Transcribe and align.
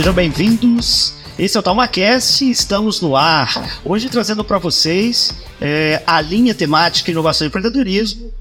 sejam 0.00 0.14
bem-vindos. 0.14 1.12
Esse 1.38 1.58
é 1.58 1.60
o 1.60 1.62
TalmaCast, 1.62 2.50
estamos 2.50 3.02
no 3.02 3.14
ar. 3.14 3.80
Hoje 3.84 4.08
trazendo 4.08 4.42
para 4.42 4.56
vocês 4.56 5.34
é, 5.60 6.02
a 6.06 6.22
linha 6.22 6.54
temática 6.54 7.10
Inovação 7.10 7.46
e 7.46 7.48
Empreendedorismo, 7.48 8.32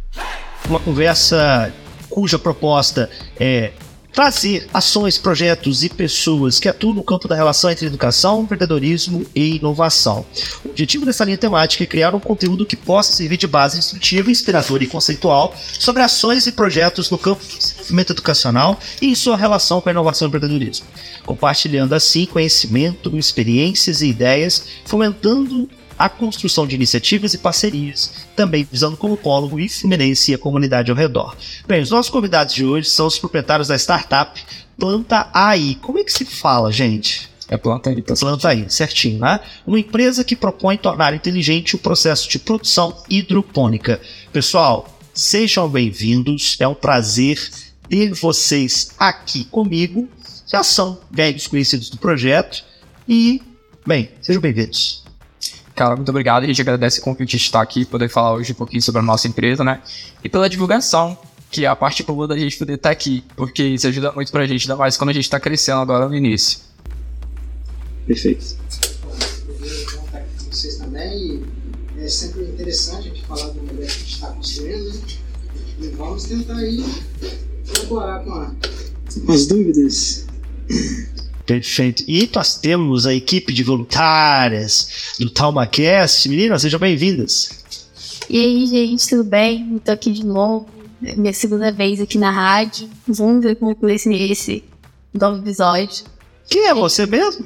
uma 0.70 0.80
conversa 0.80 1.74
cuja 2.10 2.40
proposta 2.40 3.10
é 3.38 3.74
trazer 4.12 4.68
ações, 4.74 5.18
projetos 5.18 5.84
e 5.84 5.90
pessoas 5.90 6.60
que 6.60 6.68
atuam 6.68 6.94
no 6.94 7.04
campo 7.04 7.28
da 7.28 7.36
relação 7.36 7.70
entre 7.70 7.86
educação, 7.86 8.42
empreendedorismo 8.42 9.26
e 9.36 9.58
inovação. 9.58 10.26
O 10.66 10.70
objetivo 10.70 11.06
dessa 11.06 11.24
linha 11.24 11.38
temática 11.38 11.84
é 11.84 11.88
criar 11.88 12.14
um 12.16 12.20
conteúdo 12.20 12.66
que 12.66 12.76
possa 12.76 13.14
servir 13.14 13.38
de 13.38 13.48
base 13.48 13.78
instrutiva, 13.78 14.32
inspiradora 14.32 14.84
e 14.84 14.88
conceitual 14.88 15.56
sobre 15.58 16.02
ações 16.02 16.48
e 16.48 16.52
projetos 16.52 17.10
no 17.10 17.18
campo 17.18 17.44
do 17.44 17.58
desenvolvimento 17.58 18.14
educacional 18.14 18.80
e 19.02 19.16
sua 19.16 19.38
relação 19.38 19.80
com 19.82 19.90
a 19.90 19.92
inovação 19.92 20.28
e 20.28 20.30
empreendedorismo, 20.30 20.88
compartilhando 21.26 21.94
assim 21.94 22.26
conhecimento, 22.26 23.16
experiências 23.18 24.02
e 24.02 24.08
ideias, 24.08 24.66
fomentando 24.86 25.70
a 26.00 26.08
construção 26.08 26.66
de 26.66 26.76
iniciativas 26.76 27.34
e 27.34 27.38
parcerias, 27.38 28.14
também 28.34 28.66
visando 28.72 28.96
como 28.96 29.18
polo 29.18 29.48
o 29.48 29.70
Fluminense 29.70 30.32
e 30.32 30.36
a 30.36 30.38
comunidade 30.38 30.90
ao 30.90 30.96
redor. 30.96 31.36
Bem, 31.68 31.82
os 31.82 31.92
nossos 31.92 32.10
convidados 32.10 32.56
de 32.56 32.64
hoje 32.64 32.90
são 32.90 33.06
os 33.06 33.20
proprietários 33.20 33.68
da 33.68 33.76
startup 33.78 34.42
Planta 34.80 35.30
AI. 35.34 35.78
Como 35.82 36.00
é 36.00 36.04
que 36.06 36.14
se 36.14 36.24
fala, 36.24 36.72
gente? 36.72 37.30
É 37.50 37.58
planta 37.58 37.90
aí, 37.90 38.02
tá 38.02 38.14
Planta 38.16 38.48
aí, 38.48 38.66
certinho, 38.70 39.20
né? 39.20 39.42
Uma 39.68 39.80
empresa 39.80 40.24
que 40.24 40.38
propõe 40.38 40.78
tornar 40.78 41.14
inteligente 41.14 41.76
o 41.76 41.80
processo 41.80 42.30
de 42.30 42.40
produção 42.40 43.04
hidropônica. 43.10 44.00
Pessoal, 44.32 44.98
sejam 45.14 45.68
bem-vindos. 45.68 46.56
É 46.62 46.68
um 46.68 46.76
prazer 46.76 47.38
ter 47.90 48.14
vocês 48.14 48.92
aqui 48.98 49.44
comigo. 49.46 50.08
Já 50.48 50.64
são 50.64 51.00
velhos 51.12 51.48
conhecidos 51.48 51.90
do 51.90 51.98
projeto. 51.98 52.64
E, 53.08 53.42
bem, 53.86 54.12
sejam 54.22 54.42
bem-vindos. 54.42 54.99
Cara, 55.80 55.96
muito 55.96 56.10
obrigado. 56.10 56.44
A 56.44 56.46
gente 56.46 56.60
agradece 56.60 57.00
o 57.00 57.04
convite 57.04 57.38
de 57.38 57.44
estar 57.44 57.62
aqui, 57.62 57.86
poder 57.86 58.10
falar 58.10 58.34
hoje 58.34 58.52
um 58.52 58.56
pouquinho 58.56 58.82
sobre 58.82 59.00
a 59.00 59.02
nossa 59.02 59.30
empresa, 59.30 59.64
né? 59.64 59.82
E 60.22 60.28
pela 60.28 60.50
divulgação, 60.50 61.18
que 61.50 61.64
é 61.64 61.70
a 61.70 61.76
parte 61.76 62.04
boa 62.04 62.28
da 62.28 62.38
gente 62.38 62.58
poder 62.58 62.74
estar 62.74 62.90
aqui, 62.90 63.24
porque 63.34 63.64
isso 63.64 63.88
ajuda 63.88 64.12
muito 64.12 64.30
pra 64.30 64.46
gente, 64.46 64.64
ainda 64.64 64.76
mais 64.76 64.98
quando 64.98 65.12
a 65.12 65.14
gente 65.14 65.30
tá 65.30 65.40
crescendo 65.40 65.80
agora 65.80 66.10
no 66.10 66.14
início. 66.14 66.60
Perfeito. 68.06 68.58
vocês 70.52 70.76
também. 70.76 71.46
É 71.98 72.08
sempre 72.10 72.42
interessante 72.42 73.08
a 73.08 73.14
gente 73.14 73.26
falar 73.26 73.48
do 73.48 73.62
modelo 73.62 73.78
que 73.78 73.86
a 73.86 73.88
gente 73.88 74.14
está 74.16 74.28
construindo. 74.32 74.84
Né? 74.84 75.00
E 75.80 75.88
vamos 75.96 76.26
tentar 76.26 76.58
aí 76.58 76.84
colaborar 77.88 78.20
com, 78.26 78.34
a, 78.34 78.52
com 79.26 79.32
as 79.32 79.48
dúvidas. 79.48 80.26
Perfeito. 81.50 82.04
E 82.08 82.30
nós 82.32 82.60
temos 82.60 83.08
a 83.08 83.14
equipe 83.16 83.52
de 83.52 83.64
voluntárias 83.64 85.16
do 85.20 85.32
TalmaCast. 85.32 86.30
Meninas, 86.30 86.62
sejam 86.62 86.80
bem-vindas. 86.80 87.64
E 88.30 88.40
aí, 88.40 88.68
gente, 88.68 89.10
tudo 89.10 89.24
bem? 89.24 89.78
Estou 89.78 89.96
aqui 89.96 90.12
de 90.12 90.24
novo. 90.24 90.70
Minha 91.02 91.34
segunda 91.34 91.72
vez 91.72 92.00
aqui 92.00 92.20
na 92.20 92.30
rádio. 92.30 92.88
Vamos 93.08 93.44
ver 93.44 93.56
como 93.56 93.76
vai 93.82 93.98
ser 93.98 94.14
esse 94.32 94.64
novo 95.12 95.40
episódio. 95.40 96.06
Quem 96.48 96.68
é 96.68 96.74
você 96.76 97.08
mesmo? 97.08 97.44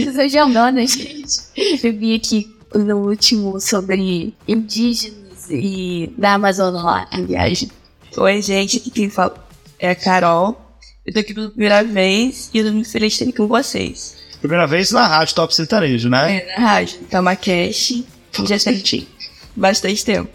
Eu 0.00 0.12
sou 0.12 0.28
Giovana, 0.28 0.84
gente. 0.84 1.42
Eu 1.84 1.96
vi 1.96 2.12
aqui 2.16 2.52
no 2.74 3.08
último 3.08 3.60
sobre 3.60 4.34
indígenas 4.48 5.48
e 5.48 6.12
da 6.18 6.34
Amazônia 6.34 6.82
lá, 6.82 7.08
a 7.08 7.20
viagem. 7.20 7.70
Oi, 8.16 8.42
gente, 8.42 8.78
aqui 8.78 8.90
quem 8.90 9.08
fala 9.08 9.46
é 9.78 9.90
a 9.90 9.94
Carol. 9.94 10.65
Eu 11.06 11.12
tô 11.12 11.20
aqui 11.20 11.32
pela 11.32 11.50
primeira 11.50 11.84
vez 11.84 12.50
e 12.52 12.58
eu 12.58 12.66
tô 12.66 12.72
muito 12.72 12.90
feliz 12.90 13.12
de 13.12 13.14
estar 13.14 13.30
aqui 13.30 13.38
com 13.38 13.46
vocês. 13.46 14.16
Primeira 14.40 14.66
vez 14.66 14.90
na 14.90 15.06
rádio 15.06 15.36
Top 15.36 15.54
Sertanejo, 15.54 16.08
né? 16.08 16.38
É, 16.38 16.58
na 16.58 16.66
rádio, 16.66 16.98
TamaCast. 17.08 18.04
Já 18.44 18.58
tem 18.58 19.06
bastante 19.54 20.04
tempo. 20.04 20.28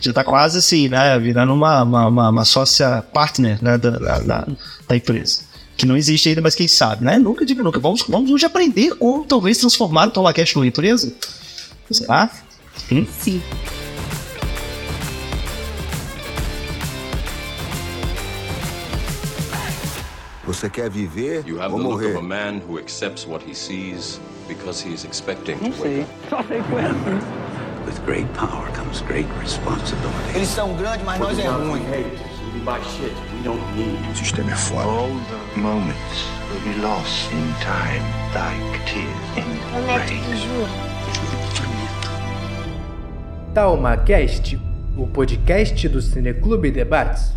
Já 0.00 0.12
tá 0.12 0.22
quase 0.22 0.58
assim, 0.58 0.88
né? 0.88 1.18
Virando 1.18 1.54
uma, 1.54 1.82
uma, 1.82 2.06
uma, 2.08 2.28
uma 2.28 2.44
sócia 2.44 3.02
partner 3.12 3.62
né? 3.64 3.78
da, 3.78 3.90
da, 3.90 4.46
da, 4.86 4.96
empresa. 4.96 5.40
Que 5.78 5.86
não 5.86 5.96
existe 5.96 6.28
ainda, 6.28 6.42
mas 6.42 6.54
quem 6.54 6.68
sabe, 6.68 7.02
né? 7.02 7.18
Nunca 7.18 7.44
digo 7.44 7.62
nunca. 7.62 7.80
Vamos, 7.80 8.04
vamos 8.06 8.30
hoje 8.30 8.44
aprender 8.44 8.94
como 8.96 9.24
talvez 9.24 9.56
transformar 9.56 10.08
o 10.08 10.10
TamaCast 10.10 10.56
numa 10.56 10.66
empresa. 10.66 11.10
Será? 11.90 12.30
Hum? 12.92 13.06
Sim. 13.18 13.42
Você 20.56 20.70
quer 20.70 20.88
viver 20.88 21.44
You 21.46 21.60
have 21.60 21.74
ou 21.74 21.78
the 21.78 21.86
look 21.86 22.00
morrer? 22.02 22.16
of 22.16 22.18
a 22.18 22.22
man 22.22 22.62
who 22.66 22.78
accepts 22.78 23.26
what 23.26 23.44
he 23.46 23.54
sees 23.54 24.18
because 24.48 24.80
he 24.82 24.94
is 24.94 25.04
expecting 25.04 25.58
Não 25.60 25.70
to 25.70 25.82
wake 25.82 26.06
sei. 26.30 26.32
up. 26.32 26.46
With 27.84 28.00
great 28.06 28.26
power 28.32 28.66
comes 28.72 29.02
great 29.02 29.28
responsibility. 29.38 30.34
Eles 30.34 30.48
são 30.48 30.74
grandes, 30.76 31.04
mas 31.04 31.20
nós 31.20 31.38
é 31.38 31.46
ruim. 31.46 31.82
O 34.10 34.14
sistema 34.16 34.50
é 34.50 34.56
foda. 34.56 34.88
All 34.88 35.08
the 35.54 35.60
moments 35.60 36.24
will 36.50 36.60
be 36.72 36.80
lost 36.80 37.30
in 37.32 37.52
time, 37.60 38.02
like 38.32 38.80
tears 38.86 39.36
in 39.36 39.44
rain. 39.86 40.62
TalmaCast, 43.52 44.58
o 44.96 45.06
podcast 45.06 45.86
do 45.90 46.00
Cineclube 46.00 46.70
Debates. 46.70 47.32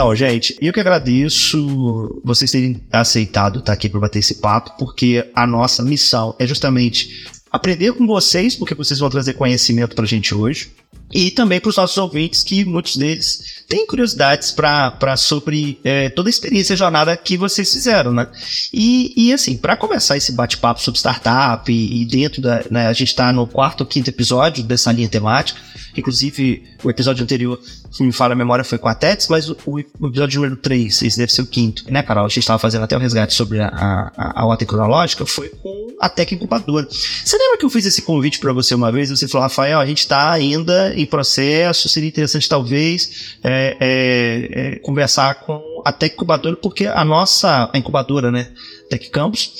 Então, 0.00 0.16
gente, 0.16 0.56
eu 0.62 0.72
que 0.72 0.80
agradeço 0.80 2.20
vocês 2.24 2.50
terem 2.50 2.80
aceitado 2.90 3.58
estar 3.58 3.72
aqui 3.72 3.88
para 3.88 4.00
bater 4.00 4.20
esse 4.20 4.36
papo, 4.36 4.72
porque 4.78 5.30
a 5.34 5.46
nossa 5.46 5.82
missão 5.82 6.34
é 6.38 6.46
justamente 6.46 7.28
aprender 7.50 7.92
com 7.92 8.06
vocês, 8.06 8.56
porque 8.56 8.74
vocês 8.74 8.98
vão 8.98 9.10
trazer 9.10 9.34
conhecimento 9.34 9.94
para 9.94 10.04
a 10.04 10.08
gente 10.08 10.34
hoje. 10.34 10.72
E 11.12 11.30
também 11.30 11.60
para 11.60 11.68
os 11.68 11.76
nossos 11.76 11.98
ouvintes, 11.98 12.42
que 12.42 12.64
muitos 12.64 12.96
deles 12.96 13.64
têm 13.68 13.86
curiosidades 13.86 14.52
para 14.52 15.16
sobre 15.16 15.78
é, 15.82 16.08
toda 16.08 16.28
a 16.28 16.30
experiência 16.30 16.74
e 16.74 16.76
jornada 16.76 17.16
que 17.16 17.36
vocês 17.36 17.72
fizeram, 17.72 18.12
né? 18.12 18.28
E, 18.72 19.12
e 19.16 19.32
assim, 19.32 19.56
para 19.56 19.76
começar 19.76 20.16
esse 20.16 20.32
bate-papo 20.32 20.80
sobre 20.80 20.98
startup 20.98 21.70
e, 21.70 22.02
e 22.02 22.04
dentro 22.04 22.40
da. 22.40 22.64
Né, 22.70 22.86
a 22.86 22.92
gente 22.92 23.08
está 23.08 23.32
no 23.32 23.46
quarto 23.46 23.80
ou 23.80 23.86
quinto 23.86 24.08
episódio 24.08 24.62
dessa 24.62 24.92
linha 24.92 25.08
temática. 25.08 25.60
Inclusive, 25.96 26.64
o 26.84 26.90
episódio 26.90 27.24
anterior, 27.24 27.60
se 27.90 28.04
me 28.04 28.12
fala 28.12 28.34
a 28.34 28.36
memória, 28.36 28.64
foi 28.64 28.78
com 28.78 28.88
a 28.88 28.94
Tets, 28.94 29.26
mas 29.28 29.50
o, 29.50 29.56
o 29.66 29.78
episódio 29.80 30.40
número 30.40 30.56
3, 30.56 31.02
esse 31.02 31.18
deve 31.18 31.32
ser 31.32 31.42
o 31.42 31.46
quinto, 31.46 31.84
né, 31.90 32.02
Carol? 32.02 32.24
A 32.24 32.28
gente 32.28 32.38
estava 32.38 32.58
fazendo 32.58 32.84
até 32.84 32.96
o 32.96 33.00
resgate 33.00 33.34
sobre 33.34 33.60
a, 33.60 34.12
a, 34.16 34.46
ordem 34.46 34.66
cronológica, 34.66 35.26
foi 35.26 35.48
com 35.48 35.96
a 36.00 36.08
Tec 36.08 36.32
Incubadora. 36.32 36.86
Você 36.88 37.36
lembra 37.36 37.58
que 37.58 37.64
eu 37.64 37.70
fiz 37.70 37.84
esse 37.84 38.02
convite 38.02 38.38
para 38.38 38.52
você 38.52 38.74
uma 38.74 38.92
vez? 38.92 39.10
Você 39.10 39.26
falou, 39.26 39.42
Rafael, 39.42 39.80
a 39.80 39.86
gente 39.86 39.98
está 39.98 40.30
ainda 40.30 40.94
em 40.94 41.04
processo, 41.04 41.88
seria 41.88 42.08
interessante 42.08 42.48
talvez 42.48 43.38
é, 43.42 43.76
é, 43.80 44.48
é, 44.52 44.78
conversar 44.78 45.34
com 45.40 45.60
a 45.84 45.92
Tec 45.92 46.14
Incubadora, 46.14 46.56
porque 46.56 46.86
a 46.86 47.04
nossa 47.04 47.68
a 47.72 47.78
incubadora, 47.78 48.30
né, 48.30 48.52
Tec 48.88 49.10
Campus, 49.10 49.50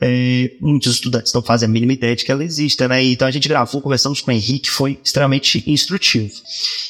é, 0.00 0.52
muitos 0.60 0.94
estudantes 0.94 1.32
não 1.32 1.42
fazem 1.42 1.68
a 1.68 1.70
mínima 1.70 1.92
ideia 1.92 2.16
de 2.16 2.24
que 2.24 2.32
ela 2.32 2.42
existe, 2.42 2.86
né? 2.88 3.02
Então 3.04 3.28
a 3.28 3.30
gente 3.30 3.48
gravou, 3.48 3.82
conversamos 3.82 4.20
com 4.20 4.30
o 4.30 4.34
Henrique, 4.34 4.70
foi 4.70 4.98
extremamente 5.04 5.62
instrutivo. 5.66 6.32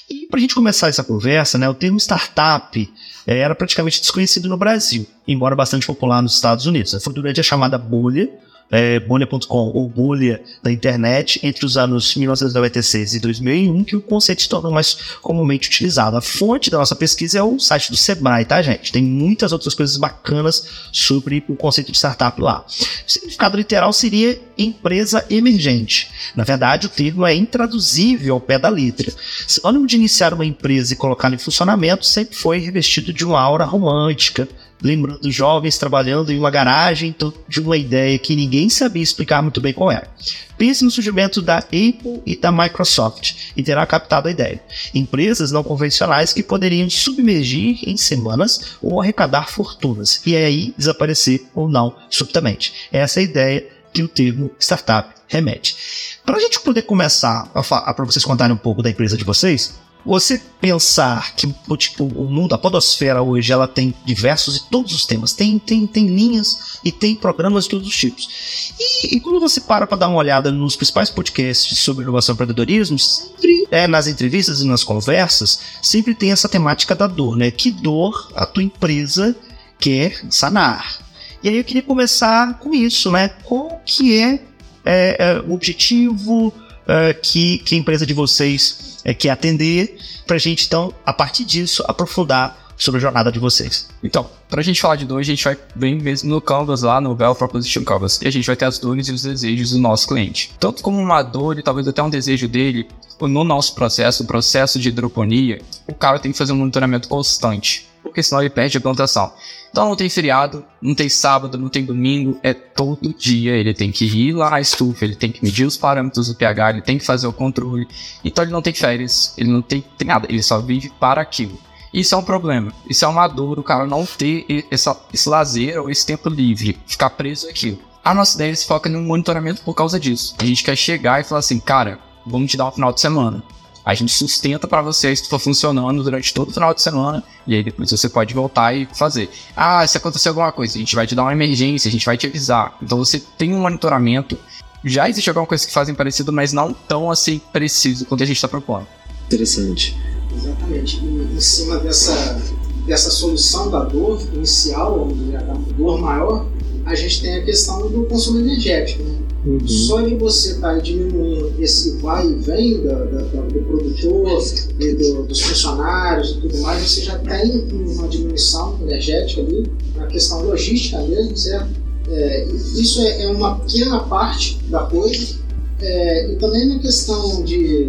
E 0.09 0.27
para 0.27 0.39
a 0.39 0.41
gente 0.41 0.55
começar 0.55 0.89
essa 0.89 1.03
conversa, 1.03 1.59
né, 1.59 1.69
o 1.69 1.75
termo 1.75 1.99
startup 1.99 2.89
é, 3.27 3.39
era 3.39 3.55
praticamente 3.55 4.01
desconhecido 4.01 4.49
no 4.49 4.57
Brasil, 4.57 5.07
embora 5.27 5.57
bastante 5.57 5.87
popular 5.87 6.23
nos 6.23 6.35
Estados 6.35 6.67
Unidos. 6.67 6.97
Foi 7.03 7.13
durante 7.13 7.41
a 7.41 7.43
chamada 7.43 7.77
bolha 7.77 8.31
é, 8.71 9.01
bolha.com 9.01 9.73
ou 9.75 9.89
bolha 9.89 10.41
da 10.63 10.71
internet 10.71 11.41
entre 11.43 11.67
os 11.67 11.77
anos 11.77 12.15
1996 12.15 13.15
e 13.15 13.21
2001 13.21 13.85
que 13.85 13.97
o 13.97 14.01
conceito 14.01 14.43
se 14.43 14.49
tornou 14.49 14.71
mais 14.71 14.95
comumente 15.21 15.69
utilizado. 15.69 16.17
A 16.17 16.21
fonte 16.21 16.71
da 16.71 16.79
nossa 16.79 16.95
pesquisa 16.95 17.39
é 17.39 17.43
o 17.43 17.59
site 17.59 17.91
do 17.91 17.97
Sebrae, 17.97 18.45
tá, 18.45 18.63
gente? 18.63 18.93
Tem 18.93 19.03
muitas 19.03 19.53
outras 19.53 19.75
coisas 19.75 19.97
bacanas 19.97 20.89
sobre 20.93 21.45
o 21.49 21.57
conceito 21.57 21.91
de 21.91 21.99
startup 21.99 22.41
lá. 22.41 22.65
O 22.69 23.11
significado 23.11 23.57
literal 23.57 23.93
seria 23.93 24.41
empresa 24.57 25.25
emergente. 25.29 26.11
Na 26.37 26.45
verdade, 26.45 26.87
o 26.87 26.91
termo 26.91 27.27
é 27.27 27.35
intraduzível 27.35 28.35
ao 28.35 28.41
pé 28.41 28.59
da 28.59 28.69
letra. 28.69 29.13
Sinônimo 29.47 29.87
de 29.87 29.97
iniciar 29.97 30.33
uma 30.33 30.45
empresa 30.45 30.93
e 30.93 30.97
colocá-la 30.97 31.35
em 31.35 31.39
funcionamento 31.39 32.07
sempre 32.07 32.37
foi 32.37 32.59
revestido 32.59 33.13
de 33.13 33.25
uma 33.25 33.41
aura 33.41 33.65
romântica, 33.65 34.49
lembrando 34.83 35.31
jovens 35.31 35.79
trabalhando 35.79 36.33
em 36.33 36.39
uma 36.39 36.51
garagem 36.51 37.15
de 37.49 37.61
uma 37.61 37.77
ideia 37.77 38.19
que 38.19 38.37
ninguém 38.37 38.69
sabia 38.69 39.03
explicar 39.03 39.43
muito 39.43 39.61
bem 39.61 39.73
qual 39.73 39.91
era. 39.91 40.09
Pense 40.57 40.85
no 40.85 40.91
surgimento 40.91 41.41
da 41.41 41.59
Apple 41.59 42.23
e 42.27 42.37
da 42.37 42.53
Microsoft 42.53 43.35
e 43.57 43.63
terá 43.63 43.87
captado 43.87 44.29
a 44.29 44.31
ideia. 44.31 44.61
Empresas 44.95 45.51
não 45.51 45.63
convencionais 45.63 46.33
que 46.33 46.43
poderiam 46.43 46.89
submergir 46.91 47.79
em 47.89 47.97
semanas 47.97 48.77
ou 48.83 49.01
arrecadar 49.01 49.49
fortunas 49.49 50.21
e 50.27 50.37
aí 50.37 50.75
desaparecer 50.77 51.47
ou 51.55 51.69
não 51.69 51.95
subitamente. 52.11 52.75
Essa 52.93 53.21
é 53.21 53.23
a 53.23 53.25
ideia 53.25 53.67
que 53.93 54.03
o 54.03 54.09
termo 54.09 54.51
startup 54.59 55.15
remete. 55.27 55.77
Para 56.25 56.37
a 56.37 56.41
gente 56.41 56.61
poder 56.61 56.83
começar 56.83 57.51
a 57.55 57.95
para 57.95 58.05
vocês 58.05 58.25
contarem 58.25 58.55
um 58.55 58.59
pouco 58.59 58.83
da 58.83 58.91
empresa 58.91 59.17
de 59.17 59.25
vocês, 59.25 59.75
você 60.05 60.41
pensar 60.61 61.35
que 61.35 61.53
tipo, 61.77 62.05
o 62.05 62.25
mundo, 62.25 62.55
a 62.55 62.59
podosfera 62.59 63.23
hoje, 63.23 63.53
ela 63.53 63.69
tem 63.69 63.95
diversos 64.05 64.57
e 64.57 64.71
todos 64.71 64.95
os 64.95 65.07
temas, 65.07 65.33
tem, 65.33 65.59
tem, 65.59 65.87
tem 65.87 66.07
linhas 66.07 66.79
e 66.85 66.91
tem 66.91 67.15
programas 67.15 67.65
de 67.65 67.71
todos 67.71 67.89
os 67.89 67.97
tipos. 67.97 68.73
E, 68.79 69.17
e 69.17 69.21
quando 69.21 69.41
você 69.41 69.61
para 69.61 69.87
para 69.87 69.99
dar 69.99 70.09
uma 70.09 70.19
olhada 70.19 70.51
nos 70.51 70.77
principais 70.77 71.11
podcasts 71.11 71.79
sobre 71.79 72.03
inovação 72.03 72.33
e 72.33 72.35
empreendedorismo, 72.35 72.99
sempre 72.99 73.67
é, 73.71 73.87
nas 73.87 74.07
entrevistas 74.07 74.61
e 74.61 74.67
nas 74.67 74.83
conversas, 74.83 75.61
sempre 75.83 76.15
tem 76.15 76.33
essa 76.33 76.49
temática 76.49 76.95
da 76.95 77.07
dor, 77.07 77.37
né? 77.37 77.51
Que 77.51 77.71
dor 77.71 78.31
a 78.35 78.47
tua 78.47 78.63
empresa 78.63 79.37
quer 79.79 80.21
sanar? 80.31 80.99
E 81.43 81.49
aí 81.49 81.57
eu 81.57 81.65
queria 81.65 81.83
começar 81.83 82.59
com 82.59 82.75
isso, 82.75 83.11
né? 83.11 83.29
Qual 83.45 83.81
que 83.85 84.19
é, 84.19 84.41
é, 84.85 85.17
é 85.19 85.41
o 85.47 85.55
objetivo 85.55 86.53
é, 86.87 87.15
que, 87.15 87.59
que 87.59 87.75
a 87.75 87.79
empresa 87.79 88.05
de 88.05 88.13
vocês 88.13 88.90
é, 89.05 89.15
quer 89.15 89.31
atender, 89.31 89.99
para 90.27 90.37
a 90.37 90.39
gente 90.39 90.67
então, 90.67 90.95
a 91.05 91.13
partir 91.13 91.45
disso, 91.45 91.85
aprofundar 91.87 92.71
sobre 92.81 92.99
a 92.99 93.01
jornada 93.03 93.31
de 93.31 93.39
vocês. 93.39 93.89
Então, 94.03 94.29
para 94.49 94.61
a 94.61 94.65
gente 94.65 94.81
falar 94.81 94.97
de 94.97 95.05
dor, 95.05 95.21
a 95.21 95.23
gente 95.23 95.45
vai 95.45 95.57
bem 95.75 96.01
mesmo 96.01 96.31
no 96.31 96.41
Canvas 96.41 96.81
lá, 96.81 96.99
no 97.01 97.15
Value 97.15 97.37
Proposition 97.37 97.85
Canvas, 97.85 98.21
e 98.23 98.27
a 98.27 98.31
gente 98.31 98.47
vai 98.47 98.57
ter 98.57 98.65
as 98.65 98.79
dores 98.79 99.07
e 99.09 99.13
os 99.13 99.23
desejos 99.23 99.73
do 99.73 99.79
nosso 99.79 100.09
cliente. 100.09 100.53
Tanto 100.59 100.83
como 100.83 100.99
uma 100.99 101.23
dor 101.23 101.59
e 101.59 101.63
talvez 101.63 101.87
até 101.87 102.03
um 102.03 102.09
desejo 102.09 102.49
dele, 102.49 102.89
no 103.21 103.45
nosso 103.45 103.75
processo, 103.75 104.23
o 104.23 104.27
processo 104.27 104.79
de 104.79 104.89
hidroponia, 104.89 105.61
o 105.87 105.93
cara 105.93 106.19
tem 106.19 106.33
que 106.33 106.39
fazer 106.39 106.53
um 106.53 106.57
monitoramento 106.57 107.07
constante, 107.07 107.87
porque 108.11 108.23
senão 108.23 108.43
ele 108.43 108.51
perde 108.51 108.77
a 108.77 108.81
plantação. 108.81 109.33
Então 109.71 109.89
não 109.89 109.97
tem 109.97 110.11
feriado, 110.11 110.65
não 110.83 110.95
tem 110.95 111.09
sábado, 111.09 111.57
não 111.57 111.69
tem 111.69 111.85
domingo, 111.85 112.39
é 112.43 112.53
todo 112.53 113.15
dia. 113.15 113.53
Ele 113.53 113.73
tem 113.73 113.91
que 113.93 114.05
ir 114.05 114.33
lá 114.33 114.51
na 114.51 114.61
estufa, 114.61 115.05
ele 115.05 115.15
tem 115.15 115.31
que 115.31 115.43
medir 115.43 115.65
os 115.65 115.77
parâmetros 115.77 116.29
do 116.29 116.35
pH, 116.35 116.71
ele 116.71 116.83
tem 116.83 116.99
que 116.99 117.07
fazer 117.07 117.27
o 117.27 117.33
controle. 117.33 117.87
Então 118.25 118.45
ele 118.45 118.53
não 118.53 118.61
tem 118.61 118.75
férias, 118.75 119.33
ele 119.39 119.51
não 119.51 119.63
tem, 119.63 119.83
tem 119.97 120.09
nada, 120.09 120.27
ele 120.29 120.43
só 120.43 120.61
vive 120.61 120.93
para 121.01 121.21
aquilo. 121.21 121.59
Isso 121.93 122.15
é 122.15 122.19
um 122.19 122.23
problema, 122.23 122.73
isso 122.89 123.05
é 123.05 123.09
uma 123.09 123.27
dor, 123.27 123.59
o 123.59 123.65
cara 123.65 123.85
não 123.85 124.07
ter 124.07 124.47
essa, 124.71 124.97
esse 125.13 125.29
lazer 125.29 125.81
ou 125.81 125.91
esse 125.91 126.07
tempo 126.07 126.29
livre, 126.29 126.79
ficar 126.87 127.11
preso 127.11 127.49
aquilo. 127.49 127.79
A 128.05 128.15
nossa 128.15 128.37
ideia 128.37 128.55
se 128.55 128.67
foca 128.67 128.89
no 128.89 129.01
monitoramento 129.03 129.63
por 129.63 129.75
causa 129.75 129.99
disso. 129.99 130.35
A 130.39 130.45
gente 130.45 130.63
quer 130.65 130.77
chegar 130.77 131.21
e 131.21 131.25
falar 131.25 131.41
assim, 131.41 131.59
cara, 131.59 131.99
vamos 132.25 132.51
te 132.51 132.57
dar 132.57 132.69
um 132.69 132.73
final 132.73 132.93
de 132.93 133.01
semana. 133.01 133.43
A 133.85 133.95
gente 133.95 134.13
sustenta 134.13 134.69
para 134.69 134.83
você 134.83 135.15
se 135.17 135.29
for 135.29 135.39
funcionando 135.39 136.03
durante 136.03 136.35
todo 136.35 136.51
o 136.51 136.53
final 136.53 136.75
de 136.75 136.83
semana 136.83 137.23
e 137.47 137.55
aí 137.55 137.63
depois 137.63 137.91
você 137.91 138.09
pode 138.09 138.35
voltar 138.35 138.75
e 138.75 138.87
fazer. 138.95 139.31
Ah, 139.57 139.87
se 139.87 139.97
acontecer 139.97 140.29
alguma 140.29 140.53
coisa, 140.53 140.77
a 140.77 140.79
gente 140.79 140.95
vai 140.95 141.07
te 141.07 141.15
dar 141.15 141.23
uma 141.23 141.33
emergência, 141.33 141.89
a 141.89 141.93
gente 141.93 142.05
vai 142.05 142.17
te 142.17 142.27
avisar. 142.27 142.77
Então 142.83 142.99
você 142.99 143.23
tem 143.39 143.55
um 143.55 143.61
monitoramento. 143.61 144.39
Já 144.85 145.09
existe 145.09 145.29
alguma 145.29 145.47
coisa 145.47 145.67
que 145.67 145.73
fazem 145.73 145.95
parecido, 145.95 146.33
mas 146.33 146.53
não 146.53 146.73
tão 146.73 147.11
assim 147.11 147.41
preciso 147.53 148.05
quanto 148.07 148.23
a 148.23 148.27
gente 148.27 148.37
está 148.37 148.49
propondo. 148.49 148.87
Interessante. 149.27 149.97
Exatamente. 150.35 150.99
E 151.03 151.37
em 151.37 151.41
cima 151.41 151.79
dessa, 151.79 152.41
dessa 152.87 153.11
solução 153.11 153.71
da 153.71 153.85
dor 153.85 154.21
inicial, 154.35 155.09
onde 155.09 155.37
a 155.37 155.41
dor 155.41 155.99
maior, 156.01 156.47
a 156.85 156.95
gente 156.95 157.23
tem 157.23 157.37
a 157.37 157.45
questão 157.45 157.91
do 157.91 158.05
consumo 158.07 158.41
energético. 158.41 159.03
Né? 159.03 159.20
Uhum. 159.45 159.67
Só 159.67 160.03
de 160.03 160.17
você 160.17 160.51
estar 160.53 160.75
tá 160.75 160.79
diminuindo 160.79 161.55
esse 161.59 161.97
vai 161.97 162.29
e 162.29 162.35
vem 162.35 162.83
da, 162.83 163.05
da, 163.05 163.23
do 163.23 163.61
produtor 163.61 164.43
e 164.79 164.93
do, 164.93 165.23
dos 165.23 165.41
funcionários 165.41 166.33
e 166.33 166.41
tudo 166.41 166.59
mais, 166.59 166.83
você 166.83 167.03
já 167.03 167.19
tem 167.19 167.67
uma 167.73 168.07
diminuição 168.07 168.79
energética 168.83 169.41
ali, 169.41 169.71
na 169.97 170.07
questão 170.09 170.43
logística 170.43 171.01
mesmo, 171.03 171.37
certo? 171.37 171.71
É, 172.11 172.45
isso 172.77 173.01
é, 173.01 173.23
é, 173.23 173.29
uma 173.29 173.61
pequena 173.61 174.01
parte 174.01 174.59
da 174.69 174.81
coisa. 174.81 175.41
É, 175.81 176.33
e 176.33 176.37
também 176.37 176.69
na 176.69 176.79
questão 176.79 177.43
de 177.43 177.89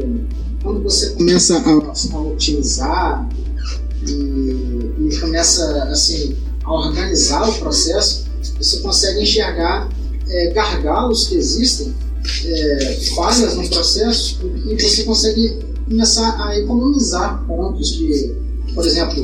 quando 0.64 0.82
você 0.82 1.10
começa 1.10 1.58
a, 1.58 2.16
a 2.16 2.22
otimizar 2.22 3.28
e, 4.08 4.12
e 4.12 5.18
começa 5.20 5.84
assim, 5.86 6.38
a 6.64 6.74
organizar 6.74 7.50
o 7.50 7.54
processo, 7.56 8.26
você 8.58 8.80
consegue 8.80 9.22
enxergar 9.22 9.90
é, 10.32 10.52
gargalos 10.54 11.28
que 11.28 11.36
existem, 11.36 11.94
é, 12.46 12.96
falhas 13.16 13.56
no 13.56 13.68
processo, 13.70 14.40
e 14.66 14.82
você 14.82 15.04
consegue 15.04 15.60
começar 15.88 16.48
a 16.48 16.58
economizar 16.58 17.46
pontos 17.46 17.94
de, 17.94 18.34
por 18.74 18.86
exemplo, 18.86 19.24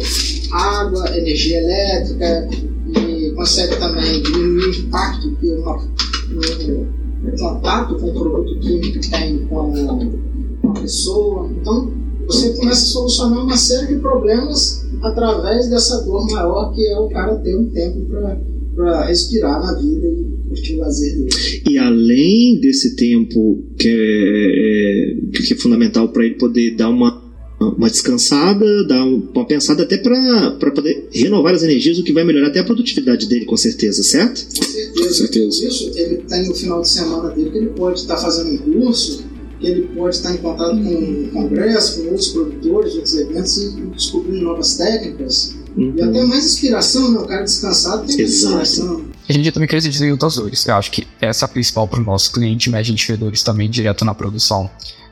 água, 0.51 1.17
energia 1.17 1.59
elétrica, 1.59 2.49
e 2.95 3.31
consegue 3.35 3.75
também 3.77 4.21
diminuir 4.21 4.67
o 4.67 4.75
impacto 4.75 5.35
que 5.37 5.51
uma, 5.51 5.77
um 5.77 7.37
contato 7.37 7.95
com 7.95 8.09
o 8.09 8.13
produto 8.13 8.59
químico 8.59 8.99
tem 9.09 9.39
com, 9.47 9.71
com 10.61 10.71
a 10.71 10.81
pessoa. 10.81 11.49
Então, 11.61 11.91
você 12.27 12.49
começa 12.53 12.81
a 12.81 12.89
solucionar 12.89 13.43
uma 13.43 13.57
série 13.57 13.95
de 13.95 14.01
problemas 14.01 14.85
através 15.01 15.69
dessa 15.69 16.01
dor 16.03 16.29
maior 16.29 16.73
que 16.73 16.85
é 16.85 16.97
o 16.97 17.09
cara 17.09 17.35
ter 17.35 17.55
um 17.55 17.69
tempo 17.69 18.01
para 18.09 18.37
respirar 19.05 19.59
na 19.59 19.73
vida 19.73 20.07
e 20.07 20.47
curtir 20.47 20.75
o 20.75 20.79
lazer 20.79 21.15
dele. 21.15 21.29
E 21.69 21.77
além 21.77 22.59
desse 22.59 22.95
tempo 22.95 23.63
que 23.77 23.87
é, 23.87 25.37
é 25.39 25.41
que 25.45 25.53
é 25.53 25.57
fundamental 25.57 26.09
para 26.09 26.25
ele 26.25 26.35
poder 26.35 26.75
dar 26.75 26.89
uma, 26.89 27.23
uma 27.59 27.89
descansada, 27.89 28.85
dar 28.87 29.03
uma 29.03 29.45
pensada 29.45 29.83
até 29.83 29.97
para 29.97 30.71
poder 30.71 31.09
renovar 31.11 31.53
as 31.53 31.63
energias, 31.63 31.97
o 31.97 32.03
que 32.03 32.13
vai 32.13 32.23
melhorar 32.23 32.47
até 32.47 32.59
a 32.59 32.63
produtividade 32.63 33.27
dele, 33.27 33.45
com 33.45 33.57
certeza, 33.57 34.03
certo? 34.03 34.45
Com 34.45 34.63
certeza. 34.63 34.93
Com 34.93 35.13
certeza. 35.13 35.67
Isso, 35.67 35.91
ele 35.95 36.17
tem 36.17 36.49
o 36.49 36.53
final 36.53 36.81
de 36.81 36.89
semana 36.89 37.29
dele 37.29 37.49
que 37.49 37.57
ele 37.57 37.69
pode 37.69 37.99
estar 37.99 38.17
fazendo 38.17 38.53
um 38.53 38.57
curso, 38.57 39.25
que 39.59 39.67
ele 39.67 39.87
pode 39.95 40.15
estar 40.15 40.33
em 40.33 40.37
contato 40.37 40.77
com 40.77 40.89
um 40.89 41.29
congresso, 41.33 42.01
com 42.01 42.09
outros 42.09 42.27
produtores, 42.27 42.95
outros 42.95 43.15
eventos 43.15 43.57
e 43.57 43.69
descobrindo 43.95 44.43
novas 44.43 44.75
técnicas. 44.75 45.55
Uhum. 45.77 45.93
E 45.95 46.01
até 46.01 46.23
mais 46.25 46.45
inspiração, 46.45 47.11
né? 47.11 47.19
O 47.19 47.27
cara 47.27 47.43
descansado 47.43 48.07
tem 48.07 48.17
mais 48.17 48.33
inspiração. 48.33 49.05
A 49.29 49.33
gente 49.33 49.51
também 49.51 49.69
quer 49.69 49.79
dizer 49.79 50.11
outras 50.11 50.35
dores. 50.35 50.65
Eu 50.65 50.75
acho 50.75 50.91
que 50.91 51.07
essa 51.21 51.45
é 51.45 51.47
a 51.47 51.49
principal 51.49 51.87
para 51.87 51.99
o 51.99 52.03
nosso 52.03 52.31
cliente, 52.31 52.69
mas 52.69 52.79
a 52.81 52.83
gente 52.83 53.07
vê 53.07 53.15
dores 53.15 53.43
também 53.43 53.69
direto 53.69 54.03
na 54.03 54.15
produção. 54.15 54.69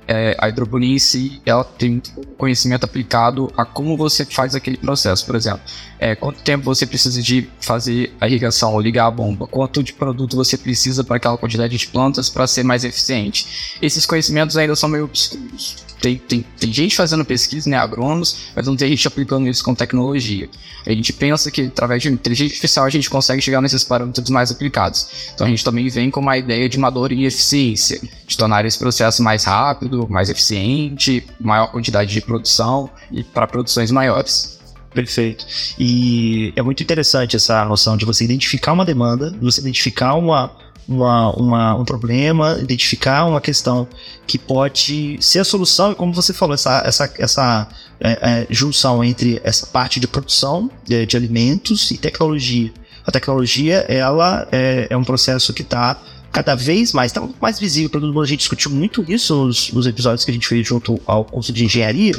É, 0.08 0.38
a 0.40 0.48
hidroponia 0.50 0.96
em 0.96 1.00
si, 1.00 1.42
ela 1.46 1.64
tem 1.64 2.02
conhecimento 2.38 2.84
aplicado 2.84 3.52
a 3.58 3.66
como 3.66 3.98
você 3.98 4.24
faz 4.24 4.54
aquele 4.54 4.78
processo. 4.78 5.26
Por 5.26 5.36
exemplo, 5.36 5.62
é, 6.00 6.16
quanto 6.16 6.42
tempo 6.42 6.64
você 6.64 6.86
precisa 6.86 7.22
de 7.22 7.50
fazer 7.60 8.14
a 8.22 8.28
irrigação 8.28 8.74
ou 8.74 8.80
ligar 8.80 9.08
a 9.08 9.12
bomba, 9.12 9.48
quanto 9.48 9.84
de 9.84 9.94
produto 9.94 10.36
você 10.36 10.58
precisa 10.58 11.04
para 11.04 11.18
aquela 11.18 11.38
quantidade 11.38 11.76
de 11.76 11.88
plantas 11.88 12.30
para 12.30 12.46
ser 12.46 12.64
mais 12.64 12.84
eficiente. 12.84 13.78
Esses 13.82 14.06
conhecimentos 14.06 14.56
ainda 14.58 14.76
são 14.76 14.88
meio 14.88 15.06
obscuros 15.06 15.84
tem, 16.06 16.18
tem, 16.18 16.46
tem 16.60 16.72
gente 16.72 16.96
fazendo 16.96 17.26
pesquisa, 17.26 17.68
né, 17.68 17.78
agrônomos, 17.78 18.52
mas 18.56 18.68
não 18.68 18.76
tem 18.76 18.90
gente 18.90 19.08
aplicando 19.08 19.48
isso 19.48 19.64
com 19.64 19.74
tecnologia. 19.74 20.48
A 20.86 20.92
gente 20.92 21.12
pensa 21.12 21.50
que 21.50 21.64
através 21.64 22.04
de 22.04 22.10
inteligência 22.10 22.54
artificial 22.54 22.86
a 22.86 22.90
gente 22.92 23.10
consegue 23.10 23.42
chegar 23.42 23.60
nesses 23.60 23.84
parâmetros 23.84 24.30
mais 24.30 24.52
aplicados. 24.52 25.08
Então 25.34 25.48
a 25.48 25.50
gente 25.50 25.64
também 25.64 25.90
vem 25.90 26.12
com 26.12 26.20
uma 26.20 26.38
ideia 26.38 26.70
de 26.70 26.78
madura 26.78 27.12
e 27.12 27.26
eficiência, 27.26 28.00
de 28.28 28.38
tornar 28.38 28.66
esse 28.66 28.78
processo 28.78 29.24
mais 29.24 29.46
rápido, 29.46 30.08
mais 30.08 30.30
eficiente, 30.30 31.26
maior 31.40 31.72
quantidade 31.72 32.14
de 32.14 32.22
produção 32.22 32.88
e 33.12 33.24
para 33.24 33.48
produções 33.48 33.90
maiores. 33.90 34.60
Perfeito. 34.94 35.44
E 35.80 36.54
é 36.56 36.62
muito 36.62 36.84
interessante 36.84 37.36
essa 37.36 37.66
noção 37.66 37.98
de 37.98 38.06
você 38.06 38.24
identificar 38.24 38.74
uma 38.74 38.86
demanda, 38.86 39.36
você 39.42 39.60
identificar 39.60 40.14
uma, 40.14 40.56
uma, 40.88 41.32
uma, 41.32 41.76
um 41.76 41.86
problema, 41.86 42.58
identificar 42.62 43.26
uma 43.26 43.42
questão 43.42 43.88
que 44.28 44.38
pode 44.38 45.18
ser 45.20 45.40
a 45.40 45.44
solução, 45.44 45.92
e 45.92 45.96
como 45.96 46.14
você 46.14 46.34
falou, 46.34 46.54
essa, 46.54 46.84
essa, 46.86 47.14
essa 47.18 47.68
é, 48.00 48.12
é, 48.12 48.48
junção 48.50 49.04
entre 49.04 49.42
essa 49.44 49.66
parte 49.68 50.00
de 50.00 50.08
produção 50.08 50.70
de, 50.84 51.06
de, 51.06 51.18
alimentos 51.18 51.92
e 51.92 51.98
tecnologia. 51.98 52.72
A 53.06 53.12
tecnologia, 53.12 53.86
ela 53.88 54.48
é, 54.52 54.88
é 54.90 54.98
um 54.98 55.04
processo 55.04 55.54
que 55.54 55.62
está 55.62 56.00
cada 56.32 56.56
vez 56.56 56.92
mais, 56.92 57.12
está 57.12 57.28
mais 57.42 57.60
visível 57.60 57.90
para 57.90 58.02
todo 58.02 58.12
mundo. 58.12 58.24
A 58.24 58.28
gente 58.28 58.40
discutiu 58.40 58.70
muito 58.72 59.06
isso 59.08 59.46
nos, 59.46 59.72
nos 59.72 59.88
episódios 59.88 60.26
que 60.26 60.32
a 60.32 60.34
gente 60.34 60.48
fez 60.48 60.68
junto 60.68 61.00
ao 61.06 61.24
curso 61.24 61.54
de 61.54 61.66
engenharia, 61.66 62.14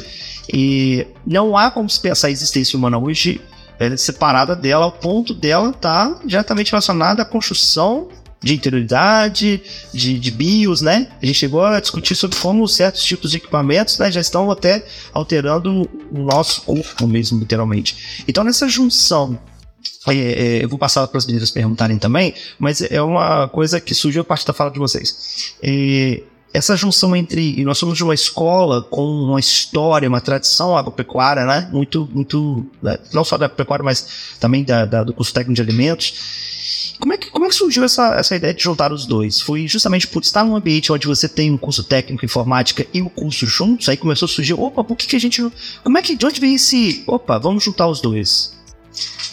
e 0.51 1.05
não 1.25 1.57
há 1.57 1.69
como 1.69 1.89
se 1.89 1.99
pensar 1.99 2.27
a 2.27 2.31
existência 2.31 2.77
humana 2.77 2.97
hoje 2.97 3.41
é, 3.79 3.95
separada 3.95 4.55
dela, 4.55 4.85
ao 4.85 4.91
ponto 4.91 5.33
dela 5.33 5.69
estar 5.69 6.09
tá 6.09 6.19
diretamente 6.25 6.71
relacionada 6.71 7.21
à 7.21 7.25
construção 7.25 8.07
de 8.41 8.53
interioridade, 8.53 9.61
de, 9.93 10.19
de 10.19 10.31
BIOS, 10.31 10.81
né? 10.81 11.09
A 11.21 11.25
gente 11.25 11.37
chegou 11.37 11.63
a 11.63 11.79
discutir 11.79 12.15
sobre 12.15 12.37
como 12.37 12.67
certos 12.67 13.03
tipos 13.03 13.31
de 13.31 13.37
equipamentos 13.37 13.97
né, 13.97 14.11
já 14.11 14.21
estão 14.21 14.51
até 14.51 14.85
alterando 15.11 15.89
o 16.11 16.19
nosso 16.19 16.61
corpo 16.61 17.07
mesmo, 17.07 17.39
literalmente. 17.39 18.23
Então, 18.27 18.43
nessa 18.43 18.69
junção 18.69 19.39
é, 20.07 20.13
é, 20.13 20.63
eu 20.63 20.69
vou 20.69 20.77
passar 20.79 21.05
para 21.07 21.17
as 21.17 21.25
meninas 21.25 21.51
perguntarem 21.51 21.97
também, 21.97 22.33
mas 22.57 22.81
é 22.81 23.01
uma 23.01 23.47
coisa 23.47 23.79
que 23.79 23.93
surgiu 23.93 24.21
a 24.21 24.25
partir 24.25 24.45
da 24.45 24.53
fala 24.53 24.71
de 24.71 24.79
vocês. 24.79 25.55
É, 25.61 26.21
essa 26.53 26.75
junção 26.75 27.15
entre. 27.15 27.63
Nós 27.63 27.77
somos 27.77 27.97
de 27.97 28.03
uma 28.03 28.13
escola 28.13 28.81
com 28.81 29.03
uma 29.03 29.39
história, 29.39 30.07
uma 30.07 30.21
tradição 30.21 30.77
agropecuária, 30.77 31.45
né? 31.45 31.69
Muito, 31.71 32.09
muito. 32.13 32.65
Né? 32.81 32.97
Não 33.13 33.23
só 33.23 33.37
da 33.37 33.49
pecuária, 33.49 33.83
mas 33.83 34.35
também 34.39 34.63
da, 34.63 34.85
da, 34.85 35.03
do 35.03 35.13
curso 35.13 35.33
técnico 35.33 35.55
de 35.55 35.61
alimentos. 35.61 36.95
Como 36.99 37.13
é 37.13 37.17
que, 37.17 37.26
como 37.47 37.51
é 37.51 37.53
que 37.53 37.55
surgiu 37.55 37.83
essa, 37.85 38.15
essa 38.15 38.35
ideia 38.35 38.53
de 38.53 38.61
juntar 38.61 38.91
os 38.91 39.05
dois? 39.05 39.39
Foi 39.39 39.67
justamente 39.67 40.05
por 40.05 40.21
estar 40.21 40.43
num 40.43 40.55
ambiente 40.55 40.91
onde 40.91 41.07
você 41.07 41.29
tem 41.29 41.49
um 41.49 41.57
curso 41.57 41.81
técnico 41.81 42.25
informática 42.25 42.85
e 42.93 43.01
o 43.01 43.09
curso 43.09 43.45
juntos, 43.45 43.87
aí 43.87 43.95
começou 43.95 44.25
a 44.25 44.29
surgir, 44.29 44.53
opa, 44.53 44.83
por 44.83 44.97
que, 44.97 45.07
que 45.07 45.15
a 45.15 45.19
gente. 45.19 45.41
Como 45.81 45.97
é 45.97 46.01
que. 46.01 46.15
De 46.15 46.25
onde 46.25 46.41
veio 46.41 46.55
esse. 46.55 47.03
Opa, 47.07 47.37
vamos 47.37 47.63
juntar 47.63 47.87
os 47.87 48.01
dois? 48.01 48.53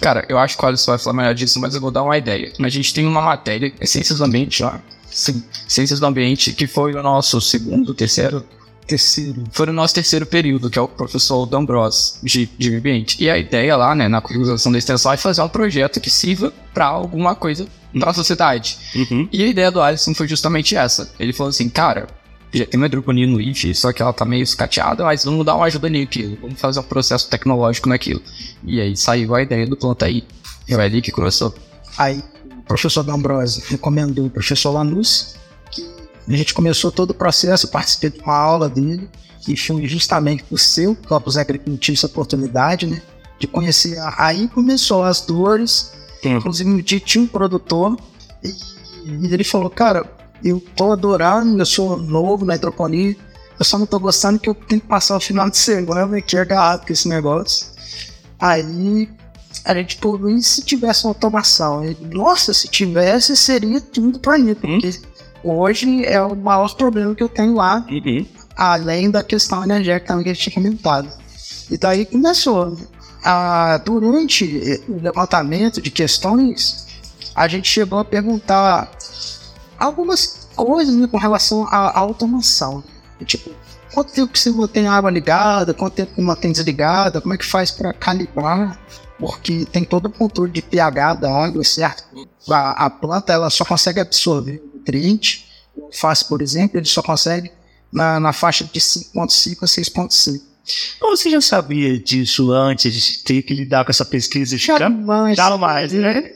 Cara, 0.00 0.24
eu 0.28 0.38
acho 0.38 0.56
que 0.56 0.64
o 0.64 0.68
Alisson 0.68 0.92
vai 0.92 0.98
falar 0.98 1.16
melhor 1.16 1.34
disso, 1.34 1.58
mas 1.58 1.74
eu 1.74 1.80
vou 1.80 1.90
dar 1.90 2.04
uma 2.04 2.16
ideia. 2.16 2.52
A 2.60 2.68
gente 2.68 2.94
tem 2.94 3.04
uma 3.04 3.20
matéria, 3.20 3.72
é 3.80 3.86
Ciências 3.86 4.18
do 4.18 4.24
Ambiente 4.24 4.62
lá. 4.62 4.80
Sim, 5.10 5.42
Ciências 5.66 5.98
do 5.98 6.06
Ambiente, 6.06 6.52
que 6.52 6.68
foi 6.68 6.94
o 6.94 7.02
nosso 7.02 7.40
segundo, 7.40 7.94
terceiro. 7.94 8.46
Terceiro. 8.86 9.44
Foi 9.50 9.68
o 9.68 9.72
nosso 9.72 9.94
terceiro 9.94 10.26
período, 10.26 10.68
que 10.68 10.78
é 10.78 10.82
o 10.82 10.88
professor 10.88 11.46
D'Ambros, 11.46 12.18
de, 12.22 12.46
de 12.58 12.68
meio 12.68 12.80
ambiente. 12.80 13.22
E 13.22 13.30
a 13.30 13.38
ideia 13.38 13.76
lá, 13.76 13.94
né, 13.94 14.08
na 14.08 14.20
curriculização 14.20 14.70
da 14.70 14.78
extensão 14.78 15.12
é 15.12 15.16
fazer 15.16 15.40
um 15.40 15.48
projeto 15.48 16.00
que 16.00 16.10
sirva 16.10 16.52
para 16.72 16.86
alguma 16.86 17.34
coisa 17.34 17.66
para 17.98 18.10
a 18.10 18.14
sociedade. 18.14 18.76
Uhum. 18.94 19.28
E 19.32 19.42
a 19.42 19.46
ideia 19.46 19.70
do 19.70 19.80
Alisson 19.80 20.14
foi 20.14 20.28
justamente 20.28 20.76
essa. 20.76 21.10
Ele 21.18 21.32
falou 21.32 21.50
assim, 21.50 21.68
cara, 21.68 22.06
já 22.52 22.66
tem 22.66 22.78
uma 22.78 22.86
hidroponia 22.86 23.26
no 23.26 23.40
IF, 23.40 23.74
só 23.74 23.92
que 23.92 24.02
ela 24.02 24.12
tá 24.12 24.24
meio 24.24 24.42
escateada, 24.42 25.04
mas 25.04 25.24
vamos 25.24 25.44
dar 25.44 25.56
uma 25.56 25.66
ajuda 25.66 25.88
naquilo, 25.88 26.38
vamos 26.40 26.60
fazer 26.60 26.80
um 26.80 26.84
processo 26.84 27.28
tecnológico 27.28 27.88
naquilo. 27.88 28.22
E 28.64 28.80
aí 28.80 28.96
saiu 28.96 29.34
a 29.34 29.42
ideia 29.42 29.66
do 29.66 29.76
planta 29.76 30.06
aí. 30.06 30.24
Foi 30.68 30.82
ali 30.82 31.02
que 31.02 31.10
começou. 31.10 31.54
Aí 31.98 32.22
o 32.58 32.62
professor 32.62 33.02
D'Ambrose 33.02 33.62
recomendou 33.68 34.26
o 34.26 34.30
professor 34.30 34.70
Lanús, 34.70 35.34
a 36.28 36.36
gente 36.36 36.54
começou 36.54 36.90
todo 36.90 37.10
o 37.10 37.14
processo, 37.14 37.68
participei 37.68 38.10
de 38.10 38.20
uma 38.20 38.34
aula 38.36 38.68
dele, 38.68 39.08
e 39.46 39.56
foi 39.56 39.86
justamente 39.86 40.42
por 40.44 40.58
seu 40.58 40.94
campus 40.96 41.36
agricultivo 41.36 41.96
essa 41.96 42.06
oportunidade, 42.06 42.86
né? 42.86 43.02
De 43.38 43.46
conhecer. 43.46 43.98
a- 43.98 44.14
Aí 44.18 44.48
começou 44.48 45.02
as 45.04 45.20
dores, 45.20 45.92
inclusive 46.24 46.70
no 46.70 46.82
dia 46.82 46.98
tinha 47.00 47.22
um 47.22 47.26
produtor, 47.26 47.96
e, 48.42 48.48
e 49.06 49.32
ele 49.34 49.44
falou, 49.44 49.68
cara, 49.68 50.04
eu 50.42 50.62
tô 50.74 50.92
adorando, 50.92 51.60
eu 51.60 51.66
sou 51.66 51.96
novo 51.98 52.44
na 52.44 52.54
hidroponia, 52.56 53.16
eu 53.58 53.64
só 53.64 53.78
não 53.78 53.86
tô 53.86 53.98
gostando 53.98 54.38
que 54.38 54.48
eu 54.48 54.54
tenho 54.54 54.80
que 54.80 54.86
passar 54.88 55.16
o 55.16 55.20
final 55.20 55.48
de 55.50 55.58
semana 55.58 56.16
aqui 56.16 56.36
agarrado 56.38 56.86
com 56.86 56.92
esse 56.92 57.08
negócio. 57.08 57.66
Aí 58.38 59.08
a 59.64 59.74
gente 59.74 59.96
falou, 59.98 60.28
e 60.30 60.42
se 60.42 60.62
tivesse 60.62 61.04
uma 61.04 61.10
automação? 61.10 61.82
Nossa, 62.12 62.52
se 62.52 62.66
tivesse, 62.68 63.36
seria 63.36 63.80
tudo 63.80 64.18
pra 64.18 64.36
mim, 64.38 64.54
porque 64.54 64.90
hoje 65.44 66.04
é 66.04 66.20
o 66.20 66.34
maior 66.34 66.74
problema 66.74 67.14
que 67.14 67.22
eu 67.22 67.28
tenho 67.28 67.54
lá, 67.54 67.84
além 68.56 69.10
da 69.10 69.22
questão 69.22 69.62
energética 69.62 70.08
também 70.08 70.24
que 70.24 70.30
a 70.30 70.34
gente 70.34 70.50
tinha 70.50 70.62
comentado. 70.62 71.08
E 71.70 71.76
daí 71.76 72.06
começou. 72.06 72.76
Ah, 73.26 73.80
durante 73.82 74.82
o 74.86 75.00
levantamento 75.00 75.80
de 75.80 75.90
questões, 75.90 76.86
a 77.34 77.48
gente 77.48 77.66
chegou 77.68 77.98
a 77.98 78.04
perguntar 78.04 78.90
algumas 79.78 80.46
coisas 80.54 80.94
né, 80.94 81.06
com 81.06 81.16
relação 81.16 81.66
à 81.68 81.88
à 81.88 81.98
automação. 81.98 82.84
Tipo, 83.24 83.50
quanto 83.94 84.12
tempo 84.12 84.32
que 84.32 84.38
você 84.38 84.50
mantém 84.50 84.86
a 84.86 84.92
água 84.92 85.10
ligada, 85.10 85.72
quanto 85.72 85.94
tempo 85.94 86.14
que 86.14 86.20
mantém 86.20 86.52
desligada, 86.52 87.20
como 87.20 87.32
é 87.32 87.38
que 87.38 87.46
faz 87.46 87.70
para 87.70 87.94
calibrar, 87.94 88.78
porque 89.18 89.64
tem 89.72 89.84
todo 89.84 90.06
o 90.06 90.10
controle 90.10 90.52
de 90.52 90.60
pH 90.60 91.14
da 91.14 91.32
água, 91.32 91.64
certo? 91.64 92.04
A, 92.50 92.86
a 92.86 92.90
planta 92.90 93.32
ela 93.32 93.48
só 93.48 93.64
consegue 93.64 94.00
absorver 94.00 94.62
nutriente, 94.84 95.48
o 95.74 95.86
alface, 95.86 96.26
por 96.26 96.42
exemplo, 96.42 96.78
ele 96.78 96.86
só 96.86 97.02
consegue 97.02 97.50
na, 97.92 98.20
na 98.20 98.32
faixa 98.32 98.64
de 98.64 98.80
5.5 98.80 99.58
a 99.62 99.66
6.5. 99.66 100.40
Ou 101.00 101.16
você 101.16 101.30
já 101.30 101.40
sabia 101.40 101.98
disso 101.98 102.50
antes 102.52 102.92
de 102.92 103.18
ter 103.22 103.42
que 103.42 103.54
lidar 103.54 103.84
com 103.84 103.90
essa 103.90 104.04
pesquisa? 104.04 104.56
Já 104.56 104.88
mais. 104.88 105.36
Já 105.36 105.56
mais, 105.58 105.92
né? 105.92 106.32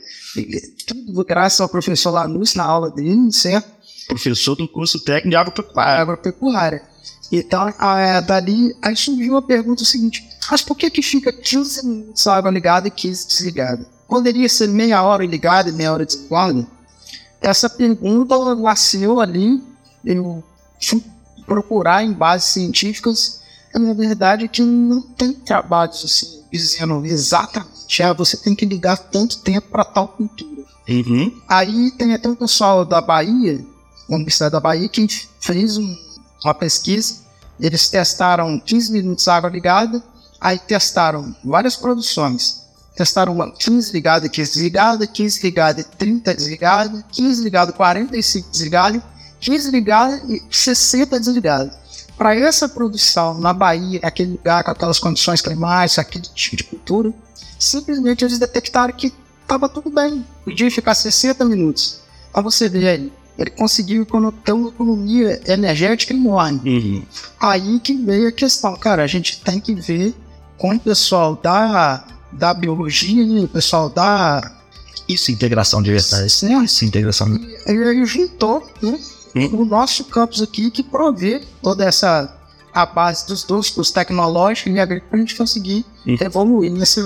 Tudo 0.85 1.25
graças 1.25 1.59
ao 1.59 1.69
professor 1.69 2.11
Lanús 2.11 2.53
na 2.53 2.63
aula 2.63 2.91
dele, 2.91 3.31
certo? 3.31 3.67
Professor 4.07 4.55
do 4.55 4.67
curso 4.67 4.99
técnico 4.99 5.29
de 5.29 5.35
agropecuária. 5.35 6.01
agropecuária. 6.01 6.83
Então, 7.31 7.73
ah, 7.77 8.21
dali, 8.21 8.75
aí 8.81 8.95
surgiu 8.95 9.37
a 9.37 9.41
pergunta 9.41 9.83
seguinte: 9.83 10.23
mas 10.49 10.61
por 10.61 10.75
que 10.75 10.89
que 10.89 11.01
fica 11.01 11.31
15 11.31 11.85
minutos 11.85 12.27
a 12.27 12.35
água 12.35 12.51
ligada 12.51 12.87
e 12.87 12.91
15 12.91 13.27
desligada? 13.27 13.87
Poderia 14.07 14.49
ser 14.49 14.67
meia 14.67 15.03
hora 15.03 15.25
ligada 15.25 15.69
e 15.69 15.73
meia 15.73 15.93
hora 15.93 16.05
desligada? 16.05 16.67
Essa 17.41 17.69
pergunta 17.69 18.55
nasceu 18.55 19.19
ali, 19.19 19.63
eu 20.03 20.43
fui 20.81 21.03
procurar 21.45 22.03
em 22.03 22.11
bases 22.11 22.49
científicas, 22.49 23.41
na 23.73 23.93
verdade 23.93 24.47
que 24.47 24.61
não 24.61 25.01
tem 25.01 25.33
trabalhos 25.33 26.03
assim, 26.03 26.43
dizendo 26.51 27.05
exatamente, 27.05 28.03
ah, 28.03 28.13
você 28.13 28.35
tem 28.37 28.55
que 28.55 28.65
ligar 28.65 28.97
tanto 28.97 29.39
tempo 29.39 29.67
para 29.69 29.85
tal 29.85 30.07
cultura. 30.09 30.63
Uhum. 30.87 31.31
Aí 31.47 31.91
tem 31.91 32.13
até 32.13 32.27
um 32.27 32.35
pessoal 32.35 32.83
da 32.83 32.99
Bahia, 32.99 33.63
da 34.07 34.15
Universidade 34.15 34.51
da 34.51 34.59
Bahia, 34.59 34.89
que 34.89 35.07
fez 35.39 35.77
um- 35.77 35.95
uma 36.43 36.53
pesquisa. 36.53 37.17
Eles 37.59 37.89
testaram 37.89 38.59
15 38.59 38.91
minutos 38.91 39.23
de 39.23 39.29
água 39.29 39.49
ligada, 39.49 40.01
aí 40.41 40.57
testaram 40.57 41.35
várias 41.43 41.75
produções. 41.75 42.63
Testaram 42.99 43.31
uma 43.31 43.49
15 43.49 43.93
ligada, 43.93 44.27
15 44.27 44.51
desligada, 44.51 45.07
15 45.07 45.41
ligada 45.41 45.79
e 45.79 45.83
30 45.85 46.33
desligada, 46.33 47.05
15 47.09 47.43
ligada, 47.45 47.71
45 47.71 48.51
desligada, 48.51 49.03
15 49.39 49.71
ligada 49.71 50.21
e 50.27 50.43
60 50.51 51.17
desligada. 51.17 51.79
Para 52.17 52.35
essa 52.35 52.67
produção 52.67 53.39
na 53.39 53.53
Bahia, 53.53 54.01
aquele 54.03 54.33
lugar 54.33 54.65
com 54.65 54.71
aquelas 54.71 54.99
condições 54.99 55.41
climáticas, 55.41 55.97
aquele 55.97 56.25
tipo 56.25 56.57
de 56.57 56.65
cultura, 56.65 57.13
simplesmente 57.57 58.25
eles 58.25 58.37
detectaram 58.37 58.93
que 58.93 59.13
estava 59.43 59.69
tudo 59.69 59.89
bem. 59.89 60.25
Podia 60.43 60.69
ficar 60.69 60.93
60 60.93 61.45
minutos. 61.45 62.01
Pra 62.33 62.41
você 62.41 62.67
ver 62.67 62.85
aí. 62.85 63.13
Ele 63.37 63.51
conseguiu 63.51 64.05
ter 64.43 64.51
uma 64.51 64.67
economia 64.67 65.41
energética 65.47 66.13
enorme. 66.13 67.07
Aí 67.39 67.79
que 67.79 67.95
veio 67.95 68.27
a 68.27 68.31
questão, 68.33 68.75
cara, 68.75 69.03
a 69.03 69.07
gente 69.07 69.39
tem 69.39 69.61
que 69.61 69.73
ver 69.73 70.13
com 70.57 70.75
o 70.75 70.79
pessoal 70.81 71.39
da, 71.41 72.03
da 72.31 72.53
biologia 72.53 73.43
o 73.43 73.47
pessoal 73.47 73.89
da. 73.89 74.51
Isso, 75.07 75.31
integração 75.31 75.81
de 75.81 75.91
verdade. 75.91 76.29
Certo? 76.29 76.63
Isso, 76.63 76.83
é 76.83 76.87
integração. 76.87 77.35
E 77.35 77.71
aí 77.71 78.05
juntou 78.05 78.65
né, 78.81 78.99
o 79.51 79.65
nosso 79.65 80.03
campus 80.05 80.41
aqui 80.41 80.69
que 80.69 80.83
provê 80.83 81.43
toda 81.61 81.83
essa 81.83 82.35
a 82.73 82.85
base 82.85 83.27
dos 83.27 83.43
dois 83.43 83.69
cursos 83.69 83.91
tecnológicos 83.91 84.71
e 84.71 84.79
agrícola 84.79 85.09
pra 85.09 85.19
gente 85.19 85.35
conseguir 85.35 85.85
evoluir 86.05 86.71
nesse, 86.71 87.03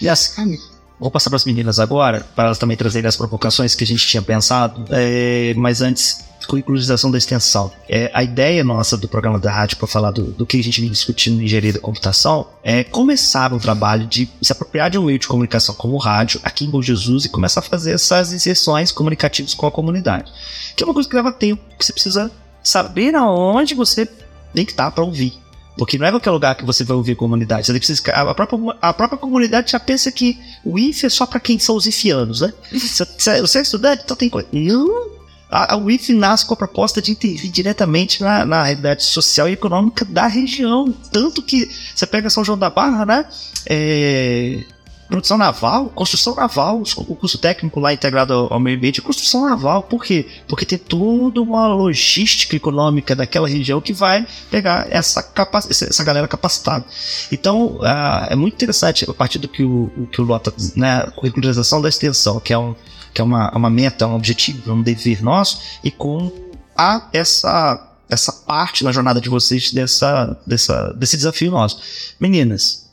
nesse 0.00 0.34
caminho. 0.34 0.69
Vou 1.00 1.10
passar 1.10 1.30
para 1.30 1.36
as 1.36 1.46
meninas 1.46 1.80
agora, 1.80 2.26
para 2.36 2.44
elas 2.44 2.58
também 2.58 2.76
trazerem 2.76 3.08
as 3.08 3.16
provocações 3.16 3.74
que 3.74 3.82
a 3.82 3.86
gente 3.86 4.06
tinha 4.06 4.22
pensado. 4.22 4.84
É, 4.90 5.54
mas 5.56 5.80
antes, 5.80 6.24
curricularização 6.46 7.10
da 7.10 7.16
extensão. 7.16 7.70
É, 7.88 8.10
a 8.12 8.22
ideia 8.22 8.64
nossa 8.64 8.96
do 8.96 9.08
programa 9.08 9.38
da 9.38 9.52
rádio 9.52 9.76
para 9.76 9.86
falar 9.86 10.10
do, 10.10 10.32
do 10.32 10.44
que 10.44 10.58
a 10.58 10.62
gente 10.62 10.80
vem 10.80 10.90
discutindo 10.90 11.40
em 11.40 11.44
engenharia 11.44 11.72
da 11.72 11.78
computação 11.78 12.48
é 12.62 12.82
começar 12.82 13.52
um 13.52 13.58
trabalho 13.58 14.06
de 14.06 14.28
se 14.42 14.52
apropriar 14.52 14.90
de 14.90 14.98
um 14.98 15.04
meio 15.04 15.18
de 15.18 15.28
comunicação 15.28 15.74
como 15.74 15.94
o 15.94 15.98
rádio 15.98 16.40
aqui 16.42 16.64
em 16.64 16.70
Bom 16.70 16.82
Jesus 16.82 17.24
e 17.24 17.28
começar 17.28 17.60
a 17.60 17.62
fazer 17.62 17.92
essas 17.92 18.32
inserções 18.32 18.90
comunicativas 18.90 19.54
com 19.54 19.66
a 19.66 19.70
comunidade. 19.70 20.30
Que 20.76 20.82
é 20.82 20.86
uma 20.86 20.94
coisa 20.94 21.08
que 21.08 21.16
leva 21.16 21.32
tempo, 21.32 21.62
que 21.78 21.84
você 21.84 21.92
precisa 21.92 22.30
saber 22.62 23.14
aonde 23.14 23.74
você 23.74 24.06
tem 24.52 24.64
que 24.64 24.72
estar 24.72 24.90
para 24.90 25.04
ouvir. 25.04 25.32
Porque 25.76 25.96
não 25.96 26.06
é 26.06 26.10
qualquer 26.10 26.30
lugar 26.30 26.54
que 26.56 26.64
você 26.64 26.84
vai 26.84 26.96
ouvir 26.96 27.14
comunidade. 27.14 27.66
Você 27.66 27.72
precisa, 27.74 28.02
a, 28.12 28.34
própria, 28.34 28.58
a 28.82 28.92
própria 28.92 29.18
comunidade 29.18 29.72
já 29.72 29.80
pensa 29.80 30.10
que 30.12 30.38
o 30.64 30.78
IF 30.78 31.06
é 31.06 31.08
só 31.08 31.24
para 31.24 31.40
quem 31.40 31.58
são 31.58 31.76
os 31.76 31.86
IFianos, 31.86 32.40
né? 32.42 32.52
Você, 32.70 33.04
você- 33.04 33.40
você 33.40 33.58
é 33.58 33.62
estudante, 33.62 34.02
então 34.04 34.16
tem 34.16 34.28
coisa. 34.28 34.48
Não! 34.52 35.10
A, 35.50 35.74
a 35.74 35.76
UIF 35.76 36.12
nasce 36.12 36.46
com 36.46 36.54
a 36.54 36.56
proposta 36.56 37.02
de 37.02 37.10
intervir 37.10 37.50
diretamente 37.50 38.20
na, 38.22 38.44
na 38.44 38.62
realidade 38.62 39.02
social 39.02 39.48
e 39.48 39.52
econômica 39.52 40.04
da 40.04 40.28
região. 40.28 40.92
Tanto 41.10 41.42
que 41.42 41.68
você 41.92 42.06
pega 42.06 42.30
São 42.30 42.44
João 42.44 42.56
da 42.56 42.70
Barra, 42.70 43.04
né? 43.04 43.24
É, 43.66 44.62
produção 45.10 45.36
naval, 45.36 45.88
construção 45.88 46.36
naval, 46.36 46.82
o 46.96 47.16
curso 47.16 47.36
técnico 47.36 47.80
lá 47.80 47.92
integrado 47.92 48.32
ao, 48.32 48.60
meio 48.60 48.76
ambiente, 48.76 49.02
construção 49.02 49.48
naval. 49.48 49.82
Por 49.82 50.04
quê? 50.04 50.26
Porque 50.46 50.64
tem 50.64 50.78
toda 50.78 51.42
uma 51.42 51.66
logística 51.66 52.54
econômica 52.54 53.16
daquela 53.16 53.48
região 53.48 53.80
que 53.80 53.92
vai 53.92 54.24
pegar 54.50 54.86
essa, 54.88 55.28
essa 55.68 56.04
galera 56.04 56.28
capacitada. 56.28 56.84
Então, 57.32 57.80
ah, 57.82 58.28
é 58.30 58.36
muito 58.36 58.54
interessante 58.54 59.04
a 59.10 59.12
partir 59.12 59.40
do 59.40 59.48
que 59.48 59.64
o, 59.64 59.90
o 59.96 60.06
que 60.06 60.20
o 60.20 60.24
Lota, 60.24 60.54
né, 60.76 61.02
curricularização 61.16 61.82
da 61.82 61.88
extensão, 61.88 62.38
que 62.38 62.52
é, 62.52 62.58
um, 62.58 62.76
que 63.12 63.20
é 63.20 63.24
uma, 63.24 63.50
uma 63.50 63.68
meta, 63.68 64.06
um 64.06 64.14
objetivo, 64.14 64.72
um 64.72 64.80
dever 64.80 65.22
nosso, 65.24 65.60
e 65.82 65.90
com 65.90 66.30
a, 66.76 67.08
essa, 67.12 67.96
essa 68.08 68.32
parte 68.32 68.84
na 68.84 68.92
jornada 68.92 69.20
de 69.20 69.28
vocês 69.28 69.72
dessa, 69.72 70.38
dessa, 70.46 70.92
desse 70.92 71.16
desafio 71.16 71.50
nosso. 71.50 71.80
Meninas, 72.20 72.88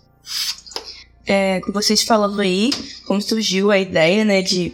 é, 1.27 1.59
com 1.61 1.71
vocês 1.71 2.01
falando 2.01 2.39
aí, 2.39 2.71
como 3.05 3.21
surgiu 3.21 3.69
a 3.69 3.77
ideia, 3.77 4.23
né, 4.23 4.41
de 4.41 4.73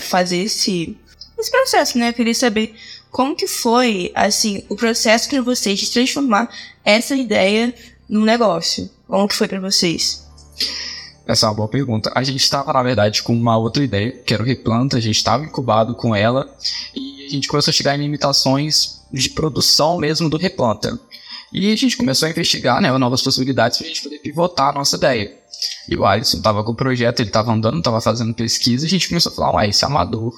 fazer 0.00 0.38
esse, 0.38 0.96
esse 1.38 1.50
processo, 1.50 1.98
né? 1.98 2.08
Eu 2.08 2.14
queria 2.14 2.34
saber 2.34 2.74
como 3.10 3.36
que 3.36 3.46
foi, 3.46 4.10
assim, 4.14 4.64
o 4.68 4.76
processo 4.76 5.28
para 5.28 5.42
vocês 5.42 5.78
de 5.78 5.90
transformar 5.90 6.48
essa 6.84 7.14
ideia 7.14 7.74
num 8.08 8.24
negócio. 8.24 8.90
Como 9.06 9.28
que 9.28 9.34
foi 9.34 9.48
para 9.48 9.60
vocês? 9.60 10.26
Essa 11.26 11.46
é 11.46 11.48
uma 11.48 11.54
boa 11.54 11.68
pergunta. 11.68 12.10
A 12.14 12.22
gente 12.22 12.42
estava, 12.42 12.72
na 12.72 12.82
verdade, 12.82 13.22
com 13.22 13.34
uma 13.34 13.56
outra 13.56 13.84
ideia, 13.84 14.12
que 14.12 14.32
era 14.32 14.42
o 14.42 14.46
replanta, 14.46 14.96
a 14.96 15.00
gente 15.00 15.16
estava 15.16 15.44
incubado 15.44 15.94
com 15.94 16.14
ela, 16.14 16.50
e 16.94 17.26
a 17.26 17.28
gente 17.28 17.48
começou 17.48 17.70
a 17.70 17.74
chegar 17.74 17.94
em 17.96 18.02
limitações 18.02 19.02
de 19.12 19.30
produção 19.30 19.98
mesmo 19.98 20.28
do 20.28 20.36
replanta. 20.36 20.98
E 21.52 21.72
a 21.72 21.76
gente 21.76 21.96
começou 21.96 22.26
a 22.26 22.30
investigar 22.30 22.80
né, 22.80 22.96
novas 22.98 23.22
possibilidades 23.22 23.78
para 23.78 23.86
a 23.86 23.88
gente 23.88 24.02
poder 24.02 24.18
pivotar 24.18 24.68
a 24.68 24.72
nossa 24.72 24.96
ideia. 24.96 25.34
E 25.88 25.96
o 25.96 26.04
Alisson 26.04 26.38
estava 26.38 26.62
com 26.62 26.72
o 26.72 26.76
projeto, 26.76 27.20
ele 27.20 27.30
estava 27.30 27.52
andando, 27.52 27.78
estava 27.78 28.00
fazendo 28.00 28.34
pesquisa, 28.34 28.86
a 28.86 28.88
gente 28.88 29.08
começou 29.08 29.32
a 29.32 29.34
falar, 29.34 29.54
uai, 29.54 29.70
isso 29.70 29.84
é 29.84 29.88
amador, 29.88 30.34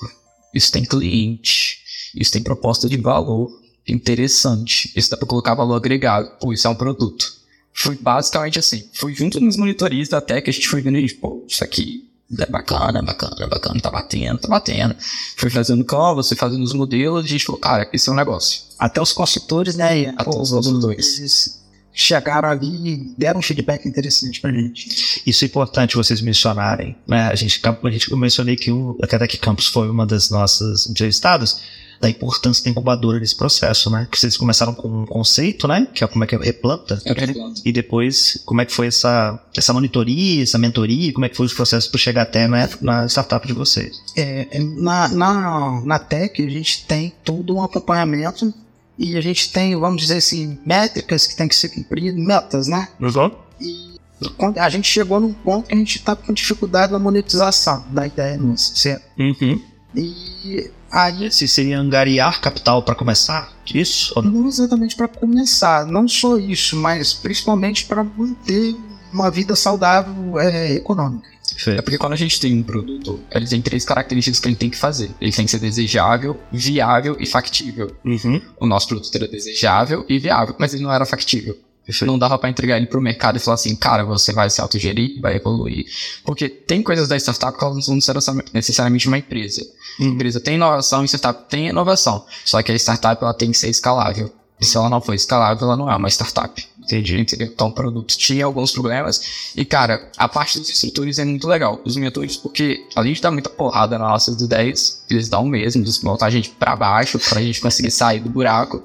isso 0.55 0.71
tem 0.71 0.85
cliente, 0.85 1.79
isso 2.15 2.33
tem 2.33 2.43
proposta 2.43 2.89
de 2.89 2.97
valor, 2.97 3.51
interessante, 3.87 4.93
isso 4.95 5.11
dá 5.11 5.17
para 5.17 5.27
colocar 5.27 5.55
valor 5.55 5.75
agregado, 5.75 6.31
pô, 6.41 6.53
isso 6.53 6.67
é 6.67 6.71
um 6.71 6.75
produto. 6.75 7.41
Foi 7.73 7.97
basicamente 7.97 8.59
assim, 8.59 8.89
foi 8.93 9.15
junto 9.15 9.41
nos 9.41 9.57
monitoristas 9.57 10.17
até 10.17 10.41
que 10.41 10.51
a 10.51 10.53
gente 10.53 10.69
foi 10.69 10.81
vendo, 10.81 10.99
e, 10.99 11.13
pô, 11.15 11.45
isso 11.49 11.65
aqui 11.65 12.10
é 12.39 12.47
bacana, 12.47 13.03
bacana, 13.03 13.47
bacana, 13.49 13.81
tá 13.81 13.91
batendo, 13.91 14.39
tá 14.39 14.49
batendo. 14.49 14.95
Foi 15.37 15.51
fazendo 15.51 15.85
canvas, 15.85 16.29
foi 16.29 16.37
fazendo 16.37 16.63
os 16.63 16.73
modelos, 16.73 17.25
a 17.25 17.29
gente 17.29 17.45
falou, 17.45 17.61
cara, 17.61 17.89
esse 17.93 18.09
é 18.09 18.13
um 18.13 18.15
negócio. 18.15 18.63
Até 18.79 19.01
os 19.01 19.13
consultores, 19.13 19.75
né? 19.75 20.11
Até 20.17 20.25
pô, 20.25 20.41
os 20.41 20.51
consultores. 20.51 21.19
Eles 21.19 21.61
chegaram 21.93 22.49
ali 22.49 22.89
e 22.89 23.15
deram 23.19 23.41
um 23.41 23.43
feedback 23.43 23.87
interessante 23.87 24.41
pra 24.41 24.53
gente. 24.53 25.23
Isso 25.27 25.45
é 25.45 25.47
importante 25.47 25.97
vocês 25.97 26.21
mencionarem. 26.21 26.97
Né? 27.07 27.29
A, 27.29 27.35
gente, 27.35 27.61
a 27.65 27.91
gente 27.91 28.11
eu 28.11 28.17
mencionei 28.17 28.57
que 28.57 28.71
o 28.71 28.97
Academic 29.03 29.39
Campus 29.39 29.67
foi 29.67 29.91
uma 29.91 30.07
das 30.07 30.31
nossas 30.31 30.89
entrevistadas 30.89 31.61
da 32.01 32.09
importância 32.09 32.65
da 32.65 32.71
incubadora 32.71 33.21
nesse 33.21 33.37
processo, 33.37 33.91
né? 33.91 34.09
Que 34.11 34.19
vocês 34.19 34.37
começaram 34.37 34.73
com 34.73 35.03
um 35.03 35.07
conceito, 35.07 35.69
né? 35.69 35.87
Que 35.93 36.03
é 36.03 36.07
como 36.07 36.25
é 36.25 36.27
que 36.27 36.35
é 36.35 36.39
replanta. 36.39 37.01
É 37.05 37.13
replanta. 37.13 37.61
E 37.65 37.71
depois, 37.71 38.41
como 38.47 38.61
é 38.61 38.65
que 38.65 38.73
foi 38.73 38.87
essa, 38.87 39.39
essa 39.55 39.73
monitoria, 39.73 40.43
essa 40.43 40.59
mentoria, 40.59 41.13
como 41.13 41.27
é 41.27 41.29
que 41.29 41.37
foi 41.37 41.47
os 41.47 41.53
processos 41.53 41.91
para 41.91 42.01
chegar 42.01 42.23
até 42.23 42.47
na, 42.47 42.69
na 42.81 43.07
startup 43.07 43.47
de 43.47 43.53
vocês? 43.53 44.01
É, 44.17 44.59
na, 44.59 45.09
na, 45.09 45.83
na 45.85 45.99
Tech, 45.99 46.43
a 46.43 46.51
gente 46.51 46.87
tem 46.87 47.13
todo 47.23 47.55
um 47.55 47.63
acompanhamento 47.63 48.53
e 48.99 49.17
a 49.17 49.21
gente 49.21 49.53
tem, 49.53 49.77
vamos 49.77 50.01
dizer 50.01 50.17
assim, 50.17 50.59
métricas 50.65 51.27
que 51.27 51.37
tem 51.37 51.49
que 51.49 51.55
ser 51.55 51.69
cumpridas, 51.69 52.19
metas, 52.19 52.67
né? 52.67 52.89
Exato. 53.01 53.37
E 53.61 53.91
quando 54.37 54.59
a 54.59 54.69
gente 54.69 54.89
chegou 54.89 55.21
num 55.21 55.33
ponto 55.33 55.69
que 55.69 55.75
a 55.75 55.77
gente 55.77 55.99
tá 56.03 56.15
com 56.15 56.33
dificuldade 56.33 56.93
na 56.93 56.99
monetização 56.99 57.85
da 57.91 58.07
ideia 58.07 58.37
nossa, 58.37 58.75
certo? 58.75 59.05
Uhum. 59.19 59.61
E 59.95 60.71
aí 60.91 61.31
Se 61.31 61.49
seria 61.49 61.79
angariar 61.79 62.41
capital 62.41 62.83
para 62.83 62.95
começar? 62.95 63.53
Isso? 63.73 64.13
Ou 64.17 64.23
não? 64.23 64.31
não 64.31 64.49
exatamente 64.49 64.97
para 64.97 65.09
começar, 65.09 65.87
não 65.87 66.07
só 66.09 66.37
isso, 66.37 66.77
mas 66.77 67.13
principalmente 67.13 67.85
para 67.87 68.03
manter 68.05 68.77
uma 69.13 69.31
vida 69.31 69.57
saudável 69.57 70.39
é, 70.39 70.75
econômica. 70.75 71.29
É 71.67 71.83
porque 71.83 71.99
quando 71.99 72.13
a 72.15 72.17
gente 72.17 72.41
tem 72.41 72.55
um 72.59 72.63
produto, 72.63 73.21
ele 73.31 73.47
tem 73.47 73.61
três 73.61 73.85
características 73.85 74.41
que 74.41 74.49
ele 74.49 74.57
tem 74.57 74.71
que 74.71 74.77
fazer. 74.77 75.11
Ele 75.21 75.33
tem 75.33 75.45
que 75.45 75.51
ser 75.51 75.59
desejável, 75.59 76.39
viável 76.51 77.17
e 77.19 77.27
factível. 77.27 77.95
Uhum. 78.05 78.41
O 78.59 78.67
nosso 78.67 78.89
produto 78.89 79.15
era 79.15 79.29
desejável 79.29 80.05
e 80.09 80.19
viável, 80.19 80.55
mas 80.59 80.73
ele 80.73 80.83
não 80.83 80.93
era 80.93 81.05
factível. 81.05 81.59
Não 82.03 82.19
dava 82.19 82.39
pra 82.39 82.51
entregar 82.51 82.77
ele 82.77 82.87
pro 82.87 83.01
mercado 83.01 83.37
e 83.37 83.41
falar 83.41 83.55
assim, 83.55 83.75
cara, 83.75 84.05
você 84.05 84.33
vai 84.33 84.49
se 84.51 84.61
autogerir, 84.61 85.21
vai 85.21 85.37
evoluir. 85.37 85.87
Porque 86.25 86.49
tem 86.49 86.83
coisas 86.83 87.09
da 87.09 87.17
startup 87.17 87.57
que 87.57 87.65
elas 87.65 87.89
não 87.89 88.01
são 88.01 88.37
necessariamente 88.53 89.09
uma 89.09 89.19
empresa. 89.19 89.67
A 89.99 90.05
empresa 90.05 90.41
tem 90.41 90.55
inovação 90.55 91.03
e 91.03 91.05
a 91.05 91.07
startup 91.07 91.49
tem 91.49 91.69
inovação. 91.69 92.25
Só 92.45 92.63
que 92.63 92.73
a 92.73 92.75
startup 92.77 93.23
ela 93.23 93.35
tem 93.35 93.51
que 93.51 93.59
ser 93.59 93.69
escalável. 93.69 94.33
E 94.61 94.65
se 94.65 94.77
ela 94.77 94.91
não 94.91 95.01
for 95.01 95.15
escalável, 95.15 95.67
ela 95.67 95.77
não 95.77 95.91
é 95.91 95.97
uma 95.97 96.09
startup. 96.11 96.63
Entendi. 96.79 97.19
Entendeu? 97.19 97.47
Então 97.47 97.69
o 97.69 97.73
produto 97.73 98.17
tinha 98.17 98.45
alguns 98.45 98.73
problemas. 98.73 99.53
E, 99.57 99.65
cara, 99.65 100.11
a 100.19 100.29
parte 100.29 100.59
dos 100.59 100.69
instrutores 100.69 101.19
é 101.19 101.25
muito 101.25 101.49
legal. 101.49 101.81
Os 101.85 101.97
mentores, 101.97 102.37
porque 102.37 102.85
além 102.95 103.15
de 103.15 103.23
dar 103.23 103.31
muita 103.31 103.49
porrada 103.49 103.99
nas 103.99 104.09
nossas 104.09 104.41
ideias, 104.43 105.03
eles 105.09 105.29
dão 105.29 105.47
mesmo, 105.47 105.83
eles 105.83 105.99
botam 105.99 106.29
a 106.29 106.31
gente 106.31 106.51
pra 106.51 106.77
baixo 106.77 107.19
pra 107.19 107.41
gente 107.41 107.61
conseguir 107.61 107.91
sair 107.91 108.21
do 108.21 108.29
buraco. 108.29 108.83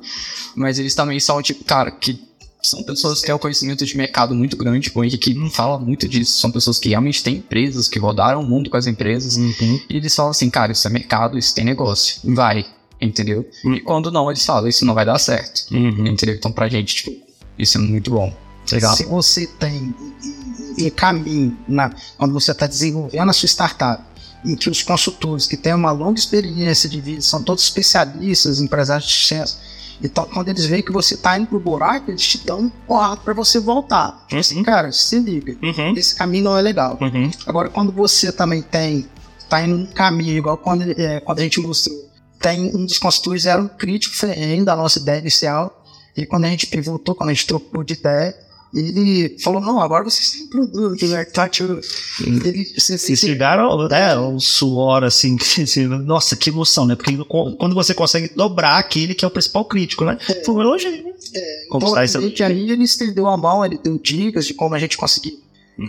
Mas 0.56 0.80
eles 0.80 0.96
também 0.96 1.20
são, 1.20 1.42
tipo, 1.42 1.64
cara, 1.66 1.92
que 1.92 2.14
são 2.68 2.84
pessoas 2.84 3.20
que 3.20 3.28
têm 3.28 3.36
um 3.36 3.40
conhecimento 3.40 3.86
de 3.86 3.98
mercado 3.98 4.34
muito 4.34 4.58
grande. 4.58 4.92
O 4.94 5.04
Henrique 5.04 5.34
não 5.34 5.50
fala 5.50 5.80
muito 5.80 6.08
disso. 6.08 6.40
São 6.40 6.52
pessoas 6.52 6.80
que 6.80 6.90
realmente 6.90 7.24
têm 7.24 7.38
empresas, 7.38 7.88
que 7.88 8.00
rodaram 8.00 8.42
o 8.42 8.46
mundo 8.46 8.70
com 8.70 8.78
as 8.78 8.88
empresas. 8.88 9.38
Uhum. 9.38 9.80
E 9.90 9.98
eles 9.98 10.16
falam 10.16 10.32
assim, 10.32 10.50
cara, 10.50 10.72
isso 10.72 10.88
é 10.88 10.90
mercado, 10.90 11.38
isso 11.38 11.54
tem 11.54 11.64
negócio. 11.64 12.20
Vai. 12.24 12.66
Entendeu? 13.00 13.48
E 13.66 13.82
quando 13.82 14.10
não, 14.12 14.30
eles 14.30 14.46
falam, 14.46 14.68
isso 14.68 14.86
não 14.86 14.94
vai 14.94 15.06
dar 15.06 15.20
certo. 15.20 15.74
Uhum. 15.74 16.08
Entendeu? 16.08 16.36
Então, 16.36 16.52
pra 16.52 16.68
gente, 16.68 16.96
tipo, 16.96 17.12
isso 17.58 17.78
é 17.78 17.82
muito 17.82 18.12
bom. 18.12 18.34
Legal. 18.72 18.96
Se 18.96 19.06
você 19.06 19.48
tem 19.48 19.94
em 20.78 20.90
caminho 20.90 21.58
na, 21.68 21.94
quando 22.18 22.34
você 22.34 22.52
está 22.52 22.68
desenvolvendo 22.68 23.30
a 23.30 23.34
sua 23.34 23.48
startup, 23.48 24.04
em 24.44 24.56
que 24.56 24.70
os 24.70 24.84
consultores 24.84 25.48
que 25.48 25.58
têm 25.58 25.74
uma 25.74 25.92
longa 25.92 26.20
experiência 26.20 26.90
de 26.90 27.02
vida, 27.02 27.22
são 27.22 27.42
todos 27.42 27.64
especialistas, 27.64 28.60
empresários 28.60 29.10
de 29.10 29.16
sucesso, 29.16 29.60
então 30.04 30.26
quando 30.26 30.50
eles 30.50 30.66
veem 30.66 30.82
que 30.84 30.92
você 30.92 31.14
está 31.16 31.38
indo 31.38 31.48
pro 31.48 31.60
buraco, 31.60 32.12
eles 32.12 32.22
te 32.22 32.38
dão 32.46 32.60
um 32.62 32.70
porrada 32.70 33.18
para 33.18 33.34
você 33.34 33.60
voltar. 33.60 34.26
Assim, 34.32 34.62
cara, 34.64 34.92
se 34.92 35.20
liga, 35.20 35.56
Uhum. 35.62 35.94
esse 35.96 36.16
caminho 36.16 36.44
não 36.46 36.58
é 36.58 36.62
legal. 36.62 36.98
Uhum. 37.02 37.30
Agora, 37.46 37.70
quando 37.70 37.92
você 37.92 38.32
também 38.32 38.62
tem, 38.62 39.08
tá 39.50 39.62
indo 39.64 39.78
num 39.78 39.86
caminho, 39.86 40.38
igual 40.38 40.58
quando, 40.58 40.84
é, 41.00 41.20
quando 41.20 41.40
a 41.40 41.44
gente 41.44 41.60
mostrou, 41.60 41.96
tem 42.40 42.76
um 42.76 42.86
dos 42.86 42.98
consultores 42.98 43.46
era 43.46 43.62
um 43.62 43.68
crítico 43.68 44.16
ferrenho 44.16 44.66
da 44.66 44.76
nossa 44.76 45.00
ideia 45.00 45.20
inicial, 45.20 45.84
e 46.16 46.26
quando 46.26 46.46
a 46.46 46.50
gente 46.50 46.68
pivotou, 46.68 47.16
quando 47.16 47.30
a 47.30 47.34
gente 47.34 47.48
trocou 47.48 47.84
de 47.84 47.94
ideia, 47.94 48.36
ele 48.76 49.38
falou, 49.40 49.62
não, 49.62 49.80
agora 49.80 50.04
vocês 50.04 50.32
têm 50.32 50.44
um 50.44 50.48
produto, 50.50 51.08
né? 51.08 51.24
Tá, 51.26 51.48
tio. 51.48 51.80
Ele, 52.22 52.66
você, 52.78 52.98
Vocês 52.98 53.20
chegaram, 53.20 53.88
né, 53.88 54.18
um 54.20 54.40
suor 54.40 55.04
assim, 55.04 55.38
que, 55.38 55.62
assim, 55.64 55.86
nossa, 55.86 56.36
que 56.36 56.50
emoção, 56.50 56.86
né? 56.86 56.96
Porque 56.96 57.16
quando 57.26 57.74
você 57.74 57.94
consegue 57.94 58.30
dobrar 58.36 58.78
aquele 58.78 59.16
que 59.16 59.24
é 59.24 59.28
o 59.28 59.32
principal 59.32 59.64
crítico, 59.66 60.04
né? 60.04 60.18
Foi 60.46 60.56
um 60.56 60.62
elogio, 60.62 60.92
né? 60.92 60.98
Conquistar 61.70 61.92
Então, 61.92 61.98
essa- 62.04 62.20
a 62.20 62.22
gente 62.22 62.44
aí 62.44 62.70
ele 62.72 62.84
estendeu 62.84 63.28
a 63.28 63.38
mão, 63.38 63.66
ele 63.66 63.78
deu 63.78 63.98
dicas 63.98 64.46
de 64.46 64.54
como 64.54 64.76
a 64.76 64.80
gente 64.80 64.98
conseguir 64.98 65.40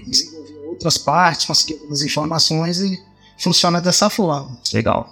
desenvolver 0.07 0.55
outras 0.69 0.97
partes, 0.99 1.45
conseguir 1.47 1.75
algumas 1.75 2.03
informações 2.03 2.81
e 2.81 2.99
funciona 3.39 3.81
dessa 3.81 4.09
forma. 4.09 4.57
Legal. 4.73 5.09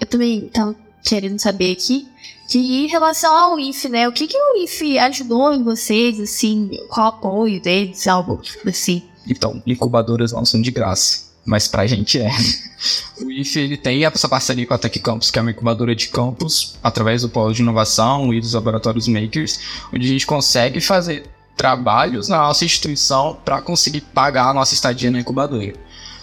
Eu 0.00 0.06
também 0.06 0.48
tava 0.48 0.74
querendo 1.04 1.38
saber 1.38 1.72
aqui 1.72 2.06
que 2.48 2.58
em 2.58 2.86
relação 2.88 3.36
ao 3.36 3.60
IF, 3.60 3.88
né? 3.90 4.08
O 4.08 4.12
que, 4.12 4.26
que 4.26 4.36
o 4.36 4.64
IF 4.64 4.98
ajudou 4.98 5.52
em 5.52 5.62
vocês, 5.62 6.18
assim? 6.18 6.70
Qual 6.88 7.06
o 7.06 7.08
apoio 7.10 7.60
deles, 7.60 8.08
algo 8.08 8.40
assim? 8.66 9.02
Então, 9.28 9.62
incubadoras 9.66 10.32
não 10.32 10.46
são 10.46 10.60
de 10.60 10.70
graça. 10.70 11.28
Mas 11.44 11.68
pra 11.68 11.86
gente 11.86 12.18
é. 12.18 12.30
O 13.20 13.30
IF 13.30 13.58
ele 13.58 13.76
tem 13.76 14.04
essa 14.04 14.28
parceria 14.28 14.64
com 14.64 14.74
a 14.74 14.78
Tech 14.78 14.98
Campus, 15.00 15.30
que 15.30 15.38
é 15.38 15.42
uma 15.42 15.50
incubadora 15.50 15.94
de 15.94 16.08
campus, 16.08 16.76
através 16.82 17.22
do 17.22 17.28
polo 17.28 17.52
de 17.52 17.60
inovação 17.60 18.32
e 18.32 18.40
dos 18.40 18.54
laboratórios 18.54 19.08
makers, 19.08 19.58
onde 19.92 20.06
a 20.06 20.10
gente 20.10 20.26
consegue 20.26 20.80
fazer 20.80 21.26
trabalhos 21.56 22.28
na 22.28 22.38
nossa 22.38 22.64
instituição 22.64 23.36
para 23.44 23.60
conseguir 23.60 24.02
pagar 24.02 24.48
a 24.48 24.54
nossa 24.54 24.74
estadia 24.74 25.10
na 25.10 25.18
incubadora. 25.18 25.74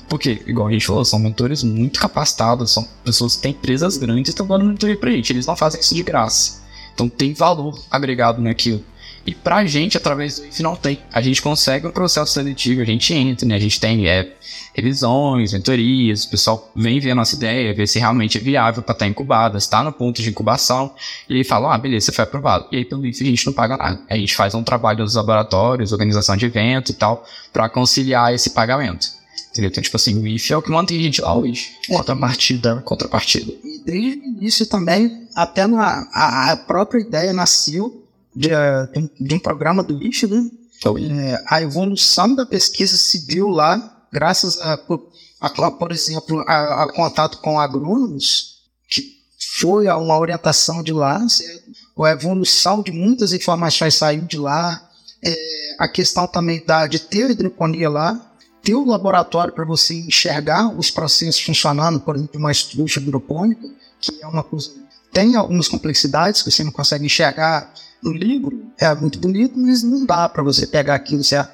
Porque, 0.08 0.44
igual 0.46 0.68
a 0.68 0.72
gente 0.72 0.86
falou, 0.86 1.04
são 1.04 1.18
mentores 1.18 1.63
muito 1.63 2.00
capacitados, 2.00 2.72
são 2.72 2.88
pessoas 3.04 3.36
que 3.36 3.41
têm 3.41 3.52
empresas 3.52 3.98
grandes 3.98 4.30
e 4.30 4.32
estão 4.32 4.46
dando 4.46 4.65
mentoria 4.65 4.98
pra 4.98 5.12
gente. 5.12 5.34
Eles 5.34 5.46
não 5.46 5.56
fazem 5.56 5.80
isso 5.80 5.96
de 5.96 6.04
graça. 6.04 6.63
Então 6.94 7.10
tem 7.10 7.34
valor 7.34 7.80
agregado 7.89 8.41
naquilo. 8.41 8.84
E 9.26 9.34
pra 9.34 9.65
gente, 9.65 9.98
através 9.98 10.39
do 10.39 10.63
não 10.63 10.76
tem. 10.76 11.00
A 11.12 11.20
gente 11.20 11.41
consegue 11.41 11.88
um 11.88 11.91
processo 11.91 12.32
seletivo, 12.32 12.82
a 12.82 12.86
gente 12.86 13.12
entra, 13.12 13.48
né? 13.48 13.56
A 13.56 13.60
gente 13.60 13.80
tem 13.80 14.08
é, 14.08 14.32
revisões, 14.76 15.52
mentorias, 15.52 16.26
o 16.26 16.30
pessoal 16.30 16.72
vem 16.76 17.00
ver 17.00 17.12
a 17.12 17.15
nossa 17.15 17.36
ideia, 17.36 17.74
ver 17.74 17.88
se 17.88 17.98
realmente 17.98 18.38
é 18.38 18.41
viável 18.41 18.84
para 18.84 18.94
estar 18.94 19.08
incubada, 19.08 19.58
está 19.58 19.84
no 19.84 19.91
ponto 19.91 20.22
de 20.22 20.30
incubação, 20.30 20.94
e 21.28 21.38
aí 21.38 21.44
fala, 21.44 21.74
ah, 21.74 21.78
beleza, 21.78 22.06
você 22.06 22.12
foi 22.12 22.24
aprovado. 22.24 22.68
E 22.72 22.78
aí 22.78 22.86
pelo 22.86 23.04
IF 23.04 23.24
a 23.24 23.26
gente 23.26 23.46
não 23.48 23.54
paga 23.54 23.76
nada. 23.76 24.00
A 24.08 24.15
gente 24.15 24.36
faz 24.36 24.54
um 24.54 24.63
trabalho 24.63 25.00
nos 25.00 25.15
laboratórios, 25.15 25.91
organização 25.91 26.38
de 26.38 26.46
evento 26.46 26.91
e 26.91 26.94
tal, 26.94 27.26
para 27.52 27.68
conciliar 27.68 28.32
esse 28.32 28.52
pagamento. 28.52 29.08
Entendeu? 29.56 29.70
Então, 29.70 29.82
tipo 29.82 29.96
assim, 29.96 30.20
o 30.22 30.28
IF 30.28 30.52
é 30.52 30.58
o 30.58 30.62
que 30.62 30.70
mantém 30.70 31.00
a 31.00 31.04
gente 31.04 31.22
lá 31.22 31.34
hoje. 31.34 31.72
Contrapartida. 31.88 32.82
Contrapartida. 32.82 33.54
E 33.63 33.82
desde 33.86 34.20
o 34.20 34.24
início 34.26 34.65
também, 34.65 35.30
até 35.34 35.65
na, 35.65 36.06
a, 36.13 36.52
a 36.52 36.58
própria 36.58 37.00
ideia 37.00 37.32
nasceu 37.32 38.06
de, 38.36 38.50
eh, 38.52 38.88
de 39.18 39.34
um- 39.36 39.39
programa 39.39 39.82
do 39.82 40.04
IF, 40.04 40.28
né? 40.28 40.50
Então, 40.78 40.98
É, 40.98 41.41
a 41.48 41.62
evolução 41.62 42.36
da 42.36 42.46
pesquisa 42.46 42.98
se 42.98 43.26
deu 43.28 43.48
lá, 43.48 44.06
graças 44.12 44.60
a, 44.60 44.74
a- 45.39 45.72
por 45.72 45.91
exemplo, 45.94 46.44
a, 46.46 46.84
a 46.84 46.94
contato 46.94 47.38
com 47.38 47.58
agrônomos, 47.58 48.58
que 48.89 49.04
foi 49.62 49.88
uma 49.88 50.20
orientação 50.20 50.84
de 50.84 50.91
lá, 50.91 51.26
certo? 51.30 51.63
a 51.98 52.12
evolução 52.12 52.82
de 52.84 52.91
muitas 52.91 53.32
informações 53.32 53.96
saiu 53.96 54.24
de 54.24 54.38
lá, 54.38 54.82
É, 55.24 55.34
a 55.80 55.88
questão 55.88 56.28
também 56.28 56.62
da, 56.65 56.86
de 56.88 57.00
ter 57.00 57.32
hidroponia 57.32 57.89
lá, 57.89 58.35
ter 58.65 58.73
o 58.73 58.84
laboratório 58.84 59.54
para 59.54 59.63
você 59.63 59.93
enxergar 59.93 60.67
os 60.75 60.89
processos 60.89 61.39
funcionando, 61.39 61.99
por 61.99 62.15
exemplo, 62.15 62.39
uma 62.39 62.51
estrutura 62.51 62.99
hidropônica, 62.99 63.69
que 64.01 64.21
é 64.21 64.28
uma 64.28 64.43
coisa. 64.43 64.71
Tem 65.13 65.36
algumas 65.36 65.67
complexidades 65.67 66.41
que 66.41 66.49
você 66.49 66.63
não 66.63 66.71
consegue 66.71 67.06
enxergar 67.06 67.71
no 68.01 68.12
livro, 68.12 68.65
é 68.80 68.93
muito 68.95 69.19
bonito, 69.19 69.58
mas 69.58 69.84
não 69.84 70.04
dá 70.04 70.28
para 70.28 70.41
você 70.41 70.65
pegar 70.65 70.95
aquilo 70.95 71.23
certo. 71.23 71.54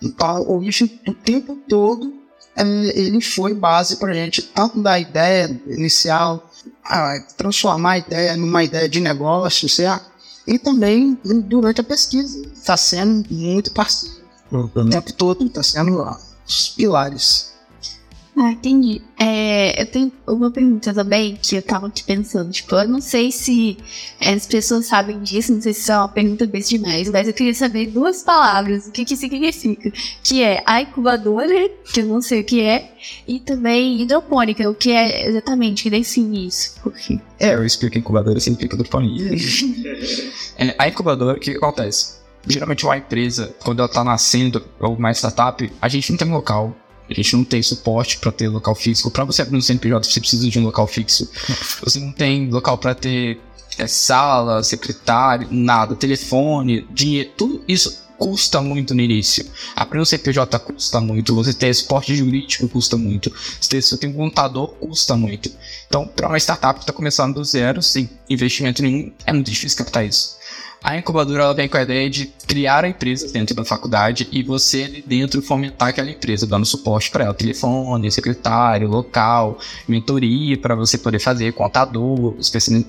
Então, 0.00 0.46
o 0.46 0.62
IF, 0.62 1.00
o 1.08 1.14
tempo 1.14 1.56
todo, 1.66 2.12
é, 2.54 2.62
ele 2.98 3.22
foi 3.22 3.54
base 3.54 3.96
para 3.96 4.12
a 4.12 4.14
gente, 4.14 4.42
tanto 4.42 4.80
da 4.82 5.00
ideia 5.00 5.58
inicial, 5.66 6.50
a 6.84 7.18
transformar 7.36 7.92
a 7.92 7.98
ideia 7.98 8.36
numa 8.36 8.62
ideia 8.62 8.88
de 8.88 9.00
negócio, 9.00 9.68
certo? 9.68 10.12
E 10.46 10.58
também 10.58 11.18
durante 11.24 11.80
a 11.80 11.84
pesquisa. 11.84 12.42
Está 12.52 12.76
sendo 12.76 13.32
muito 13.32 13.72
parceiro. 13.72 14.16
O 14.50 14.90
tempo 14.90 15.12
todo 15.14 15.46
está 15.46 15.62
sendo 15.62 15.94
lá, 15.94 16.20
os 16.46 16.68
pilares. 16.70 17.52
Ah, 18.34 18.52
entendi. 18.52 19.02
É, 19.20 19.82
eu 19.82 19.86
tenho 19.86 20.10
uma 20.26 20.50
pergunta 20.50 20.92
também 20.94 21.36
que 21.36 21.56
eu 21.56 21.62
tava 21.62 21.86
aqui 21.86 22.02
pensando. 22.02 22.50
Tipo, 22.50 22.76
eu 22.76 22.88
não 22.88 23.00
sei 23.00 23.30
se 23.30 23.76
as 24.18 24.46
pessoas 24.46 24.86
sabem 24.86 25.20
disso, 25.20 25.52
não 25.52 25.60
sei 25.60 25.74
se 25.74 25.80
isso 25.82 25.92
é 25.92 25.98
uma 25.98 26.08
pergunta 26.08 26.46
bem 26.46 26.62
demais, 26.62 27.10
mas 27.10 27.28
eu 27.28 27.34
queria 27.34 27.54
saber 27.54 27.88
duas 27.88 28.22
palavras, 28.22 28.86
o 28.86 28.90
que 28.90 29.04
que 29.04 29.16
significa. 29.16 29.92
Que 30.22 30.42
é 30.42 30.62
a 30.64 30.80
incubadora, 30.80 31.68
que 31.92 32.00
eu 32.00 32.06
não 32.06 32.22
sei 32.22 32.40
o 32.40 32.44
que 32.44 32.62
é, 32.62 32.94
e 33.28 33.38
também 33.38 34.00
hidropônica, 34.00 34.68
o 34.68 34.74
que 34.74 34.92
é 34.92 35.28
exatamente, 35.28 35.82
que 35.82 35.90
define 35.90 36.46
isso. 36.46 36.74
Porque... 36.82 37.20
É, 37.38 37.54
eu 37.54 37.66
explico 37.66 37.98
incubadora 37.98 38.40
significa 38.40 38.76
hidroponia. 38.76 39.30
é, 40.56 40.74
a 40.78 40.88
incubadora, 40.88 41.36
o 41.36 41.40
que, 41.40 41.50
que 41.50 41.58
acontece? 41.58 42.21
Geralmente 42.46 42.84
uma 42.84 42.96
empresa, 42.96 43.54
quando 43.62 43.80
ela 43.80 43.88
tá 43.88 44.02
nascendo, 44.02 44.64
ou 44.80 44.94
uma 44.94 45.12
startup, 45.12 45.70
a 45.80 45.88
gente 45.88 46.10
não 46.10 46.18
tem 46.18 46.28
local 46.28 46.76
a 47.10 47.14
gente 47.14 47.36
não 47.36 47.44
tem 47.44 47.62
suporte 47.62 48.18
para 48.18 48.32
ter 48.32 48.48
local 48.48 48.74
fixo. 48.74 49.10
Para 49.10 49.24
você 49.24 49.42
abrir 49.42 49.56
um 49.56 49.60
CNPJ, 49.60 50.08
você 50.08 50.20
precisa 50.20 50.48
de 50.48 50.58
um 50.58 50.64
local 50.64 50.86
fixo. 50.86 51.30
Você 51.82 52.00
não 52.00 52.12
tem 52.12 52.48
local 52.48 52.78
para 52.78 52.94
ter 52.94 53.38
é, 53.78 53.86
sala, 53.86 54.62
secretário, 54.62 55.48
nada, 55.50 55.94
telefone, 55.94 56.86
dinheiro, 56.90 57.30
tudo 57.36 57.62
isso 57.68 58.02
custa 58.18 58.60
muito 58.60 58.94
no 58.94 59.00
início. 59.00 59.44
Abrir 59.74 59.98
um 59.98 60.04
CNPJ 60.04 60.58
custa 60.60 61.00
muito, 61.00 61.34
você 61.34 61.52
ter 61.52 61.74
suporte 61.74 62.14
jurídico 62.14 62.68
custa 62.68 62.96
muito, 62.96 63.32
você 63.60 63.98
ter 63.98 64.06
um 64.06 64.12
contador 64.12 64.68
custa 64.74 65.16
muito. 65.16 65.50
Então, 65.88 66.06
para 66.06 66.28
uma 66.28 66.38
startup 66.38 66.78
que 66.78 66.84
está 66.84 66.92
começando 66.92 67.34
do 67.34 67.44
zero, 67.44 67.82
sem 67.82 68.08
investimento 68.30 68.80
nenhum, 68.80 69.12
é 69.26 69.32
muito 69.32 69.50
difícil 69.50 69.78
captar 69.78 70.06
isso. 70.06 70.36
A 70.82 70.96
incubadora 70.96 71.44
ela 71.44 71.54
vem 71.54 71.68
com 71.68 71.76
a 71.76 71.82
ideia 71.82 72.10
de 72.10 72.26
criar 72.46 72.84
a 72.84 72.88
empresa 72.88 73.32
dentro 73.32 73.54
da 73.54 73.64
faculdade 73.64 74.28
e 74.32 74.42
você 74.42 74.82
ali 74.82 75.04
dentro 75.06 75.40
fomentar 75.40 75.88
aquela 75.88 76.10
empresa, 76.10 76.44
dando 76.44 76.66
suporte 76.66 77.08
para 77.10 77.24
ela, 77.24 77.34
telefone, 77.34 78.10
secretário, 78.10 78.88
local, 78.88 79.58
mentoria 79.86 80.58
para 80.58 80.74
você 80.74 80.98
poder 80.98 81.20
fazer, 81.20 81.52
contador, 81.52 82.34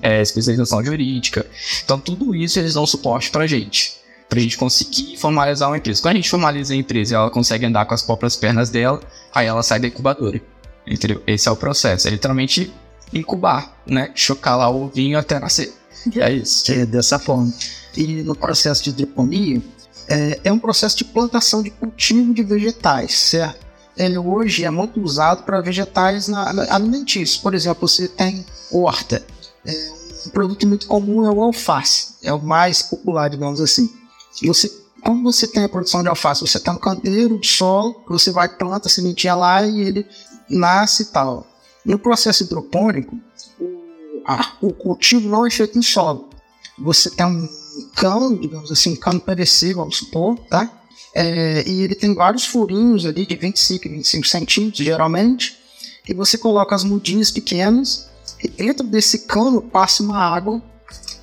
é, 0.02 0.20
especialização 0.20 0.84
jurídica. 0.84 1.46
Então 1.84 1.98
tudo 1.98 2.34
isso 2.34 2.58
eles 2.58 2.74
dão 2.74 2.84
suporte 2.84 3.30
para 3.30 3.44
a 3.44 3.46
gente, 3.46 3.94
para 4.28 4.40
a 4.40 4.42
gente 4.42 4.58
conseguir 4.58 5.16
formalizar 5.16 5.68
uma 5.70 5.78
empresa. 5.78 6.02
Quando 6.02 6.14
a 6.14 6.16
gente 6.16 6.30
formaliza 6.30 6.74
a 6.74 6.76
empresa, 6.76 7.14
ela 7.14 7.30
consegue 7.30 7.64
andar 7.64 7.84
com 7.84 7.94
as 7.94 8.02
próprias 8.02 8.34
pernas 8.34 8.70
dela, 8.70 9.00
aí 9.32 9.46
ela 9.46 9.62
sai 9.62 9.78
da 9.78 9.86
incubadora. 9.86 10.40
Entendeu? 10.84 11.22
Esse 11.26 11.48
é 11.48 11.50
o 11.50 11.56
processo. 11.56 12.08
É 12.08 12.10
literalmente 12.10 12.72
incubar, 13.12 13.72
né? 13.86 14.10
Chocar 14.14 14.58
lá 14.58 14.68
o 14.68 14.84
ovinho 14.84 15.18
até 15.18 15.38
nascer. 15.38 15.72
É 16.16 16.32
isso. 16.32 16.70
É 16.72 16.86
dessa 16.86 17.18
forma 17.18 17.52
e 17.96 18.22
no 18.22 18.34
processo 18.34 18.82
de 18.82 18.90
hidroponia 18.90 19.62
é, 20.08 20.40
é 20.44 20.52
um 20.52 20.58
processo 20.58 20.96
de 20.96 21.04
plantação 21.04 21.62
de 21.62 21.70
cultivo 21.70 22.34
de 22.34 22.42
vegetais, 22.42 23.18
certo? 23.18 23.64
Ele 23.96 24.18
hoje 24.18 24.64
é 24.64 24.70
muito 24.70 25.00
usado 25.00 25.44
para 25.44 25.60
vegetais 25.60 26.28
alimentícios. 26.68 27.38
Por 27.38 27.54
exemplo, 27.54 27.86
você 27.86 28.08
tem 28.08 28.44
horta. 28.70 29.24
É, 29.64 29.90
um 30.26 30.30
produto 30.30 30.66
muito 30.66 30.86
comum 30.86 31.24
é 31.24 31.30
o 31.30 31.40
alface, 31.40 32.14
é 32.22 32.32
o 32.32 32.42
mais 32.42 32.82
popular, 32.82 33.30
digamos 33.30 33.60
assim. 33.60 33.88
Você, 34.44 34.70
como 35.02 35.22
você 35.22 35.46
tem 35.46 35.62
a 35.62 35.68
produção 35.68 36.02
de 36.02 36.08
alface, 36.08 36.40
você 36.40 36.58
tem 36.58 36.74
um 36.74 36.78
canteiro 36.78 37.38
de 37.38 37.46
solo, 37.46 38.02
você 38.08 38.32
vai 38.32 38.48
planta 38.48 38.88
a 38.88 38.90
sementinha 38.90 39.34
lá 39.34 39.64
e 39.64 39.80
ele 39.80 40.06
nasce 40.50 41.04
e 41.04 41.06
tal. 41.06 41.46
No 41.84 41.98
processo 41.98 42.42
hidropônico, 42.42 43.16
o 44.60 44.72
cultivo 44.72 45.28
não 45.28 45.46
é 45.46 45.50
feito 45.50 45.78
em 45.78 45.82
solo. 45.82 46.28
Você 46.78 47.10
tem 47.10 47.26
um 47.26 47.48
cano, 47.94 48.38
digamos 48.38 48.70
assim, 48.70 48.92
um 48.92 48.96
cano 48.96 49.20
PVC, 49.20 49.74
vamos 49.74 49.98
supor, 49.98 50.38
tá? 50.48 50.70
É, 51.14 51.62
e 51.68 51.82
ele 51.82 51.94
tem 51.94 52.14
vários 52.14 52.44
furinhos 52.44 53.06
ali 53.06 53.24
de 53.24 53.36
25 53.36 53.88
25 53.88 54.26
centímetros, 54.26 54.84
geralmente, 54.84 55.56
e 56.08 56.12
você 56.12 56.36
coloca 56.36 56.74
as 56.74 56.82
mudinhas 56.82 57.30
pequenas, 57.30 58.08
e 58.42 58.48
dentro 58.48 58.84
desse 58.84 59.20
cano 59.20 59.62
passa 59.62 60.02
uma 60.02 60.18
água, 60.18 60.60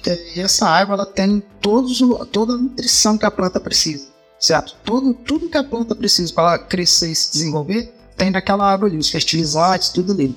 é, 0.06 0.38
e 0.38 0.40
essa 0.40 0.68
água 0.68 0.96
ela 0.96 1.06
tem 1.06 1.44
todos, 1.60 2.00
toda 2.32 2.54
a 2.54 2.58
nutrição 2.58 3.18
que 3.18 3.26
a 3.26 3.32
planta 3.32 3.60
precisa, 3.60 4.08
certo? 4.40 4.78
Tudo, 4.84 5.14
tudo 5.14 5.50
que 5.50 5.58
a 5.58 5.64
planta 5.64 5.94
precisa 5.94 6.34
para 6.34 6.58
crescer 6.58 7.12
e 7.12 7.16
se 7.16 7.32
desenvolver 7.34 7.94
tem 8.16 8.32
naquela 8.32 8.72
água 8.72 8.88
ali, 8.88 8.98
os 8.98 9.10
fertilizantes, 9.10 9.90
tudo 9.90 10.14
ali. 10.14 10.36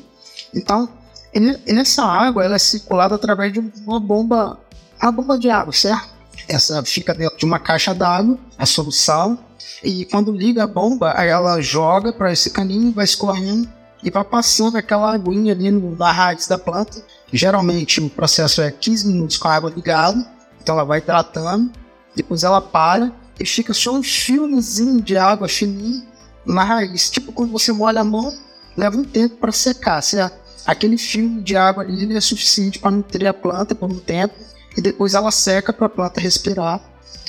Então, 0.55 0.89
essa 1.67 2.05
água 2.05 2.45
ela 2.45 2.57
é 2.57 2.59
circulada 2.59 3.15
através 3.15 3.53
de 3.53 3.59
uma 3.59 3.99
bomba 3.99 4.59
a 5.01 5.11
bomba 5.11 5.39
de 5.39 5.51
água, 5.51 5.73
certo? 5.73 6.15
Essa 6.49 6.83
fica 6.83 7.15
dentro 7.15 7.39
de 7.39 7.45
uma 7.45 7.59
caixa 7.59 7.95
d'água, 7.95 8.39
a 8.59 8.67
solução, 8.67 9.39
e 9.83 10.05
quando 10.07 10.33
liga 10.33 10.65
a 10.65 10.67
bomba, 10.67 11.11
ela 11.11 11.61
joga 11.61 12.13
para 12.13 12.33
esse 12.33 12.51
caninho, 12.51 12.93
vai 12.93 13.05
escorrendo 13.05 13.69
e 14.03 14.11
vai 14.11 14.25
passando 14.25 14.77
aquela 14.77 15.13
aguinha 15.13 15.53
ali 15.53 15.71
no, 15.71 15.97
na 15.97 16.13
raiz 16.13 16.47
da 16.47 16.59
planta. 16.59 17.03
Geralmente 17.33 18.01
o 18.01 18.09
processo 18.09 18.63
é 18.63 18.71
15 18.71 19.09
minutos 19.09 19.37
com 19.37 19.49
a 19.49 19.55
água 19.55 19.73
ligada, 19.75 20.27
então 20.63 20.75
ela 20.75 20.85
vai 20.85 21.01
tratando, 21.01 21.71
depois 22.15 22.45
ela 22.45 22.61
para 22.61 23.13
e 23.39 23.45
fica 23.45 23.75
só 23.75 23.93
um 23.93 24.03
filmezinho 24.03 25.01
de 25.01 25.17
água 25.17 25.49
fininho 25.49 26.07
na 26.47 26.65
raiz. 26.65 27.11
Tipo 27.11 27.33
quando 27.33 27.51
você 27.51 27.73
molha 27.73 28.01
a 28.01 28.05
mão, 28.05 28.33
leva 28.77 28.97
um 28.97 29.05
tempo 29.05 29.37
para 29.37 29.53
secar, 29.53 30.03
certo? 30.03 30.44
Aquele 30.67 30.97
filme 30.97 31.43
de 31.43 31.57
água 31.57 31.83
ali 31.83 32.17
é 32.17 32.21
suficiente 32.21 32.79
para 32.79 32.91
nutrir 32.91 33.29
a 33.29 33.35
planta 33.35 33.75
por 33.75 33.91
um 33.91 33.99
tempo 33.99 34.35
e 34.77 34.81
depois 34.81 35.15
ela 35.15 35.31
seca 35.31 35.73
para 35.73 35.87
a 35.87 35.91
planta 35.91 36.21
respirar 36.21 36.81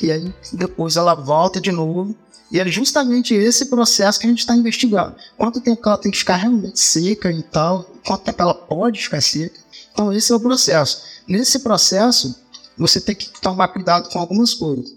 e 0.01 0.11
aí 0.11 0.33
depois 0.53 0.95
ela 0.95 1.13
volta 1.13 1.59
de 1.59 1.71
novo. 1.71 2.15
E 2.51 2.59
é 2.59 2.67
justamente 2.67 3.33
esse 3.33 3.65
processo 3.65 4.19
que 4.19 4.27
a 4.27 4.29
gente 4.29 4.39
está 4.39 4.55
investigando. 4.55 5.15
Quanto 5.35 5.59
tempo 5.59 5.81
ela 5.85 5.97
tem 5.97 6.11
que 6.11 6.17
ficar 6.17 6.35
realmente 6.35 6.79
seca 6.79 7.31
e 7.31 7.41
tal, 7.43 7.83
quanto 8.05 8.23
tempo 8.23 8.41
ela 8.41 8.53
pode 8.53 9.01
ficar 9.01 9.21
seca. 9.21 9.59
Então 9.91 10.13
esse 10.13 10.31
é 10.31 10.35
o 10.35 10.39
processo. 10.39 11.03
Nesse 11.27 11.59
processo, 11.59 12.35
você 12.77 13.01
tem 13.01 13.15
que 13.15 13.29
tomar 13.41 13.69
cuidado 13.69 14.09
com 14.09 14.19
algumas 14.19 14.53
coisas. 14.53 14.93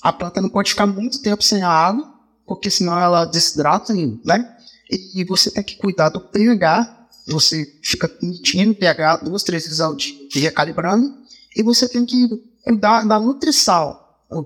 A 0.00 0.12
planta 0.12 0.40
não 0.40 0.48
pode 0.48 0.70
ficar 0.70 0.86
muito 0.86 1.20
tempo 1.20 1.42
sem 1.42 1.62
a 1.62 1.68
água, 1.68 2.08
porque 2.46 2.70
senão 2.70 2.98
ela 2.98 3.24
desidrata, 3.24 3.92
né? 3.92 4.56
E 4.90 5.22
você 5.24 5.50
tem 5.50 5.62
que 5.62 5.76
cuidar 5.76 6.08
do 6.08 6.20
pH. 6.20 6.97
Você 7.28 7.78
fica 7.82 8.10
medindo 8.22 8.74
pH 8.74 9.18
duas, 9.18 9.42
três 9.42 9.64
vezes 9.64 9.80
ao 9.80 9.94
dia, 9.94 10.14
recalibrando 10.34 11.14
e 11.56 11.62
você 11.62 11.88
tem 11.88 12.04
que 12.04 12.28
cuidar 12.64 13.04
da 13.06 13.20
nutrição, 13.20 13.98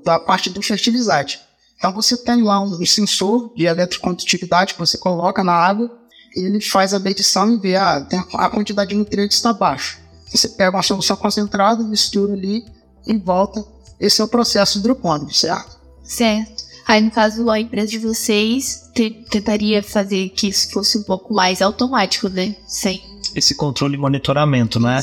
da 0.05 0.19
parte 0.19 0.51
do 0.51 0.61
fertilizante. 0.61 1.41
Então 1.77 1.93
você 1.93 2.17
tem 2.17 2.43
lá 2.43 2.61
um 2.61 2.85
sensor 2.85 3.53
de 3.55 3.65
eletrocondutividade 3.65 4.75
que 4.75 4.81
você 4.81 4.99
coloca 4.99 5.43
na 5.43 5.53
água 5.53 6.03
ele 6.35 6.61
faz 6.61 6.95
a 6.95 6.99
medição 6.99 7.53
e 7.53 7.59
vê 7.59 7.77
ah, 7.77 8.07
a 8.35 8.51
quantidade 8.51 8.91
de 8.91 8.97
nutrientes 8.97 9.37
está 9.37 9.53
baixa. 9.53 9.99
Você 10.31 10.49
pega 10.49 10.77
uma 10.77 10.83
solução 10.83 11.17
concentrada, 11.17 11.83
mistura 11.85 12.33
ali 12.33 12.65
e 13.07 13.17
volta. 13.19 13.65
Esse 14.01 14.21
é 14.21 14.25
o 14.25 14.29
processo 14.29 14.79
hidropônico, 14.79 15.33
certo? 15.35 15.79
Certo. 16.03 16.65
Aí, 16.93 17.01
no 17.01 17.11
caso, 17.11 17.49
a 17.49 17.59
empresa 17.59 17.87
de 17.87 17.99
vocês 17.99 18.91
tentaria 19.31 19.83
fazer 19.83 20.29
que 20.29 20.49
isso 20.49 20.71
fosse 20.71 20.99
um 20.99 21.03
pouco 21.03 21.33
mais 21.33 21.63
automático, 21.63 22.29
né? 22.29 22.55
Sem 22.67 23.03
esse 23.35 23.55
controle 23.55 23.95
e 23.95 23.99
monitoramento, 23.99 24.79
né? 24.79 25.03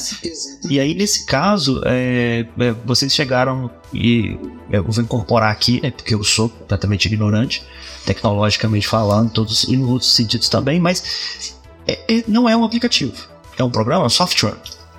E 0.69 0.79
aí, 0.79 0.93
nesse 0.93 1.25
caso, 1.25 1.81
é, 1.83 2.45
é, 2.59 2.71
vocês 2.85 3.11
chegaram 3.11 3.71
e 3.91 4.37
é, 4.69 4.77
eu 4.77 4.83
vou 4.83 5.03
incorporar 5.03 5.51
aqui, 5.51 5.81
né, 5.81 5.89
porque 5.89 6.13
eu 6.13 6.23
sou 6.23 6.47
completamente 6.49 7.07
ignorante, 7.07 7.65
tecnologicamente 8.05 8.87
falando, 8.87 9.31
todos 9.31 9.63
e 9.63 9.75
nos 9.75 9.89
outros 9.89 10.11
sentidos 10.11 10.47
também, 10.47 10.79
mas 10.79 11.55
é, 11.87 12.19
é, 12.19 12.23
não 12.27 12.47
é 12.47 12.55
um 12.55 12.63
aplicativo, 12.63 13.15
é 13.57 13.63
um 13.63 13.71
programa, 13.71 14.03
é 14.03 14.05
um 14.05 14.11
software. 14.11 14.57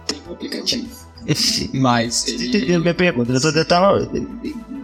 Tem 0.08 0.18
um 0.28 0.32
aplicativo. 0.32 0.99
Mas. 1.74 2.26
Minha 2.80 2.94
pergunta, 2.94 3.32
eu 3.32 3.40
tô 3.40 3.52
tentando 3.52 4.10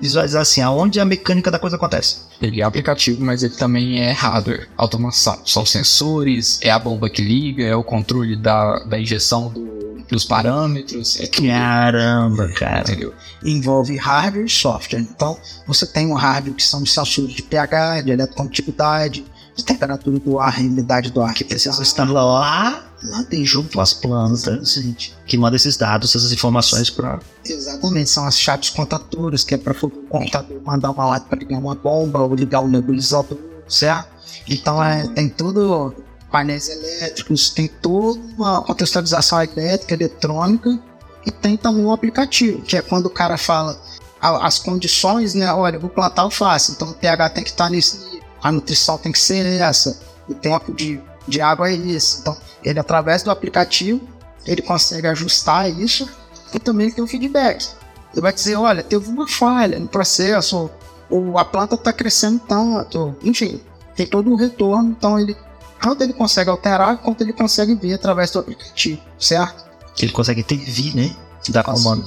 visualizar 0.01 0.42
assim, 0.42 0.61
aonde 0.61 1.01
a 1.01 1.05
mecânica 1.05 1.51
da 1.51 1.59
coisa 1.59 1.77
acontece. 1.77 2.18
Ele 2.40 2.61
é 2.61 2.64
aplicativo, 2.64 3.25
mas 3.25 3.42
ele 3.42 3.55
também 3.55 4.01
é 4.01 4.12
hardware, 4.12 4.68
automação. 4.77 5.40
São 5.44 5.64
sensores, 5.64 6.59
é 6.62 6.70
a 6.70 6.79
bomba 6.79 7.09
que 7.09 7.22
liga, 7.22 7.64
é 7.64 7.75
o 7.75 7.83
controle 7.83 8.37
da, 8.37 8.81
da 8.85 8.99
injeção 8.99 9.49
do, 9.49 10.05
dos 10.09 10.25
parâmetros. 10.25 11.18
É 11.18 11.27
Caramba, 11.27 12.49
cara. 12.49 12.81
Entendeu? 12.81 13.14
Envolve 13.42 13.96
hardware 13.96 14.44
e 14.44 14.51
software. 14.51 15.01
Então, 15.01 15.38
você 15.66 15.87
tem 15.87 16.07
um 16.07 16.14
hardware 16.14 16.55
que 16.55 16.62
são 16.62 16.85
sensores 16.85 17.35
de 17.35 17.42
pH, 17.42 18.03
de 18.03 18.11
eletrocondutividade, 18.11 19.25
de 19.57 19.64
temperatura 19.64 20.19
do 20.19 20.38
ar 20.38 20.61
umidade 20.61 21.11
do 21.11 21.23
ar 21.23 21.33
que 21.33 21.42
precisa 21.42 21.83
estar 21.83 22.09
lá, 22.11 22.85
lá 23.03 23.25
tem 23.25 23.45
junto 23.45 23.81
às 23.81 23.95
plantas, 23.95 24.75
gente. 24.75 25.16
Que 25.27 25.38
manda 25.38 25.57
esses 25.57 25.77
dados, 25.77 26.14
essas 26.14 26.31
informações 26.31 26.90
para. 26.90 27.19
Exatamente, 27.45 28.11
são 28.11 28.27
as 28.27 28.38
chaves 28.38 28.71
contatoras, 28.71 29.42
que 29.42 29.55
é 29.55 29.59
para 29.59 29.73
o 29.73 29.90
computador 29.90 30.61
mandar 30.62 30.90
uma 30.90 31.07
lata 31.07 31.27
para 31.29 31.38
ligar 31.38 31.59
uma 31.59 31.75
bomba 31.75 32.21
ou 32.21 32.35
ligar 32.35 32.61
um 32.61 32.69
nebulizador, 32.69 33.38
certo? 33.66 34.09
Então 34.49 34.83
é, 34.83 35.07
tem 35.09 35.29
tudo 35.29 35.95
painéis 36.31 36.69
elétricos, 36.69 37.49
tem 37.49 37.66
toda 37.66 38.21
uma 38.37 38.62
contextualização 38.62 39.42
elétrica, 39.42 39.95
eletrônica 39.95 40.79
e 41.25 41.31
tem 41.31 41.57
também 41.57 41.85
um 41.85 41.92
aplicativo, 41.92 42.61
que 42.62 42.77
é 42.77 42.83
quando 42.83 43.07
o 43.07 43.11
cara 43.11 43.38
fala 43.38 43.81
as 44.21 44.59
condições, 44.59 45.35
né? 45.35 45.53
Olha, 45.53 45.79
vou 45.79 45.90
plantar 45.90 46.23
alface, 46.23 46.73
então 46.73 46.90
o 46.90 46.95
pH 46.95 47.31
tem 47.31 47.45
que 47.45 47.51
estar 47.51 47.71
nesse 47.71 47.99
nível, 47.99 48.06
a 48.42 48.53
nutrição 48.53 48.99
tem 48.99 49.12
que 49.12 49.18
ser 49.18 49.44
essa, 49.61 49.99
o 50.29 50.35
tempo 50.35 50.72
de, 50.72 51.01
de 51.27 51.40
água 51.40 51.70
é 51.70 51.75
esse. 51.75 52.20
Então, 52.20 52.37
ele 52.62 52.79
através 52.79 53.22
do 53.22 53.31
aplicativo, 53.31 54.01
ele 54.44 54.62
consegue 54.62 55.07
ajustar 55.07 55.70
isso 55.70 56.09
e 56.53 56.59
também 56.59 56.90
tem 56.90 57.03
o 57.03 57.07
feedback. 57.07 57.68
Ele 58.12 58.22
vai 58.22 58.33
dizer, 58.33 58.57
olha, 58.57 58.83
teve 58.83 59.09
uma 59.09 59.29
falha 59.29 59.79
no 59.79 59.88
processo, 59.88 60.70
ou 61.11 61.38
a 61.38 61.44
planta 61.44 61.75
está 61.75 61.92
crescendo 61.92 62.40
tanto, 62.40 63.14
enfim, 63.22 63.61
tem 63.94 64.07
todo 64.07 64.31
um 64.31 64.35
retorno, 64.35 64.90
então 64.90 65.18
ele 65.18 65.37
tanto 65.81 66.03
ele 66.03 66.12
consegue 66.12 66.51
alterar 66.51 66.99
quanto 66.99 67.20
ele 67.20 67.33
consegue 67.33 67.75
ver 67.75 67.94
através 67.94 68.31
do 68.31 68.38
aplicativo, 68.38 69.01
certo? 69.18 69.64
Ele 70.01 70.12
consegue 70.12 70.40
intervir, 70.40 70.96
né? 70.96 71.14
Dar 71.49 71.62
comando. 71.62 72.05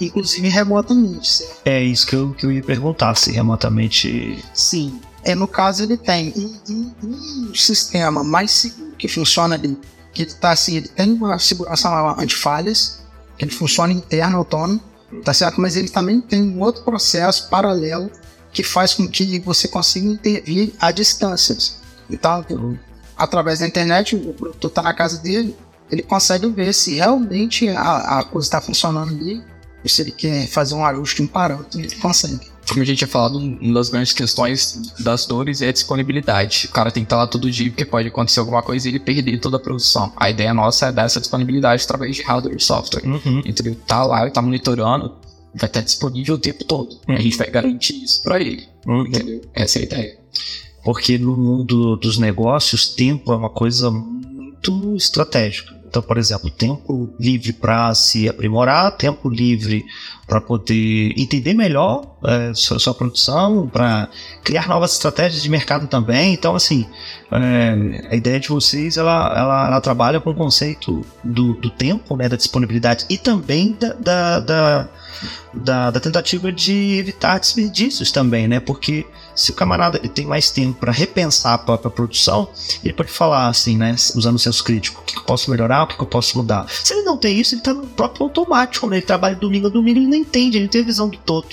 Inclusive 0.00 0.48
remotamente, 0.48 1.28
certo? 1.28 1.60
É 1.64 1.82
isso 1.82 2.06
que 2.06 2.16
eu, 2.16 2.32
que 2.32 2.46
eu 2.46 2.52
ia 2.52 2.62
perguntar, 2.62 3.14
se 3.16 3.30
remotamente. 3.30 4.42
Sim. 4.54 4.98
É, 5.24 5.34
no 5.34 5.48
caso, 5.48 5.82
ele 5.82 5.96
tem 5.96 6.32
um, 6.36 6.60
um, 6.70 6.94
um 7.02 7.54
sistema 7.54 8.22
mais 8.22 8.50
seguro 8.50 8.92
que 8.96 9.08
funciona 9.08 9.54
ali. 9.54 9.78
Que 10.12 10.22
ele 10.22 10.32
tá 10.32 10.50
assim, 10.50 10.76
ele 10.76 10.88
tem 10.88 11.12
uma 11.12 11.38
segurança 11.38 11.88
antifalhas, 12.18 13.00
que 13.36 13.44
ele 13.44 13.52
funciona 13.52 13.92
interno, 13.92 14.38
autônomo, 14.38 14.80
tá 15.24 15.32
certo? 15.32 15.60
Mas 15.60 15.76
ele 15.76 15.88
também 15.88 16.20
tem 16.20 16.42
um 16.42 16.60
outro 16.60 16.82
processo 16.82 17.48
paralelo 17.48 18.10
que 18.52 18.62
faz 18.62 18.94
com 18.94 19.06
que 19.06 19.38
você 19.40 19.68
consiga 19.68 20.06
intervir 20.06 20.72
a 20.80 20.90
distâncias. 20.90 21.78
Então, 22.10 22.44
através 23.16 23.58
da 23.58 23.66
internet, 23.66 24.16
o 24.16 24.32
produtor 24.32 24.68
está 24.68 24.82
na 24.82 24.94
casa 24.94 25.18
dele, 25.18 25.54
ele 25.90 26.02
consegue 26.02 26.48
ver 26.48 26.72
se 26.72 26.94
realmente 26.94 27.68
a, 27.68 28.18
a 28.18 28.24
coisa 28.24 28.46
está 28.46 28.60
funcionando 28.60 29.10
ali, 29.10 29.42
se 29.86 30.02
ele 30.02 30.10
quer 30.10 30.46
fazer 30.48 30.74
um 30.74 30.84
ajuste, 30.84 31.22
um 31.22 31.26
parâmetro, 31.26 31.80
ele 31.80 31.94
consegue. 31.96 32.50
Como 32.68 32.82
a 32.82 32.84
gente 32.84 32.98
tinha 32.98 33.08
falado, 33.08 33.38
uma 33.38 33.74
das 33.74 33.88
grandes 33.88 34.12
questões 34.12 34.92
das 35.00 35.26
dores 35.26 35.62
é 35.62 35.68
a 35.68 35.72
disponibilidade. 35.72 36.66
O 36.68 36.72
cara 36.72 36.90
tem 36.90 37.02
que 37.02 37.06
estar 37.06 37.16
lá 37.16 37.26
todo 37.26 37.50
dia 37.50 37.70
porque 37.70 37.84
pode 37.84 38.08
acontecer 38.08 38.40
alguma 38.40 38.62
coisa 38.62 38.88
e 38.88 38.92
ele 38.92 39.00
perder 39.00 39.38
toda 39.40 39.56
a 39.56 39.60
produção. 39.60 40.12
A 40.16 40.30
ideia 40.30 40.52
nossa 40.52 40.86
é 40.86 40.92
dar 40.92 41.04
essa 41.04 41.20
disponibilidade 41.20 41.84
através 41.84 42.16
de 42.16 42.22
hardware 42.22 42.56
e 42.56 42.62
software. 42.62 43.04
Uhum. 43.04 43.42
Ele 43.44 43.74
tá 43.86 44.04
lá, 44.04 44.22
ele 44.22 44.30
tá 44.30 44.42
monitorando, 44.42 45.16
vai 45.54 45.68
estar 45.68 45.80
disponível 45.80 46.34
o 46.34 46.38
tempo 46.38 46.64
todo. 46.64 46.98
Uhum. 47.08 47.16
A 47.16 47.20
gente 47.20 47.36
vai 47.36 47.50
garantir 47.50 48.02
isso 48.02 48.22
para 48.22 48.40
ele. 48.40 48.66
Uhum. 48.86 49.06
Entendeu? 49.06 49.40
Essa 49.54 49.78
é 49.78 49.82
a 49.82 49.84
ideia. 49.84 50.18
Porque 50.84 51.18
no 51.18 51.36
mundo 51.36 51.96
dos 51.96 52.18
negócios, 52.18 52.88
tempo 52.88 53.32
é 53.32 53.36
uma 53.36 53.50
coisa 53.50 53.90
muito 53.90 54.96
estratégica. 54.96 55.76
Então, 55.86 56.02
por 56.02 56.18
exemplo, 56.18 56.50
tempo 56.50 57.10
livre 57.18 57.52
para 57.52 57.94
se 57.94 58.28
aprimorar, 58.28 58.96
tempo 58.96 59.28
livre 59.28 59.84
para 60.28 60.42
poder 60.42 61.14
entender 61.16 61.54
melhor 61.54 62.02
é, 62.22 62.52
sua, 62.54 62.78
sua, 62.78 62.92
produção, 62.92 63.66
para 63.66 64.10
criar 64.44 64.68
novas 64.68 64.92
estratégias 64.92 65.42
de 65.42 65.48
mercado 65.48 65.86
também. 65.86 66.34
Então, 66.34 66.54
assim, 66.54 66.86
é, 67.32 68.08
a 68.10 68.14
ideia 68.14 68.38
de 68.38 68.50
vocês 68.50 68.98
ela, 68.98 69.34
ela, 69.34 69.66
ela, 69.68 69.80
trabalha 69.80 70.20
com 70.20 70.30
o 70.30 70.34
conceito 70.34 71.02
do, 71.24 71.54
do 71.54 71.70
tempo, 71.70 72.14
né, 72.14 72.28
da 72.28 72.36
disponibilidade 72.36 73.06
e 73.08 73.16
também 73.16 73.74
da, 73.80 73.94
da, 73.94 74.40
da, 74.40 74.88
da, 75.54 75.90
da 75.92 76.00
tentativa 76.00 76.52
de 76.52 76.98
evitar 76.98 77.40
desperdícios 77.40 78.12
também, 78.12 78.46
né? 78.46 78.60
Porque 78.60 79.06
se 79.34 79.52
o 79.52 79.54
camarada 79.54 79.98
ele 79.98 80.08
tem 80.08 80.26
mais 80.26 80.50
tempo 80.50 80.78
para 80.78 80.90
repensar 80.90 81.54
a 81.54 81.58
própria 81.58 81.90
produção, 81.90 82.48
ele 82.82 82.92
pode 82.92 83.10
falar 83.10 83.46
assim, 83.46 83.76
né? 83.76 83.94
Usando 84.14 84.34
o 84.34 84.38
senso 84.38 84.64
crítico: 84.64 85.00
o 85.00 85.04
que 85.04 85.16
eu 85.16 85.22
posso 85.22 85.50
melhorar, 85.50 85.84
o 85.84 85.86
que 85.86 86.00
eu 86.00 86.06
posso 86.06 86.36
mudar. 86.36 86.66
Se 86.68 86.92
ele 86.92 87.02
não 87.02 87.16
tem 87.16 87.38
isso, 87.38 87.54
ele 87.54 87.60
está 87.60 87.72
no 87.72 87.86
próprio 87.86 88.24
automático, 88.24 88.88
né? 88.88 88.96
Ele 88.96 89.06
trabalha 89.06 89.36
domingo 89.36 89.68
a 89.68 89.70
domingo, 89.70 90.00
não 90.00 90.17
entende, 90.18 90.56
ele 90.56 90.64
não 90.64 90.70
tem 90.70 90.82
a 90.82 90.84
visão 90.84 91.08
do 91.08 91.18
todo. 91.18 91.48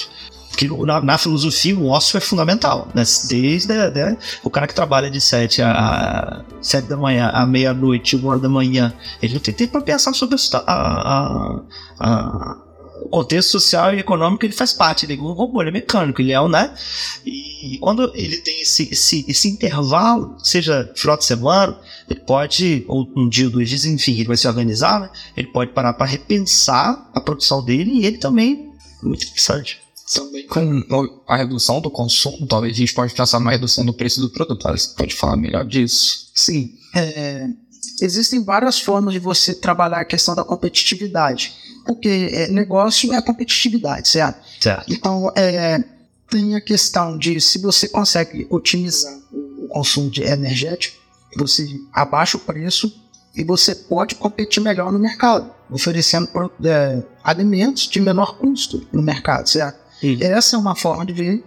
Porque 0.50 0.70
na, 0.86 1.02
na, 1.02 1.18
filosofia 1.18 1.78
o 1.78 1.88
ócio 1.88 2.18
é 2.18 2.22
fundamental, 2.22 2.88
né? 2.96 3.04
Desde 3.28 3.68
né, 3.68 4.18
o 4.42 4.50
cara 4.50 4.66
que 4.66 4.74
trabalha 4.74 5.12
de 5.12 5.20
7 5.20 5.62
a, 5.62 5.72
a 5.72 6.46
7 6.62 6.88
da 6.88 6.96
manhã 6.96 7.30
a 7.34 7.46
meia-noite, 7.46 8.16
uma 8.16 8.32
hora 8.32 8.40
da 8.40 8.48
manhã, 8.48 8.94
ele 9.22 9.34
não 9.34 9.42
tem 9.42 9.54
tempo 9.54 9.74
para 9.74 9.82
pensar 9.82 10.14
sobre 10.14 10.38
a, 10.54 10.58
a, 10.66 11.62
a 12.00 12.58
o 13.06 13.10
contexto 13.10 13.52
social 13.52 13.94
e 13.94 14.00
econômico 14.00 14.44
ele 14.44 14.54
faz 14.54 14.74
parte, 14.74 15.06
ele 15.06 15.14
é 15.14 15.22
um 15.22 15.32
robô, 15.32 15.62
ele 15.62 15.70
é 15.70 15.74
mecânico, 15.74 16.22
ele 16.22 16.32
é 16.32 16.42
um, 16.42 16.48
né? 16.48 16.74
E 17.24 17.78
quando 17.80 18.12
ele 18.16 18.38
tem 18.38 18.62
esse, 18.62 18.90
esse, 18.92 19.24
esse 19.28 19.48
intervalo, 19.48 20.36
seja 20.44 20.92
final 20.96 21.16
de 21.16 21.24
semana, 21.24 21.80
ele 22.10 22.20
pode, 22.22 22.84
ou 22.88 23.08
um 23.16 23.30
dia, 23.30 23.48
dois 23.48 23.70
dias, 23.70 23.86
enfim, 23.86 24.14
ele 24.14 24.26
vai 24.26 24.38
se 24.38 24.48
organizar, 24.48 25.00
né? 25.00 25.12
Ele 25.38 25.48
pode 25.48 25.72
parar 25.72 25.94
para 25.94 26.08
repensar 26.08 27.12
a 27.14 27.22
produção 27.22 27.64
dele 27.64 27.92
e 27.92 28.06
ele 28.08 28.18
também, 28.18 28.72
muito 29.04 29.24
interessante. 29.24 29.80
Também 30.12 30.48
com 30.48 31.22
a 31.28 31.38
redução 31.38 31.80
do 31.82 31.92
consumo, 31.92 32.48
talvez 32.48 32.74
a 32.74 32.78
gente 32.78 32.94
pode 32.94 33.14
pensar 33.14 33.40
numa 33.40 33.52
redução 33.52 33.86
do 33.86 33.94
preço 33.94 34.20
do 34.20 34.32
produto. 34.32 34.68
Você 34.68 34.96
pode 34.96 35.14
falar 35.14 35.38
melhor 35.38 35.64
disso? 35.64 36.32
Sim. 36.34 36.74
É, 36.96 37.48
existem 38.02 38.44
várias 38.44 38.80
formas 38.80 39.14
de 39.14 39.20
você 39.20 39.54
trabalhar 39.54 40.00
a 40.00 40.06
questão 40.06 40.34
da 40.34 40.44
competitividade 40.44 41.65
porque 41.86 42.30
é, 42.32 42.48
negócio 42.48 43.14
é 43.14 43.22
competitividade, 43.22 44.08
certo? 44.08 44.40
certo. 44.60 44.92
Então, 44.92 45.32
é, 45.36 45.84
tem 46.30 46.56
a 46.56 46.62
questão 46.62 47.18
de 47.18 47.40
se 47.40 47.60
você 47.60 47.88
consegue 47.88 48.48
otimizar 48.50 49.18
o 49.32 49.68
consumo 49.68 50.10
de 50.10 50.24
energético, 50.24 50.98
você 51.38 51.68
abaixa 51.94 52.38
o 52.38 52.40
preço 52.40 52.94
e 53.36 53.44
você 53.44 53.76
pode 53.76 54.16
competir 54.16 54.62
melhor 54.62 54.92
no 54.92 54.98
mercado, 54.98 55.52
oferecendo 55.70 56.30
é, 56.64 57.04
alimentos 57.24 57.88
de 57.88 58.00
menor 58.00 58.38
custo 58.38 58.88
no 58.92 59.02
mercado, 59.02 59.48
certo? 59.48 59.78
Sim. 60.00 60.18
Essa 60.22 60.56
é 60.56 60.60
uma 60.60 60.76
forma 60.76 61.06
de 61.06 61.14
ver. 61.14 61.44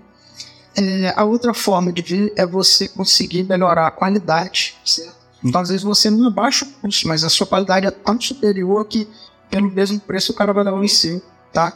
É, 0.76 1.12
a 1.16 1.24
outra 1.24 1.54
forma 1.54 1.92
de 1.92 2.02
ver 2.02 2.32
é 2.36 2.46
você 2.46 2.88
conseguir 2.88 3.42
melhorar 3.44 3.86
a 3.86 3.90
qualidade, 3.90 4.76
certo? 4.84 5.18
Então, 5.42 5.60
às 5.60 5.68
vezes 5.68 5.82
você 5.82 6.10
não 6.10 6.26
abaixa 6.26 6.64
o 6.64 6.68
custo, 6.80 7.06
mas 7.06 7.22
a 7.22 7.28
sua 7.28 7.46
qualidade 7.46 7.86
é 7.86 7.90
tão 7.90 8.20
superior 8.20 8.84
que 8.84 9.08
pelo 9.50 9.70
mesmo 9.70 9.98
preço 10.00 10.32
o 10.32 10.34
cara 10.34 10.52
vai 10.52 10.64
levar 10.64 10.82
em 10.82 10.88
si, 10.88 11.22
tá? 11.52 11.72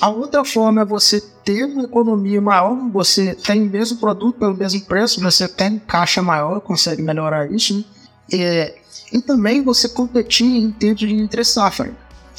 A 0.00 0.08
outra 0.08 0.44
forma 0.44 0.82
é 0.82 0.84
você 0.84 1.20
ter 1.44 1.64
uma 1.64 1.82
economia 1.82 2.40
maior, 2.40 2.76
você 2.90 3.34
tem 3.34 3.62
o 3.62 3.70
mesmo 3.70 3.98
produto 3.98 4.38
pelo 4.38 4.54
mesmo 4.54 4.80
preço, 4.82 5.20
você 5.20 5.48
tem 5.48 5.78
caixa 5.78 6.22
maior, 6.22 6.60
consegue 6.60 7.02
melhorar 7.02 7.50
isso, 7.50 7.76
né? 7.78 7.84
e, 8.30 8.74
e 9.12 9.20
também 9.20 9.62
você 9.62 9.88
competir 9.88 10.46
em 10.46 10.70
termos 10.70 11.00
de 11.00 11.12
entre 11.12 11.42
safra. 11.44 11.92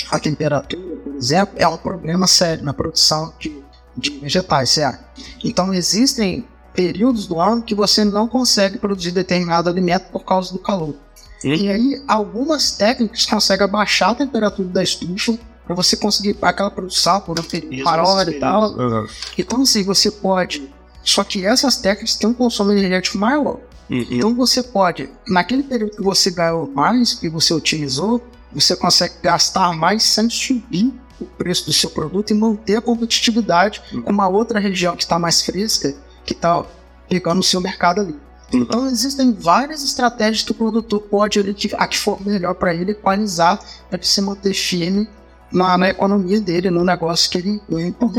A 0.09 0.17
temperatura, 0.17 0.95
por 1.03 1.15
exemplo, 1.15 1.55
é 1.57 1.67
um 1.67 1.77
problema 1.77 2.27
sério 2.27 2.63
na 2.63 2.73
produção 2.73 3.33
de, 3.37 3.61
de 3.97 4.11
vegetais, 4.11 4.69
certo? 4.69 5.03
Então 5.43 5.73
existem 5.73 6.45
períodos 6.73 7.27
do 7.27 7.41
ano 7.41 7.61
que 7.61 7.75
você 7.75 8.05
não 8.05 8.27
consegue 8.27 8.77
produzir 8.77 9.11
determinado 9.11 9.69
alimento 9.69 10.09
por 10.11 10.23
causa 10.23 10.53
do 10.53 10.59
calor. 10.59 10.95
E 11.43 11.69
aí, 11.69 12.01
algumas 12.07 12.71
técnicas 12.71 13.25
conseguem 13.25 13.65
abaixar 13.65 14.09
a 14.09 14.15
temperatura 14.15 14.67
da 14.67 14.83
estufa 14.83 15.37
para 15.65 15.75
você 15.75 15.95
conseguir 15.95 16.35
aquela 16.41 16.71
produção 16.71 17.21
por 17.21 17.39
um 17.39 17.43
período 17.43 17.83
maior 17.83 18.27
e 18.27 18.39
tal. 18.39 18.71
Uhum. 18.71 19.07
Então, 19.37 19.61
assim, 19.61 19.83
você 19.83 20.11
pode. 20.11 20.69
Só 21.03 21.23
que 21.23 21.45
essas 21.45 21.77
técnicas 21.77 22.15
têm 22.15 22.29
um 22.29 22.33
consumo 22.33 22.71
energético 22.71 23.17
maior. 23.17 23.59
Uhum. 23.89 24.05
Então, 24.09 24.35
você 24.35 24.61
pode, 24.61 25.09
naquele 25.27 25.63
período 25.63 25.95
que 25.95 26.01
você 26.01 26.29
ganhou 26.29 26.69
mais, 26.71 27.13
que 27.13 27.29
você 27.29 27.53
utilizou, 27.53 28.21
você 28.51 28.75
consegue 28.75 29.15
gastar 29.21 29.73
mais 29.73 30.03
sem 30.03 30.29
subir 30.29 30.93
o 31.19 31.25
preço 31.25 31.65
do 31.65 31.73
seu 31.73 31.89
produto 31.89 32.31
e 32.31 32.33
manter 32.33 32.77
a 32.77 32.81
competitividade 32.81 33.81
uhum. 33.93 34.01
com 34.01 34.11
uma 34.11 34.27
outra 34.27 34.59
região 34.59 34.95
que 34.95 35.03
está 35.03 35.19
mais 35.19 35.41
fresca, 35.41 35.95
que 36.25 36.33
está 36.33 36.65
pegando 37.07 37.39
o 37.39 37.43
seu 37.43 37.61
mercado 37.61 38.01
ali. 38.01 38.15
Então 38.51 38.87
existem 38.87 39.31
várias 39.31 39.83
estratégias 39.83 40.43
que 40.43 40.51
o 40.51 40.55
produtor 40.55 41.01
pode, 41.01 41.39
ele, 41.39 41.55
a 41.77 41.87
que 41.87 41.97
for 41.97 42.19
melhor 42.25 42.55
para 42.55 42.73
ele, 42.73 42.91
equalizar 42.91 43.59
para 43.89 44.01
se 44.01 44.21
manter 44.21 44.53
firme 44.53 45.07
na, 45.51 45.77
na, 45.77 45.89
economia 45.89 46.39
dele, 46.39 46.69
no 46.69 46.83
negócio 46.83 47.29
que 47.29 47.37
ele 47.37 47.61
ganha 47.69 47.87
então, 47.87 48.11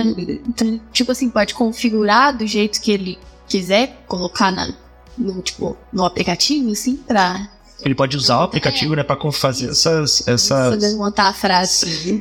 então, 0.48 0.80
tipo 0.92 1.12
assim, 1.12 1.30
pode 1.30 1.54
configurar 1.54 2.36
do 2.36 2.46
jeito 2.46 2.80
que 2.80 2.90
ele 2.90 3.18
quiser, 3.48 4.02
colocar 4.06 4.50
na, 4.50 4.72
no, 5.16 5.42
tipo, 5.42 5.76
no 5.92 6.04
aplicativo, 6.04 6.70
assim, 6.70 6.96
pra. 6.96 7.48
Ele 7.82 7.94
pode 7.94 8.14
usar 8.16 8.40
o 8.40 8.42
aplicativo, 8.42 8.92
é. 8.92 8.96
né, 8.98 9.02
pra 9.02 9.16
fazer 9.32 9.70
essas. 9.70 10.26
essas... 10.28 10.94
montar 10.94 11.28
a 11.28 11.32
frase. 11.32 12.20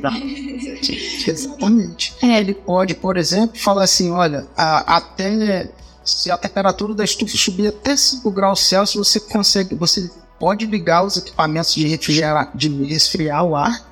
Exatamente. 1.26 2.14
É. 2.22 2.40
Ele 2.40 2.54
pode, 2.54 2.94
por 2.94 3.18
exemplo, 3.18 3.58
falar 3.58 3.84
assim: 3.84 4.10
olha, 4.10 4.46
a, 4.56 4.96
até 4.96 5.70
Se 6.10 6.30
a 6.30 6.36
temperatura 6.36 6.94
da 6.94 7.04
estufa 7.04 7.36
subir 7.36 7.68
até 7.68 7.96
5 7.96 8.30
graus 8.30 8.60
Celsius, 8.60 9.08
você 9.08 9.20
consegue, 9.20 9.74
você 9.74 10.10
pode 10.38 10.66
ligar 10.66 11.04
os 11.04 11.16
equipamentos 11.16 11.74
de 11.74 11.86
refrigerar, 11.86 12.50
de 12.54 12.68
resfriar 12.84 13.44
o 13.44 13.54
ar, 13.54 13.86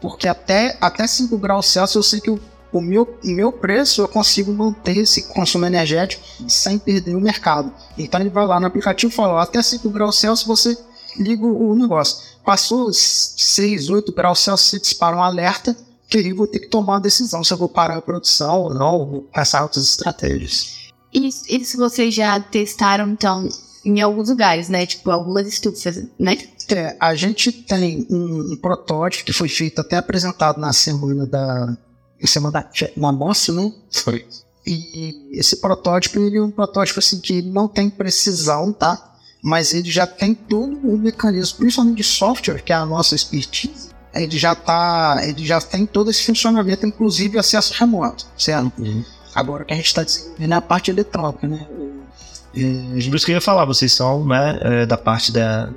porque 0.00 0.26
até, 0.26 0.76
até 0.80 1.06
5 1.06 1.36
graus 1.36 1.66
Celsius 1.66 1.96
eu 1.96 2.02
sei 2.02 2.20
que 2.20 2.30
o, 2.30 2.40
o 2.72 2.80
meu, 2.80 3.18
o 3.22 3.28
meu 3.28 3.52
preço 3.52 4.00
eu 4.00 4.08
consigo 4.08 4.52
manter 4.52 4.96
esse 4.96 5.28
consumo 5.28 5.66
energético 5.66 6.24
sem 6.48 6.78
perder 6.78 7.14
o 7.14 7.20
mercado. 7.20 7.72
Então 7.98 8.20
ele 8.20 8.30
vai 8.30 8.46
lá 8.46 8.58
no 8.58 8.66
aplicativo 8.66 9.12
e 9.12 9.14
fala, 9.14 9.42
até 9.42 9.62
5 9.62 9.88
graus 9.90 10.18
Celsius 10.18 10.46
você 10.46 10.78
liga 11.18 11.44
o, 11.44 11.74
negócio. 11.74 12.30
Passou 12.44 12.90
6, 12.92 13.90
8 13.90 14.12
graus 14.12 14.38
Celsius, 14.40 14.70
você 14.70 14.80
dispara 14.80 15.16
um 15.16 15.22
alerta, 15.22 15.76
que 16.08 16.18
aí 16.18 16.30
eu 16.30 16.36
vou 16.36 16.46
ter 16.46 16.60
que 16.60 16.68
tomar 16.68 16.94
uma 16.94 17.00
decisão 17.00 17.44
se 17.44 17.52
eu 17.52 17.58
vou 17.58 17.68
parar 17.68 17.98
a 17.98 18.02
produção 18.02 18.62
ou 18.62 18.74
não, 18.74 18.94
ou 18.94 19.22
passar 19.32 19.62
outras 19.62 19.84
estratégias. 19.84 20.79
Isso, 21.12 21.44
isso 21.48 21.76
vocês 21.76 22.14
já 22.14 22.38
testaram, 22.38 23.08
então, 23.10 23.48
em 23.84 24.00
alguns 24.00 24.28
lugares, 24.28 24.68
né? 24.68 24.86
Tipo, 24.86 25.10
algumas 25.10 25.46
estufas, 25.46 26.04
né? 26.18 26.36
É, 26.68 26.96
a 27.00 27.14
gente 27.14 27.50
tem 27.50 28.06
um, 28.10 28.52
um 28.52 28.56
protótipo 28.56 29.24
que 29.24 29.32
foi 29.32 29.48
feito 29.48 29.80
até 29.80 29.96
apresentado 29.96 30.60
na 30.60 30.72
semana 30.72 31.26
da. 31.26 31.76
Na 32.20 32.26
semana 32.26 32.52
da. 32.52 32.90
Na 32.96 33.12
mostra, 33.12 33.54
né? 33.54 33.72
Foi. 33.90 34.26
E 34.66 35.30
esse 35.32 35.56
protótipo, 35.56 36.20
ele 36.20 36.36
é 36.36 36.42
um 36.42 36.50
protótipo 36.50 36.98
assim 36.98 37.18
que 37.18 37.42
não 37.42 37.66
tem 37.66 37.88
precisão, 37.88 38.72
tá? 38.72 39.14
Mas 39.42 39.72
ele 39.72 39.90
já 39.90 40.06
tem 40.06 40.34
todo 40.34 40.76
o 40.86 40.98
mecanismo, 40.98 41.58
principalmente 41.58 41.96
de 41.96 42.04
software, 42.04 42.62
que 42.62 42.72
é 42.72 42.76
a 42.76 42.84
nossa 42.84 43.14
expertise. 43.14 43.88
Ele 44.14 44.38
já 44.38 44.54
tá. 44.54 45.18
Ele 45.22 45.44
já 45.46 45.60
tem 45.60 45.86
todo 45.86 46.10
esse 46.10 46.24
funcionamento, 46.24 46.86
inclusive 46.86 47.38
acesso 47.38 47.72
remoto, 47.74 48.26
certo? 48.36 48.72
Agora 49.34 49.62
o 49.62 49.66
que 49.66 49.72
a 49.72 49.76
gente 49.76 49.86
está 49.86 50.02
desenvolvendo 50.02 50.52
é 50.52 50.56
a 50.56 50.60
parte 50.60 50.90
eletrônica, 50.90 51.46
né? 51.46 51.66
É, 52.54 53.08
por 53.08 53.16
isso 53.16 53.26
que 53.26 53.32
eu 53.32 53.36
ia 53.36 53.40
falar, 53.40 53.64
vocês 53.64 53.92
são 53.92 54.26
né, 54.26 54.58
é, 54.60 54.86
da 54.86 54.96
parte 54.96 55.30
da, 55.30 55.70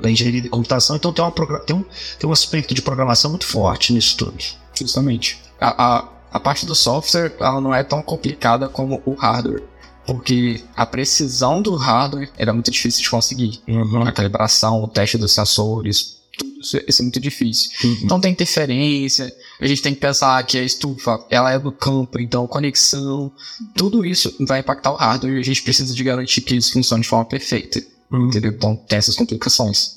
da 0.00 0.10
engenharia 0.10 0.40
de 0.40 0.48
computação, 0.48 0.96
então 0.96 1.12
tem, 1.12 1.24
uma, 1.24 1.30
tem, 1.60 1.76
um, 1.76 1.84
tem 2.18 2.28
um 2.28 2.32
aspecto 2.32 2.74
de 2.74 2.82
programação 2.82 3.30
muito 3.30 3.46
forte 3.46 3.92
nisso 3.92 4.16
tudo. 4.16 4.42
Justamente. 4.74 5.40
A, 5.60 5.84
a, 5.84 6.08
a 6.32 6.40
parte 6.40 6.66
do 6.66 6.74
software 6.74 7.34
ela 7.38 7.60
não 7.60 7.74
é 7.74 7.84
tão 7.84 8.02
complicada 8.02 8.68
como 8.68 9.00
o 9.04 9.14
hardware. 9.14 9.62
Porque 10.04 10.60
a 10.74 10.84
precisão 10.84 11.62
do 11.62 11.76
hardware 11.76 12.28
era 12.36 12.52
muito 12.52 12.72
difícil 12.72 13.02
de 13.02 13.08
conseguir. 13.10 13.62
A 14.04 14.10
calibração, 14.10 14.82
o 14.82 14.88
teste 14.88 15.16
dos 15.16 15.30
sensores, 15.30 16.21
isso, 16.62 16.80
isso 16.86 17.02
é 17.02 17.04
muito 17.04 17.20
difícil. 17.20 17.70
Então 18.02 18.20
tem 18.20 18.32
interferência, 18.32 19.32
a 19.60 19.66
gente 19.66 19.82
tem 19.82 19.94
que 19.94 20.00
pensar 20.00 20.42
que 20.44 20.58
a 20.58 20.62
estufa 20.62 21.24
ela 21.30 21.52
é 21.52 21.58
do 21.58 21.72
campo, 21.72 22.18
então 22.20 22.46
conexão, 22.46 23.32
tudo 23.74 24.04
isso 24.04 24.34
vai 24.46 24.60
impactar 24.60 24.92
o 24.92 24.96
hardware 24.96 25.36
e 25.36 25.40
a 25.40 25.44
gente 25.44 25.62
precisa 25.62 25.94
de 25.94 26.04
garantir 26.04 26.40
que 26.40 26.56
isso 26.56 26.72
funcione 26.72 27.02
de 27.02 27.08
forma 27.08 27.24
perfeita. 27.24 27.82
Entendeu? 28.12 28.52
Então 28.52 28.76
tem 28.76 28.98
essas 28.98 29.16
complicações. 29.16 29.94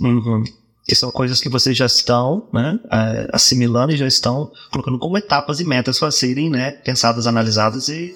Que 0.88 0.96
são 0.96 1.12
coisas 1.12 1.42
que 1.42 1.50
vocês 1.50 1.76
já 1.76 1.86
estão 1.86 2.48
né, 2.54 2.80
é, 2.92 3.30
assimilando 3.34 3.94
e 3.94 3.98
já 3.98 4.08
estão 4.08 4.52
colocando 4.72 5.00
como 5.00 5.18
etapas 5.18 5.60
e 5.60 5.66
metas 5.66 5.98
para 5.98 6.12
serem 6.12 6.50
né, 6.50 6.72
pensadas, 6.72 7.26
analisadas 7.26 7.90
e 7.90 8.16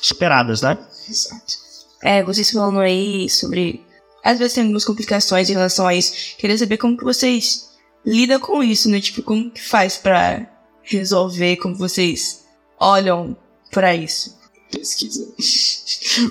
superadas, 0.00 0.62
né? 0.62 0.78
Exato. 1.08 1.64
É, 2.02 2.22
vocês 2.22 2.50
falando 2.50 2.80
aí 2.80 3.28
sobre. 3.30 3.82
Às 4.24 4.38
vezes 4.38 4.54
tem 4.54 4.62
algumas 4.62 4.86
complicações 4.86 5.50
em 5.50 5.52
relação 5.52 5.86
a 5.86 5.94
isso. 5.94 6.36
Queria 6.38 6.56
saber 6.56 6.78
como 6.78 6.96
que 6.96 7.04
vocês 7.04 7.68
lidam 8.06 8.40
com 8.40 8.62
isso, 8.62 8.88
né? 8.88 8.98
Tipo, 8.98 9.22
como 9.22 9.50
que 9.50 9.62
faz 9.62 9.98
pra 9.98 10.50
resolver, 10.82 11.56
como 11.56 11.74
vocês 11.74 12.44
olham 12.80 13.36
pra 13.70 13.94
isso. 13.94 14.38
Pesquisa. 14.70 15.26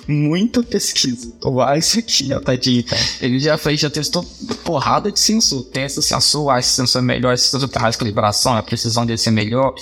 Muita 0.06 0.62
pesquisa. 0.62 1.32
Ó, 1.42 1.74
isso 1.74 1.98
aqui, 1.98 2.32
ó, 2.32 2.40
tadinho. 2.40 2.84
Ele 3.20 3.38
já 3.38 3.56
fez, 3.56 3.80
já 3.80 3.90
testou 3.90 4.24
porrada 4.64 5.10
de 5.10 5.18
sensor. 5.18 5.66
Esse 5.74 6.02
sensor, 6.02 6.58
esse 6.58 6.70
sensor 6.70 7.02
é 7.02 7.04
melhor, 7.04 7.32
esse 7.32 7.48
sensor 7.48 7.70
mais 7.80 7.96
calibração, 7.96 8.54
a 8.56 8.62
precisão 8.62 9.06
dele 9.06 9.18
ser 9.18 9.30
melhor. 9.30 9.74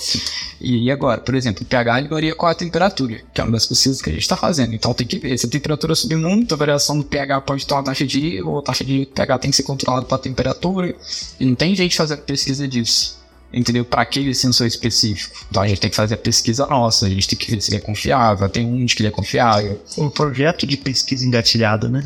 E 0.61 0.89
agora, 0.89 1.19
por 1.19 1.35
exemplo, 1.35 1.63
o 1.63 1.65
pH 1.65 1.99
ele 1.99 2.07
varia 2.07 2.35
com 2.35 2.45
a 2.45 2.55
temperatura, 2.55 3.21
que 3.33 3.41
é 3.41 3.43
uma 3.43 3.51
das 3.51 3.65
pesquisas 3.65 4.01
que 4.01 4.09
a 4.09 4.13
gente 4.13 4.21
está 4.21 4.37
fazendo. 4.37 4.73
Então 4.73 4.93
tem 4.93 5.05
que 5.05 5.19
ver. 5.19 5.37
Se 5.37 5.45
a 5.45 5.49
temperatura 5.49 5.93
subir 5.93 6.17
muito, 6.17 6.53
a 6.53 6.57
variação 6.57 6.97
do 6.97 7.03
pH 7.03 7.41
pode 7.41 7.65
ter 7.65 7.73
uma 7.73 7.83
taxa 7.83 8.05
de 8.05 8.41
ou 8.41 8.59
a 8.59 8.61
taxa 8.61 8.83
de 8.83 9.05
pH 9.13 9.39
tem 9.39 9.51
que 9.51 9.57
ser 9.57 9.63
controlada 9.63 10.05
pela 10.05 10.19
temperatura. 10.19 10.95
E 11.39 11.45
não 11.45 11.55
tem 11.55 11.75
gente 11.75 11.95
fazendo 11.95 12.21
pesquisa 12.21 12.67
disso 12.67 13.22
entendeu? 13.53 13.85
Para 13.85 14.01
aquele 14.01 14.33
sensor 14.33 14.67
específico. 14.67 15.45
Então 15.49 15.61
a 15.61 15.67
gente 15.67 15.79
tem 15.79 15.89
que 15.89 15.95
fazer 15.95 16.15
a 16.15 16.17
pesquisa 16.17 16.65
nossa, 16.65 17.05
a 17.05 17.09
gente 17.09 17.27
tem 17.27 17.37
que 17.37 17.51
ver 17.51 17.61
se 17.61 17.69
ele 17.71 17.77
é 17.77 17.81
confiável, 17.81 18.49
tem 18.49 18.65
um 18.65 18.83
de 18.83 18.95
que 18.95 19.01
ele 19.01 19.09
é 19.09 19.11
confiável. 19.11 19.81
Um 19.97 20.09
projeto 20.09 20.65
de 20.65 20.77
pesquisa 20.77 21.25
engatilhado, 21.25 21.89
né? 21.89 22.03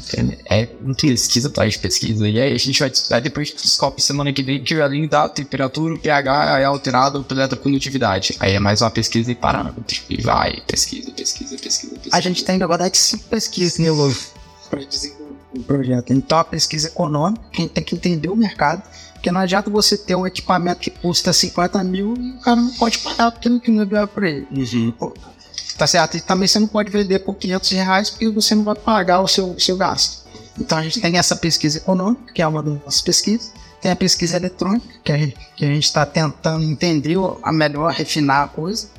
É 0.49 0.67
pesquisa 0.99 1.47
atrás 1.47 1.73
de 1.73 1.79
pesquisa. 1.79 2.27
E 2.27 2.39
aí 2.39 2.53
a 2.53 2.57
gente 2.57 2.79
vai 2.79 2.91
aí 3.11 3.21
depois 3.21 3.51
descobre 3.51 4.01
semana 4.01 4.33
que 4.33 4.43
vem 4.43 4.63
que 4.63 4.73
além 4.81 5.07
da 5.07 5.29
temperatura, 5.29 5.93
o 5.93 5.99
pH 5.99 6.59
é 6.59 6.65
alterado 6.65 7.23
pela 7.23 7.41
eletrocondutividade. 7.41 8.35
Aí 8.39 8.53
é 8.53 8.59
mais 8.59 8.81
uma 8.81 8.91
pesquisa 8.91 9.31
e 9.31 9.35
parâmetro. 9.35 10.01
E 10.09 10.21
vai, 10.21 10.61
pesquisa, 10.67 11.11
pesquisa, 11.11 11.57
pesquisa, 11.57 11.93
pesquisa. 11.93 12.15
A 12.15 12.19
gente 12.19 12.43
tem, 12.43 12.57
na 12.57 12.67
verdade, 12.67 12.97
cinco 12.97 13.23
pesquisas, 13.25 13.79
né, 13.79 13.91
Lô? 13.91 14.11
Para 14.69 14.83
desenvolver 14.83 15.35
o 15.55 15.63
projeto. 15.63 16.13
Então, 16.13 16.37
a 16.37 16.43
pesquisa 16.43 16.87
econômica, 16.87 17.43
a 17.53 17.61
gente 17.61 17.71
tem 17.71 17.83
que 17.83 17.95
entender 17.95 18.29
o 18.29 18.35
mercado. 18.35 18.83
Porque 19.13 19.31
não 19.31 19.41
adianta 19.41 19.69
você 19.69 19.97
ter 19.97 20.15
um 20.15 20.27
equipamento 20.27 20.79
que 20.79 20.91
custa 20.91 21.33
50 21.33 21.83
mil 21.83 22.15
e 22.15 22.31
o 22.33 22.39
cara 22.39 22.61
não 22.61 22.71
pode 22.73 22.99
pagar 22.99 23.31
porque 23.31 23.49
não 23.49 23.83
é 23.97 24.05
para 24.05 24.29
ele. 24.29 24.47
Pô, 24.91 25.11
Tá 25.77 25.85
certo? 25.85 26.17
E 26.17 26.21
também 26.21 26.47
você 26.47 26.59
não 26.59 26.67
pode 26.67 26.89
vender 26.89 27.19
por 27.19 27.35
500 27.35 27.69
reais 27.71 28.09
porque 28.09 28.29
você 28.29 28.55
não 28.55 28.63
vai 28.63 28.75
pagar 28.75 29.21
o 29.21 29.27
seu, 29.27 29.59
seu 29.59 29.77
gasto. 29.77 30.25
Então 30.59 30.77
a 30.77 30.81
gente 30.81 30.99
tem 30.99 31.17
essa 31.17 31.35
pesquisa 31.35 31.77
econômica, 31.77 32.33
que 32.33 32.41
é 32.41 32.47
uma 32.47 32.63
das 32.63 32.73
nossas 32.83 33.01
pesquisas. 33.01 33.51
Tem 33.79 33.91
a 33.91 33.95
pesquisa 33.95 34.37
eletrônica, 34.37 34.87
que 35.03 35.11
a 35.11 35.67
gente 35.67 35.83
está 35.83 36.03
tentando 36.03 36.63
entender 36.63 37.17
a 37.43 37.51
melhor, 37.51 37.91
refinar 37.91 38.45
a 38.45 38.47
coisa. 38.47 38.89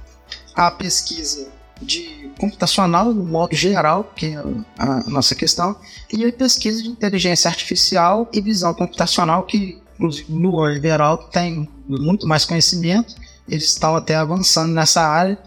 A 0.55 0.71
pesquisa 0.71 1.49
de 1.81 2.31
computacional, 2.39 3.13
no 3.13 3.25
modo 3.25 3.55
geral, 3.55 4.13
que 4.15 4.27
é 4.27 4.43
a 4.79 5.11
nossa 5.11 5.35
questão. 5.35 5.77
E 6.11 6.31
pesquisa 6.33 6.83
de 6.83 6.89
inteligência 6.89 7.49
artificial 7.49 8.29
e 8.33 8.41
visão 8.41 8.73
computacional, 8.73 9.43
que 9.43 9.79
inclusive 9.95 10.33
no 10.33 10.53
Veraldo 10.81 11.25
tem 11.31 11.69
muito 11.89 12.27
mais 12.27 12.45
conhecimento. 12.45 13.15
Eles 13.49 13.65
estão 13.65 13.97
até 13.97 14.15
avançando 14.15 14.73
nessa 14.73 15.03
área. 15.03 15.39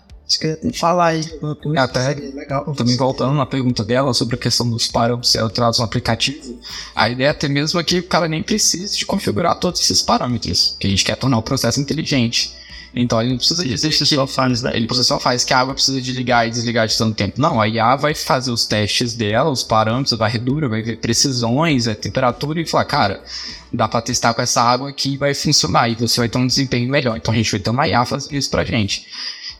Falar 0.76 1.08
aí. 1.08 1.26
coisa, 1.62 1.82
Até 1.82 2.14
legal. 2.14 2.74
Também 2.74 2.96
voltando 2.96 3.34
na 3.34 3.46
pergunta 3.46 3.84
dela 3.84 4.14
sobre 4.14 4.36
a 4.36 4.38
questão 4.38 4.70
dos 4.70 4.88
parâmetros 4.88 5.30
ser 5.30 5.40
alterados 5.40 5.80
no 5.80 5.84
aplicativo, 5.84 6.58
a 6.96 7.10
ideia 7.10 7.28
é 7.28 7.32
até 7.32 7.50
mesmo 7.50 7.78
é 7.82 7.84
que 7.84 8.00
o 8.00 8.08
cara 8.08 8.30
nem 8.30 8.42
precise 8.42 8.98
de 8.98 9.06
configurar 9.06 9.60
todos 9.60 9.82
esses 9.82 10.02
parâmetros, 10.02 10.78
que 10.80 10.88
a 10.88 10.90
gente 10.90 11.04
quer 11.04 11.18
tornar 11.18 11.38
o 11.38 11.44
processo 11.44 11.82
inteligente. 11.82 12.56
Então 12.94 13.22
ele 13.22 13.32
não 13.32 13.38
precisa 13.38 13.64
dizer 13.64 13.90
que 13.90 14.06
só 14.06 14.28
faz, 14.28 14.62
né? 14.62 14.72
ele 14.76 14.88
só 14.94 15.18
faz 15.18 15.46
que 15.46 15.54
a 15.54 15.60
água 15.60 15.74
precisa 15.74 16.02
de 16.02 16.12
ligar 16.12 16.46
e 16.46 16.52
desligar 16.52 16.88
de 16.88 16.98
tanto 16.98 17.16
tempo. 17.16 17.40
Não, 17.40 17.62
a 17.62 17.68
IA 17.68 17.96
vai 17.96 18.14
fazer 18.14 18.52
os 18.52 18.66
testes 18.66 19.14
dela, 19.14 19.50
os 19.50 19.64
parâmetros, 19.64 20.12
vai 20.12 20.30
varredura, 20.30 20.68
vai 20.68 20.82
ver 20.82 20.98
precisões, 20.98 21.88
a 21.88 21.96
temperatura 21.96 22.60
e 22.60 22.66
falar, 22.66 22.86
cara, 22.86 23.24
dá 23.72 23.88
pra 23.88 24.02
testar 24.02 24.34
com 24.34 24.42
essa 24.42 24.62
água 24.62 24.90
aqui 24.90 25.14
e 25.14 25.18
vai 25.18 25.34
funcionar 25.34 25.90
e 25.90 25.96
você 25.96 26.20
vai 26.20 26.28
ter 26.28 26.38
um 26.38 26.48
desempenho 26.48 26.90
melhor. 26.90 27.16
Então 27.16 27.34
a 27.34 27.38
gente 27.38 27.52
vai 27.52 27.60
ter 27.62 27.70
uma 27.70 27.88
IA 27.88 28.06
fazendo 28.06 28.36
isso 28.36 28.50
pra 28.50 28.66
gente. 28.66 29.08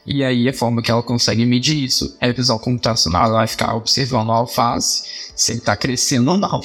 E 0.06 0.24
aí 0.24 0.50
a 0.50 0.54
forma 0.54 0.82
que 0.82 0.92
ela 0.92 1.04
consegue 1.04 1.46
medir 1.46 1.84
isso 1.84 2.18
é 2.20 2.30
a 2.30 2.34
visão 2.34 2.58
computacional, 2.60 3.26
ela 3.26 3.38
vai 3.38 3.48
ficar 3.48 3.76
observando 3.76 4.32
a 4.32 4.36
alface, 4.36 5.04
se 5.36 5.54
ele 5.54 5.62
tá 5.62 5.76
crescendo 5.76 6.32
ou 6.32 6.38
não. 6.38 6.60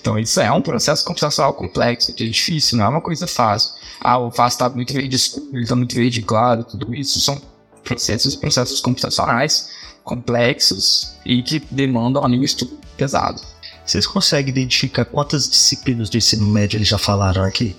Então 0.00 0.18
isso 0.18 0.40
é 0.40 0.50
um 0.52 0.62
processo 0.62 1.04
computacional 1.04 1.52
complexo, 1.52 2.12
é 2.12 2.14
difícil, 2.14 2.78
não 2.78 2.84
é 2.84 2.88
uma 2.88 3.00
coisa 3.00 3.26
fácil. 3.26 3.72
Ah, 4.00 4.18
o 4.18 4.24
alface 4.24 4.56
está 4.56 4.68
muito 4.68 4.92
verde 4.92 5.16
escuro, 5.16 5.58
está 5.58 5.74
muito 5.74 5.94
verde 5.94 6.22
claro, 6.22 6.64
tudo 6.64 6.94
isso 6.94 7.20
são 7.20 7.40
processos 7.82 8.34
processos 8.34 8.80
computacionais 8.80 9.70
complexos 10.02 11.14
e 11.24 11.42
que 11.42 11.58
demandam 11.70 12.22
um 12.22 12.28
nível 12.28 12.44
estudo 12.44 12.78
pesado. 12.96 13.40
Vocês 13.84 14.06
conseguem 14.06 14.50
identificar 14.50 15.04
quantas 15.04 15.48
disciplinas 15.48 16.08
de 16.08 16.18
ensino 16.18 16.46
médio 16.46 16.76
eles 16.76 16.88
já 16.88 16.98
falaram 16.98 17.42
aqui? 17.42 17.74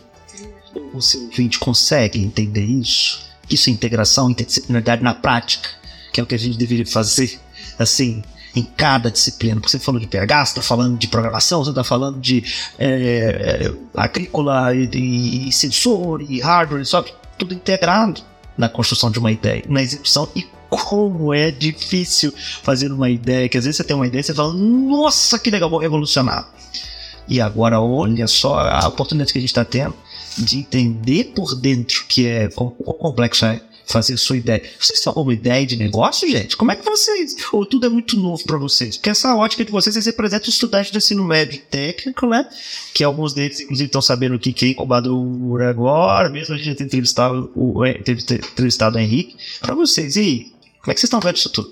O 0.94 1.02
seu 1.02 1.22
ouvinte 1.22 1.60
consegue 1.60 2.20
entender 2.20 2.66
isso? 2.66 3.24
Isso 3.50 3.70
é 3.70 3.74
integração, 3.74 4.30
interdisciplinaridade 4.30 5.04
na 5.04 5.14
prática, 5.14 5.70
que 6.12 6.20
é 6.20 6.24
o 6.24 6.26
que 6.26 6.36
a 6.36 6.40
gente 6.40 6.58
deveria 6.58 6.86
fazer, 6.86 7.40
assim, 7.78 8.24
em 8.56 8.64
cada 8.64 9.12
disciplina. 9.12 9.56
Porque 9.56 9.70
você 9.70 9.80
falou 9.80 10.00
de 10.00 10.08
pH, 10.08 10.46
você 10.46 10.52
está 10.52 10.62
falando 10.62 10.98
de 10.98 11.08
programação, 11.08 11.64
você 11.64 11.72
está 11.72 11.84
falando 11.84 12.20
de 12.20 12.44
é, 12.80 12.88
é, 12.88 13.74
agrícola 13.96 14.74
e, 14.76 14.90
e, 14.94 15.50
e 15.50 15.52
sensor 15.52 16.22
e 16.22 16.40
hardware, 16.40 16.82
e 16.82 16.86
software, 16.86 17.16
tudo 17.38 17.54
integrado 17.54 18.22
na 18.58 18.70
construção 18.70 19.12
de 19.12 19.20
uma 19.20 19.32
ideia, 19.32 19.64
na 19.68 19.82
execução 19.82 20.30
e 20.36 20.48
como 20.70 21.34
é 21.34 21.52
difícil 21.52 22.34
fazer 22.64 22.92
uma 22.92 23.10
ideia, 23.10 23.48
que 23.48 23.58
às 23.58 23.66
vezes 23.66 23.78
você 23.78 23.84
tem 23.84 23.96
uma 23.96 24.08
ideia 24.08 24.22
e 24.22 24.24
você 24.24 24.34
fala, 24.34 24.54
nossa, 24.54 25.38
que 25.38 25.52
legal, 25.52 25.70
vou 25.70 25.80
revolucionar. 25.80 26.50
E 27.28 27.42
agora 27.42 27.80
olha 27.80 28.28
só 28.28 28.60
a 28.60 28.88
oportunidade 28.88 29.32
que 29.32 29.40
a 29.40 29.42
gente 29.42 29.50
está 29.50 29.66
tendo 29.66 29.96
de 30.38 30.58
entender 30.58 31.32
por 31.36 31.56
dentro 31.56 32.06
que 32.08 32.28
é 32.28 32.50
quão 32.50 32.70
complexo 32.70 33.46
é 33.46 33.62
fazer 33.88 34.18
sua 34.18 34.38
ideia. 34.38 34.64
Vocês 34.80 35.00
têm 35.00 35.10
alguma 35.10 35.34
ideia 35.34 35.66
de 35.66 35.76
negócio, 35.76 36.30
gente? 36.30 36.58
Como 36.58 36.72
é 36.72 36.76
que 36.76 36.84
vocês. 36.84 37.36
Ou 37.52 37.66
tudo 37.66 37.86
é 37.86 37.90
muito 37.90 38.18
novo 38.18 38.44
para 38.44 38.58
vocês? 38.58 38.98
Porque 38.98 39.10
essa 39.10 39.36
ótica 39.36 39.64
de 39.64 39.72
vocês, 39.72 39.94
vocês 39.94 40.06
representam 40.06 40.50
estudantes 40.50 40.92
de 40.92 40.98
ensino 40.98 41.24
médio 41.24 41.62
técnico, 41.70 42.28
né? 42.28 42.48
Que 42.94 43.04
alguns 43.04 43.34
deles, 43.34 43.60
inclusive, 43.60 43.88
estão 43.88 44.02
sabendo 44.02 44.36
o 44.36 44.40
que 44.40 44.66
é 44.66 44.70
incubador 44.70 45.62
agora, 45.62 46.30
mesmo 46.30 46.56
a 46.56 46.58
gente 46.58 46.76
ter 46.76 46.84
entrevistado 46.84 47.52
o, 47.56 47.82
ter 48.04 48.12
entrevistado 48.12 48.98
o 48.98 49.00
Henrique. 49.00 49.36
Para 49.60 49.76
vocês, 49.76 50.16
e 50.16 50.20
aí? 50.20 50.56
Como 50.82 50.92
é 50.92 50.94
que 50.94 51.00
vocês 51.00 51.06
estão 51.06 51.20
vendo 51.20 51.38
isso 51.38 51.50
tudo? 51.50 51.72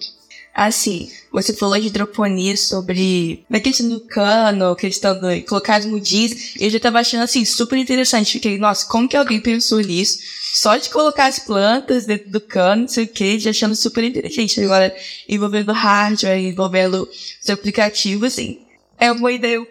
Assim, 0.54 1.10
você 1.32 1.52
falou 1.52 1.80
de 1.80 1.88
hidroponia 1.88 2.56
sobre 2.56 3.44
a 3.52 3.60
questão 3.60 3.90
do 3.90 4.02
cano, 4.02 4.76
questão 4.76 5.20
de 5.20 5.42
colocar 5.42 5.78
as 5.78 5.86
mudis, 5.86 6.54
eu 6.60 6.70
já 6.70 6.80
tava 6.80 7.00
achando 7.00 7.24
assim 7.24 7.44
super 7.44 7.76
interessante. 7.78 8.34
Fiquei, 8.34 8.60
nossa, 8.60 8.86
como 8.88 9.10
que 9.10 9.18
alguém 9.18 9.42
pensou 9.42 9.80
nisso? 9.80 10.20
Só 10.54 10.78
de 10.78 10.92
colocar 10.92 11.26
as 11.26 11.40
plantas 11.40 12.06
dentro 12.06 12.30
do 12.30 12.40
cano, 12.40 12.84
não 12.84 12.88
sei 12.88 13.06
o 13.06 13.08
que, 13.08 13.40
já 13.40 13.50
achando 13.50 13.76
super 13.76 14.04
interessante. 14.04 14.62
Agora, 14.62 14.96
envolvendo 15.28 15.72
hardware, 15.72 16.38
envolvendo 16.38 17.10
os 17.42 17.50
aplicativos, 17.50 18.34
assim, 18.34 18.60
é 19.00 19.12
uma 19.12 19.32
ideia 19.32 19.66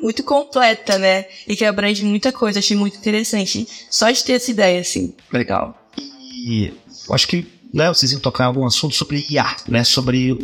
muito 0.00 0.22
completa, 0.22 0.96
né? 0.98 1.26
E 1.46 1.54
que 1.54 1.64
abrange 1.66 2.02
muita 2.04 2.32
coisa, 2.32 2.58
achei 2.58 2.76
muito 2.76 2.96
interessante. 2.96 3.68
Só 3.90 4.10
de 4.10 4.24
ter 4.24 4.32
essa 4.32 4.50
ideia, 4.50 4.80
assim. 4.80 5.14
Legal. 5.30 5.78
E 5.98 6.72
eu 7.06 7.14
acho 7.14 7.28
que 7.28 7.46
né, 7.72 7.88
vocês 7.88 8.12
iam 8.12 8.20
tocar 8.20 8.44
em 8.44 8.46
algum 8.48 8.66
assunto 8.66 8.94
sobre 8.94 9.26
IA, 9.30 9.56
né, 9.66 9.82
sobre 9.84 10.36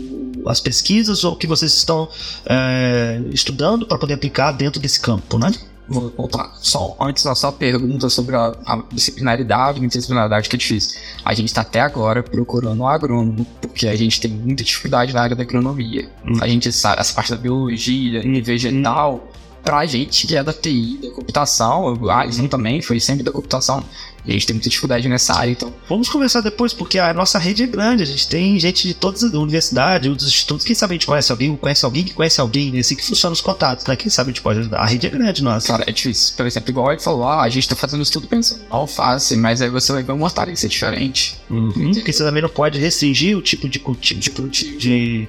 as 0.47 0.61
pesquisas 0.61 1.25
ou 1.25 1.35
o 1.35 1.37
que 1.37 1.47
vocês 1.47 1.75
estão 1.75 2.09
é, 2.47 3.21
estudando 3.31 3.87
para 3.87 3.99
poder 3.99 4.15
aplicar 4.15 4.53
dentro 4.53 4.81
desse 4.81 5.01
campo, 5.01 5.39
né? 5.39 5.53
Vou 5.91 6.13
voltar 6.15 6.53
só 6.61 6.95
antes 7.01 7.25
da 7.25 7.35
sua 7.35 7.51
pergunta 7.51 8.11
sobre 8.11 8.37
a, 8.37 8.55
a 8.67 8.83
disciplinaridade, 8.93 9.79
interdisciplinaridade 9.79 10.49
que 10.49 10.57
é 10.57 10.59
difícil. 10.59 11.01
A 11.25 11.33
gente 11.33 11.49
está 11.49 11.63
até 11.63 11.81
agora 11.81 12.23
procurando 12.23 12.83
um 12.83 12.87
agrônomo, 12.87 13.47
porque 13.63 13.89
a 13.89 13.97
gente 13.97 14.21
tem 14.21 14.31
muita 14.31 14.63
dificuldade 14.63 15.15
na 15.15 15.23
área 15.23 15.35
da 15.35 15.43
agronomia. 15.43 16.07
Hum. 16.27 16.39
A 16.43 16.47
gente 16.47 16.71
sabe 16.73 17.01
as 17.01 17.11
partes 17.11 17.31
da 17.31 17.39
biologia 17.39 18.23
e 18.23 18.41
vegetal. 18.43 19.15
Hum 19.35 19.39
pra 19.69 19.85
gente 19.85 20.27
que 20.27 20.35
é 20.35 20.43
da 20.43 20.51
TI, 20.51 20.99
da 21.03 21.11
computação, 21.11 22.09
a 22.09 22.21
Alisson 22.21 22.49
também 22.49 22.81
foi 22.81 22.99
sempre 22.99 23.23
da 23.23 23.31
computação, 23.31 23.85
a 24.27 24.31
gente 24.31 24.47
tem 24.47 24.55
muita 24.55 24.71
dificuldade 24.71 25.07
nessa 25.11 25.35
área, 25.35 25.51
então. 25.51 25.75
Vamos 25.87 26.09
conversar 26.09 26.41
depois, 26.41 26.73
porque 26.73 26.99
a 26.99 27.13
nossa 27.13 27.39
rede 27.39 27.65
é 27.65 27.67
grande, 27.67 28.03
a 28.03 28.07
gente 28.07 28.27
tem 28.29 28.59
gente 28.59 28.89
de 28.89 28.95
todas 28.95 29.23
as 29.23 29.31
universidades, 29.35 30.11
dos 30.17 30.27
institutos, 30.27 30.65
quem 30.65 30.75
sabe 30.75 30.93
a 30.93 30.95
gente 30.95 31.07
conhece 31.07 31.31
alguém, 31.31 31.55
conhece 31.55 31.85
alguém 31.85 32.03
que 32.03 32.15
conhece 32.15 32.41
alguém, 32.41 32.73
né? 32.73 32.79
assim 32.79 32.97
que 32.97 33.05
funciona 33.05 33.35
os 33.35 33.43
contatos, 33.43 33.85
né? 33.85 33.95
Quem 33.95 34.11
sabe 34.11 34.31
a 34.31 34.33
gente 34.33 34.41
pode 34.41 34.61
ajudar. 34.61 34.79
A 34.79 34.87
rede 34.87 35.07
é 35.07 35.11
grande, 35.11 35.43
nossa. 35.43 35.69
Cara, 35.69 35.85
é 35.87 35.93
difícil. 35.93 36.35
Por 36.35 36.47
exemplo, 36.47 36.71
igual 36.71 36.91
ele 36.91 37.03
falou, 37.03 37.25
ah, 37.25 37.43
a 37.43 37.49
gente 37.51 37.69
tá 37.69 37.77
fazendo 37.77 38.03
isso 38.03 38.13
tudo 38.13 38.27
pensando 38.27 38.63
alface, 38.71 39.37
mas 39.37 39.61
aí 39.61 39.69
você 39.69 39.93
vai 39.93 40.03
ver 40.03 40.13
uma 40.13 40.25
hortaliça 40.25 40.67
diferente. 40.67 41.39
Uhum, 41.51 41.93
porque 41.93 42.11
você 42.11 42.25
também 42.25 42.41
não 42.41 42.49
pode 42.49 42.79
restringir 42.79 43.37
o 43.37 43.43
tipo 43.43 43.69
de 43.69 43.79
cultivo, 43.79 44.19
de, 44.19 44.31
cultivo, 44.31 44.79
de 44.79 45.29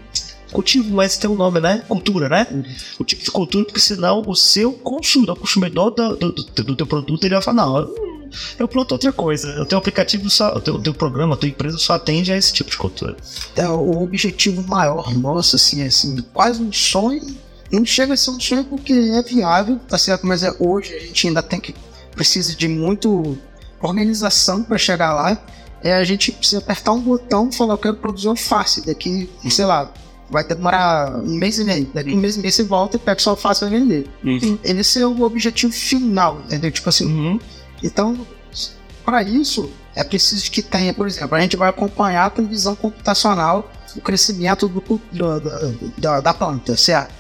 cultivo, 0.52 0.94
mas 0.94 1.18
tem 1.18 1.30
um 1.30 1.36
nome, 1.36 1.60
né? 1.60 1.84
Cultura, 1.88 2.30
né? 2.30 2.48
Uhum. 2.52 2.64
O 3.00 3.04
tipo 3.04 3.24
de 3.24 3.32
cultura, 3.32 3.66
porque 3.66 3.80
senão 3.80 4.24
o 4.26 4.36
seu 4.36 4.74
consumidor, 4.74 5.38
o 5.38 5.40
consumidor 5.40 5.92
do, 5.92 6.16
do, 6.16 6.32
do, 6.32 6.76
teu 6.76 6.88
produto, 6.88 7.24
ele 7.24 7.36
vai 7.36 7.44
falar, 7.44 7.66
não, 7.66 8.10
eu 8.58 8.68
planto 8.68 8.92
outra 8.94 9.12
coisa. 9.12 9.62
O 9.62 9.66
teu 9.66 9.78
aplicativo 9.78 10.30
só, 10.30 10.56
o 10.56 10.62
teu, 10.62 10.76
o 10.76 10.82
teu 10.82 10.94
programa, 10.94 11.36
a 11.36 11.38
tua 11.38 11.50
empresa 11.50 11.78
só 11.78 11.94
atende 11.94 12.32
a 12.32 12.38
esse 12.38 12.54
tipo 12.54 12.70
de 12.70 12.78
cultura. 12.78 13.16
É, 13.56 13.68
o 13.68 14.02
objetivo 14.04 14.62
maior 14.68 15.14
nosso, 15.16 15.56
assim, 15.56 15.82
é 15.82 15.88
assim, 15.88 16.22
quase 16.34 16.62
um 16.62 16.72
sonho. 16.72 17.22
Não 17.72 17.86
chega 17.86 18.14
a 18.14 18.18
ser 18.18 18.32
um 18.32 18.40
sonho 18.40 18.64
porque 18.64 18.94
é 18.94 19.22
viável, 19.22 19.80
tá 19.88 19.98
certo? 19.98 20.26
Mas 20.26 20.44
é 20.44 20.52
hoje 20.60 20.94
a 20.96 21.00
gente 21.00 21.28
ainda 21.28 21.44
tem 21.44 21.60
que 21.60 21.76
precisa 22.16 22.56
de 22.56 22.68
muito 22.68 23.38
organização 23.82 24.64
para 24.64 24.78
chegar 24.78 25.14
lá. 25.14 25.42
É 25.82 25.94
a 25.94 26.04
gente 26.04 26.32
precisa 26.32 26.58
apertar 26.60 26.92
um 26.92 27.00
botão 27.00 27.50
e 27.50 27.56
falar 27.56 27.76
eu 27.76 27.78
quero 27.78 27.96
produzir 27.96 28.28
alface 28.28 28.86
daqui, 28.86 29.30
sei 29.50 29.66
lá, 29.66 29.94
vai 30.30 30.44
demorar 30.44 31.18
um 31.18 31.36
mês 31.36 31.60
e 31.60 31.64
meio. 31.64 31.90
Daqui 31.94 32.14
um 32.14 32.18
mês 32.18 32.36
e 32.36 32.40
meio 32.40 32.52
você 32.52 32.64
volta 32.64 32.98
e 32.98 33.00
pega 33.00 33.20
só 33.20 33.32
alface 33.32 33.60
para 33.62 33.70
vender. 33.70 34.08
Uhum. 34.24 34.58
Esse 34.64 35.02
é 35.02 35.08
o 35.08 35.22
objetivo 35.22 35.74
final, 35.74 36.42
entendeu? 36.46 36.72
Tipo 36.72 36.90
assim, 36.90 37.06
uhum. 37.06 37.40
Então, 37.84 38.26
para 39.06 39.24
isso, 39.24 39.72
é 39.96 40.04
preciso 40.04 40.50
que 40.52 40.62
tenha, 40.62 40.94
por 40.94 41.08
exemplo, 41.08 41.36
a 41.36 41.42
gente 41.42 41.58
vai 41.58 41.70
acompanhar 41.70 42.26
a 42.26 42.30
previsão 42.30 42.76
computacional, 42.76 43.72
o 43.96 44.02
crescimento 44.02 44.68
do, 44.68 44.82
do, 45.12 45.40
do, 45.40 45.94
da, 45.98 46.22
da 46.22 46.34
planta, 46.34 46.76
certo? 46.78 47.14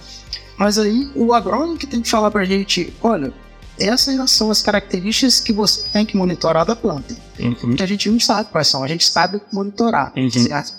Mas 0.58 0.78
aí 0.78 1.10
o 1.16 1.34
agrônomo 1.34 1.78
que 1.78 1.88
tem 1.88 2.02
que 2.02 2.10
falar 2.10 2.30
para 2.30 2.42
a 2.42 2.46
gente, 2.46 2.94
olha, 3.02 3.34
essas 3.80 4.30
são 4.30 4.52
as 4.52 4.62
características 4.62 5.40
que 5.40 5.54
você 5.54 5.88
tem 5.90 6.06
que 6.06 6.18
monitorar 6.18 6.66
da 6.66 6.76
planta. 6.76 7.16
Uhum. 7.40 7.76
Que 7.76 7.82
a 7.82 7.86
gente 7.86 8.10
não 8.10 8.20
sabe 8.20 8.50
quais 8.52 8.68
são, 8.68 8.84
a 8.84 8.88
gente 8.88 9.06
sabe 9.06 9.42
monitorar, 9.54 10.12
uhum. 10.16 10.30
certo? 10.30 10.74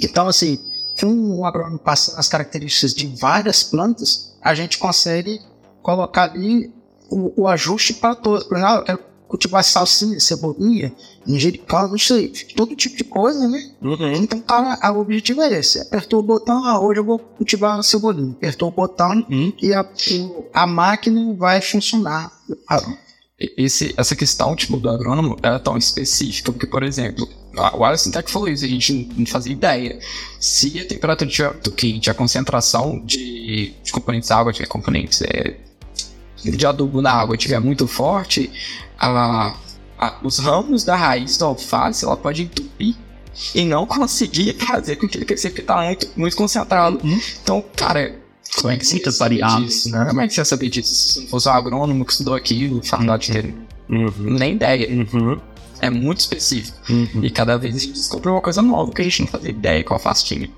Então, 0.00 0.28
assim, 0.28 0.58
com 1.00 1.38
o 1.38 1.44
agrônomo 1.44 1.78
passa 1.78 2.18
as 2.18 2.28
características 2.28 2.94
de 2.94 3.06
várias 3.06 3.62
plantas, 3.62 4.36
a 4.40 4.54
gente 4.54 4.78
consegue 4.78 5.40
colocar 5.82 6.30
ali 6.32 6.72
o, 7.10 7.42
o 7.42 7.48
ajuste 7.48 7.94
para 7.94 8.14
todos. 8.14 8.44
Por 8.44 8.56
exemplo, 8.56 8.74
ah, 8.74 8.78
eu 8.78 8.84
quero 8.84 9.08
cultivar 9.28 9.62
salsinha, 9.62 10.18
cebolinha, 10.18 10.92
manjericão, 11.26 11.88
não 11.88 11.98
sei, 11.98 12.32
todo 12.56 12.74
tipo 12.74 12.96
de 12.96 13.04
coisa, 13.04 13.46
né? 13.46 13.70
Uhum. 13.82 14.12
Então, 14.14 14.40
tá, 14.40 14.78
o 14.90 15.00
objetivo 15.00 15.42
é 15.42 15.58
esse. 15.58 15.78
Apertou 15.80 16.20
o 16.20 16.22
botão, 16.22 16.64
ah, 16.64 16.80
hoje 16.80 17.00
eu 17.00 17.04
vou 17.04 17.18
cultivar 17.18 17.82
cebolinha. 17.82 18.32
Apertou 18.32 18.68
o 18.68 18.72
botão 18.72 19.24
uhum. 19.30 19.52
e 19.60 19.74
a, 19.74 19.86
a 20.54 20.66
máquina 20.66 21.34
vai 21.34 21.60
funcionar. 21.60 22.32
Esse, 23.38 23.94
essa 23.96 24.16
questão 24.16 24.56
tipo, 24.56 24.78
do 24.78 24.88
agrônomo 24.88 25.36
é 25.42 25.58
tão 25.58 25.76
específica, 25.76 26.50
porque, 26.50 26.66
por 26.66 26.82
exemplo, 26.82 27.28
o 27.74 27.84
Alisson 27.84 28.10
até 28.10 28.22
que 28.22 28.30
falou 28.30 28.48
isso, 28.48 28.64
a 28.64 28.68
gente 28.68 29.08
não 29.16 29.26
fazia 29.26 29.52
ideia. 29.52 29.98
Se 30.38 30.80
a 30.80 30.86
temperatura 30.86 31.28
estiver 31.28 31.52
muito 31.52 31.70
quente, 31.72 32.10
a 32.10 32.14
concentração 32.14 33.02
de, 33.04 33.74
de 33.82 33.92
componentes 33.92 34.28
da 34.28 34.36
água, 34.36 34.52
de 34.52 34.66
componentes 34.66 35.22
é, 35.22 35.56
de 36.44 36.66
adubo 36.66 37.02
na 37.02 37.12
água 37.12 37.36
estiver 37.36 37.60
muito 37.60 37.86
forte, 37.86 38.50
a, 38.98 39.54
a, 39.98 40.18
os 40.22 40.38
ramos 40.38 40.84
da 40.84 40.96
raiz 40.96 41.36
da 41.36 41.46
alface 41.46 42.04
ela 42.04 42.16
pode 42.16 42.42
entupir 42.42 42.94
e 43.54 43.64
não 43.64 43.86
conseguir 43.86 44.54
fazer 44.54 44.96
com 44.96 45.08
que 45.08 45.18
ele 45.18 45.24
cresça 45.24 45.48
porque 45.48 45.62
tá 45.62 45.82
muito, 45.82 46.08
muito 46.16 46.36
concentrado. 46.36 47.00
Uhum. 47.02 47.20
Então, 47.42 47.64
cara, 47.76 48.16
como 48.56 48.72
é 48.72 48.76
que 48.76 48.86
você 48.86 49.10
variável, 49.10 49.64
disso? 49.64 49.90
Né? 49.90 50.06
Como 50.08 50.20
é 50.20 50.26
que 50.26 50.34
você 50.34 50.40
ia 50.40 50.44
saber 50.44 50.68
disso? 50.68 50.94
Se 50.94 51.20
não 51.20 51.28
fosse 51.28 51.48
um 51.48 51.52
agrônomo 51.52 52.04
que 52.04 52.12
estudou 52.12 52.34
aquilo, 52.34 52.82
faculdade 52.84 53.30
uhum. 53.30 53.38
inteira. 53.38 53.56
Uhum. 53.88 54.34
Nem 54.34 54.54
ideia. 54.54 54.88
Uhum. 54.90 55.40
É 55.80 55.90
muito 55.90 56.20
específico. 56.20 56.78
Uhum. 56.90 57.24
E 57.24 57.30
cada 57.30 57.56
vez 57.56 57.76
a 57.76 57.78
gente 57.78 57.92
descobre 57.92 58.28
uma 58.28 58.40
coisa 58.40 58.62
nova 58.62 58.92
que 58.92 59.00
a 59.00 59.04
gente 59.04 59.20
não 59.20 59.28
fazia 59.28 59.50
ideia 59.50 59.84
qual 59.84 59.98
faz 59.98 60.22
tinha. 60.22 60.48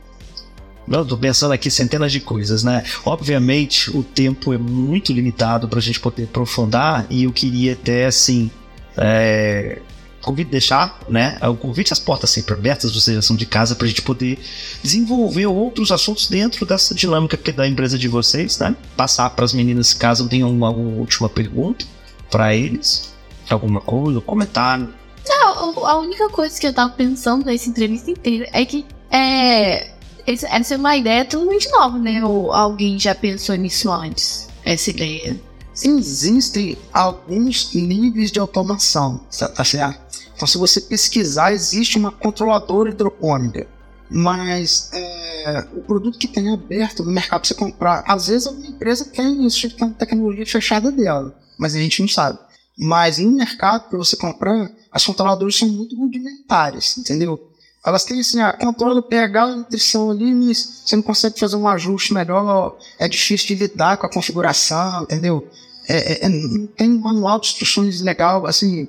Não, 0.86 1.04
tô 1.04 1.16
pensando 1.16 1.52
aqui 1.52 1.70
centenas 1.70 2.10
de 2.10 2.20
coisas, 2.20 2.64
né? 2.64 2.82
Obviamente, 3.04 3.96
o 3.96 4.02
tempo 4.02 4.52
é 4.52 4.58
muito 4.58 5.12
limitado 5.12 5.68
para 5.68 5.78
a 5.78 5.82
gente 5.82 6.00
poder 6.00 6.24
aprofundar 6.24 7.06
e 7.08 7.24
eu 7.24 7.32
queria 7.32 7.74
até, 7.74 8.06
assim, 8.06 8.50
é, 8.96 9.78
convite 10.20 10.48
deixar, 10.48 10.98
né? 11.08 11.38
O 11.42 11.54
convite, 11.54 11.92
as 11.92 11.98
portas 11.98 12.30
sempre 12.30 12.54
abertas, 12.54 12.94
vocês 12.94 13.14
já 13.14 13.22
são 13.22 13.36
de 13.36 13.46
casa, 13.46 13.74
para 13.74 13.86
a 13.86 13.88
gente 13.88 14.02
poder 14.02 14.38
desenvolver 14.82 15.46
outros 15.46 15.92
assuntos 15.92 16.28
dentro 16.28 16.66
dessa 16.66 16.94
dinâmica 16.94 17.36
que 17.36 17.50
é 17.50 17.52
da 17.52 17.68
empresa 17.68 17.98
de 17.98 18.08
vocês, 18.08 18.58
né? 18.58 18.74
Passar 18.96 19.30
para 19.30 19.44
as 19.44 19.52
meninas, 19.52 19.94
caso 19.94 20.28
tenham 20.28 20.50
uma, 20.50 20.70
uma 20.70 20.98
última 20.98 21.28
pergunta 21.28 21.84
para 22.30 22.54
eles, 22.54 23.12
alguma 23.48 23.80
coisa, 23.80 24.20
comentário. 24.20 24.88
A 25.32 25.98
única 25.98 26.28
coisa 26.28 26.58
que 26.58 26.66
eu 26.66 26.72
tava 26.72 26.92
pensando 26.92 27.44
nessa 27.44 27.68
entrevista 27.68 28.10
inteira 28.10 28.48
é 28.52 28.64
que 28.64 28.84
é, 29.10 29.90
essa 30.26 30.74
é 30.74 30.76
uma 30.76 30.96
ideia 30.96 31.24
totalmente 31.24 31.68
nova, 31.70 31.98
né? 31.98 32.24
Ou 32.24 32.52
alguém 32.52 32.98
já 32.98 33.14
pensou 33.14 33.54
nisso 33.56 33.90
antes? 33.90 34.48
Essa 34.64 34.90
ideia. 34.90 35.40
Existem 35.82 36.76
alguns 36.92 37.72
níveis 37.74 38.30
de 38.30 38.38
automação, 38.38 39.20
tá 39.54 39.64
certo? 39.64 40.00
Então, 40.34 40.46
se 40.46 40.58
você 40.58 40.80
pesquisar, 40.80 41.52
existe 41.52 41.98
uma 41.98 42.12
controladora 42.12 42.90
hidropônica. 42.90 43.66
Mas 44.10 44.90
é, 44.92 45.66
o 45.72 45.82
produto 45.82 46.18
que 46.18 46.26
tem 46.26 46.52
aberto 46.52 47.04
no 47.04 47.12
mercado 47.12 47.40
para 47.40 47.48
você 47.48 47.54
comprar, 47.54 48.02
às 48.06 48.26
vezes 48.26 48.48
a 48.48 48.50
empresa 48.50 49.04
tem 49.04 49.46
isso, 49.46 49.60
tipo, 49.60 49.76
tem 49.76 49.90
tecnologia 49.90 50.44
fechada 50.44 50.90
dela, 50.90 51.34
mas 51.56 51.74
a 51.74 51.78
gente 51.78 52.00
não 52.00 52.08
sabe. 52.08 52.38
Mas 52.76 53.18
no 53.18 53.30
mercado, 53.30 53.88
para 53.88 53.98
você 53.98 54.16
comprar, 54.16 54.70
as 54.92 55.04
controladoras 55.04 55.56
são 55.56 55.68
muito 55.68 55.96
rudimentares, 55.96 56.98
entendeu? 56.98 57.50
Elas 57.84 58.04
têm 58.04 58.20
assim, 58.20 58.40
a 58.40 58.52
controle 58.52 58.96
do 58.96 59.02
pH 59.02 59.50
e 59.50 59.56
nutrição 59.56 60.10
ali, 60.10 60.34
mas 60.34 60.82
você 60.84 60.96
não 60.96 61.02
consegue 61.02 61.38
fazer 61.38 61.56
um 61.56 61.66
ajuste 61.66 62.12
melhor, 62.12 62.76
é 62.98 63.08
difícil 63.08 63.48
de 63.48 63.54
lidar 63.54 63.96
com 63.96 64.06
a 64.06 64.10
configuração, 64.10 65.04
entendeu? 65.04 65.48
É, 65.88 66.12
é, 66.12 66.26
é 66.26 66.28
não 66.28 66.66
tem 66.66 66.90
um 66.90 66.98
manual 66.98 67.40
de 67.40 67.48
instruções 67.48 68.02
legal, 68.02 68.46
assim, 68.46 68.86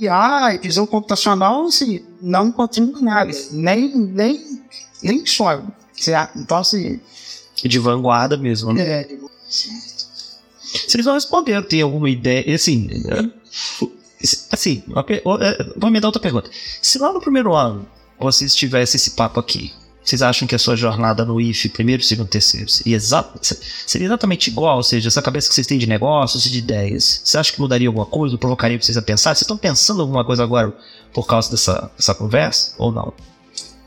IA 0.00 0.54
e 0.54 0.58
visão 0.58 0.86
computacional, 0.86 1.66
assim, 1.66 2.02
não 2.20 2.50
continua 2.50 2.98
nada, 3.00 3.30
nem, 3.50 3.94
nem, 3.94 4.62
nem 5.02 5.26
certo? 5.26 5.70
Então, 6.34 6.58
assim... 6.58 6.98
De 7.62 7.78
vanguarda 7.78 8.36
mesmo, 8.36 8.72
né? 8.72 9.02
É, 9.02 9.04
de... 9.04 9.20
Vocês 10.88 11.04
não 11.04 11.12
responderam, 11.12 11.62
tem 11.62 11.82
alguma 11.82 12.08
ideia, 12.08 12.54
assim... 12.54 12.88
Assim, 14.50 14.82
é, 15.40 15.72
vou 15.76 15.90
me 15.90 16.00
dar 16.00 16.08
outra 16.08 16.22
pergunta. 16.22 16.50
Se 16.80 16.98
lá 16.98 17.12
no 17.12 17.20
primeiro 17.20 17.54
ano 17.54 17.86
vocês 18.18 18.54
tivessem 18.54 18.96
esse 18.98 19.12
papo 19.12 19.40
aqui, 19.40 19.72
vocês 20.04 20.20
acham 20.20 20.48
que 20.48 20.54
a 20.54 20.58
sua 20.58 20.74
jornada 20.74 21.24
no 21.24 21.40
IF, 21.40 21.68
primeiro, 21.68 22.02
segundo, 22.02 22.28
terceiro, 22.28 22.68
seria, 22.68 22.98
seria 23.00 24.06
exatamente 24.06 24.48
igual? 24.48 24.78
Ou 24.78 24.82
seja, 24.82 25.08
essa 25.08 25.22
cabeça 25.22 25.48
que 25.48 25.54
vocês 25.54 25.66
têm 25.66 25.78
de 25.78 25.86
negócios 25.86 26.44
e 26.46 26.50
de 26.50 26.58
ideias, 26.58 27.20
você 27.24 27.38
acha 27.38 27.52
que 27.52 27.60
mudaria 27.60 27.88
alguma 27.88 28.06
coisa? 28.06 28.36
Provocaria 28.36 28.80
vocês 28.80 28.96
a 28.96 29.02
pensar? 29.02 29.30
Vocês 29.30 29.42
estão 29.42 29.56
pensando 29.56 30.00
alguma 30.00 30.24
coisa 30.24 30.42
agora 30.42 30.74
por 31.12 31.26
causa 31.26 31.50
dessa, 31.50 31.90
dessa 31.96 32.14
conversa? 32.14 32.74
Ou 32.78 32.90
não? 32.90 33.12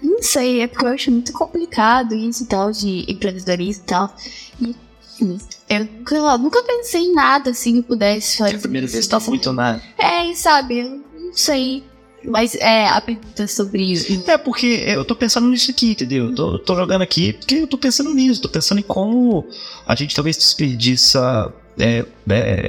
Não 0.01 0.21
sei, 0.21 0.61
é 0.61 0.67
porque 0.67 0.86
eu 0.86 0.89
acho 0.89 1.11
muito 1.11 1.33
complicado 1.33 2.15
isso 2.15 2.43
e 2.43 2.45
tal, 2.45 2.71
de 2.71 3.05
empreendedorismo 3.11 3.83
e 3.83 3.88
tal. 3.88 4.15
E 4.61 4.75
eu 5.20 5.86
nunca, 5.86 6.38
nunca 6.38 6.63
pensei 6.63 7.01
em 7.01 7.13
nada 7.13 7.51
assim 7.51 7.82
que 7.82 7.88
pudesse 7.88 8.38
fazer. 8.38 8.53
É 8.53 8.57
a 8.57 8.59
primeira 8.59 8.88
vez 8.88 9.07
tá 9.07 9.20
muito, 9.20 9.53
né? 9.53 9.82
É, 9.97 10.34
sabe, 10.36 10.80
eu 10.80 10.89
não 10.89 11.34
sei. 11.34 11.84
Mas 12.24 12.55
é 12.55 12.88
a 12.88 12.99
pergunta 12.99 13.47
sobre 13.47 13.84
isso. 13.84 14.24
É, 14.28 14.38
porque 14.38 14.66
eu 14.66 15.05
tô 15.05 15.16
pensando 15.16 15.47
nisso 15.47 15.70
aqui, 15.70 15.91
entendeu? 15.91 16.26
Eu 16.30 16.36
tô, 16.36 16.53
eu 16.53 16.59
tô 16.59 16.76
jogando 16.76 17.03
aqui 17.03 17.34
porque 17.34 17.55
eu 17.55 17.68
tô 17.68 17.78
pensando 17.78 18.13
nisso, 18.13 18.41
tô 18.41 18.49
pensando 18.49 18.80
em 18.80 18.84
como 18.84 19.47
a 19.86 19.93
gente 19.95 20.16
talvez 20.16 20.36
desperdiça 20.36 21.53
é, 21.78 22.03
é, 22.30 22.68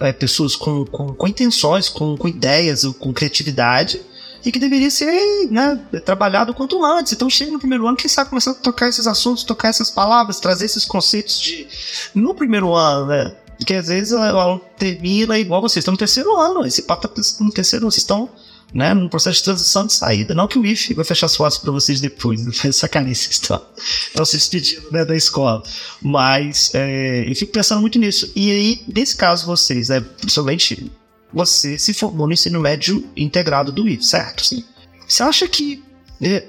é, 0.00 0.12
pessoas 0.12 0.54
com, 0.54 0.84
com, 0.84 1.14
com 1.14 1.26
intenções, 1.26 1.88
com, 1.88 2.16
com 2.16 2.28
ideias, 2.28 2.84
com 2.98 3.12
criatividade 3.12 4.00
e 4.44 4.50
que 4.50 4.58
deveria 4.58 4.90
ser 4.90 5.48
né, 5.50 5.78
trabalhado 6.04 6.54
quanto 6.54 6.84
antes. 6.84 7.12
Então 7.12 7.30
chega 7.30 7.50
no 7.50 7.58
primeiro 7.58 7.86
ano, 7.86 7.96
quem 7.96 8.08
sabe 8.08 8.30
começar 8.30 8.52
a 8.52 8.54
tocar 8.54 8.88
esses 8.88 9.06
assuntos, 9.06 9.44
tocar 9.44 9.68
essas 9.68 9.90
palavras, 9.90 10.40
trazer 10.40 10.64
esses 10.64 10.84
conceitos 10.84 11.40
de. 11.40 11.66
No 12.14 12.34
primeiro 12.34 12.74
ano, 12.74 13.06
né? 13.06 13.34
Porque 13.56 13.74
às 13.74 13.86
vezes 13.86 14.12
o 14.12 14.18
aluno 14.18 14.60
termina 14.76 15.38
igual 15.38 15.62
vocês 15.62 15.82
estão 15.82 15.92
no 15.92 15.98
terceiro 15.98 16.36
ano, 16.36 16.66
esse 16.66 16.82
papo 16.82 17.06
tá 17.06 17.22
no 17.40 17.52
terceiro 17.52 17.84
ano, 17.84 17.92
vocês 17.92 18.02
estão 18.02 18.28
né, 18.74 18.94
num 18.94 19.08
processo 19.08 19.38
de 19.38 19.44
transição 19.44 19.86
de 19.86 19.92
saída. 19.92 20.34
Não 20.34 20.48
que 20.48 20.58
o 20.58 20.66
IF 20.66 20.94
vai 20.94 21.04
fechar 21.04 21.26
as 21.26 21.36
portas 21.36 21.58
para 21.58 21.70
vocês 21.70 22.00
depois, 22.00 22.42
faz 22.56 22.74
sacanagem 22.76 23.14
vocês 23.14 23.32
estão, 23.32 23.62
estão 24.08 24.24
se 24.24 24.36
despedindo 24.36 24.90
né, 24.90 25.04
da 25.04 25.14
escola. 25.14 25.62
Mas 26.00 26.70
é, 26.74 27.28
eu 27.28 27.36
fico 27.36 27.52
pensando 27.52 27.80
muito 27.80 27.98
nisso. 27.98 28.32
E 28.34 28.50
aí, 28.50 28.82
nesse 28.88 29.16
caso, 29.16 29.46
vocês, 29.46 29.90
né, 29.90 30.00
principalmente 30.00 30.90
você 31.32 31.78
se 31.78 31.94
formou 31.94 32.26
no 32.26 32.32
ensino 32.32 32.60
médio 32.60 33.08
integrado 33.16 33.72
do 33.72 33.88
IF, 33.88 34.04
certo? 34.04 34.44
Sim. 34.44 34.64
Você 35.06 35.22
acha 35.22 35.48
que 35.48 35.82
é, 36.20 36.44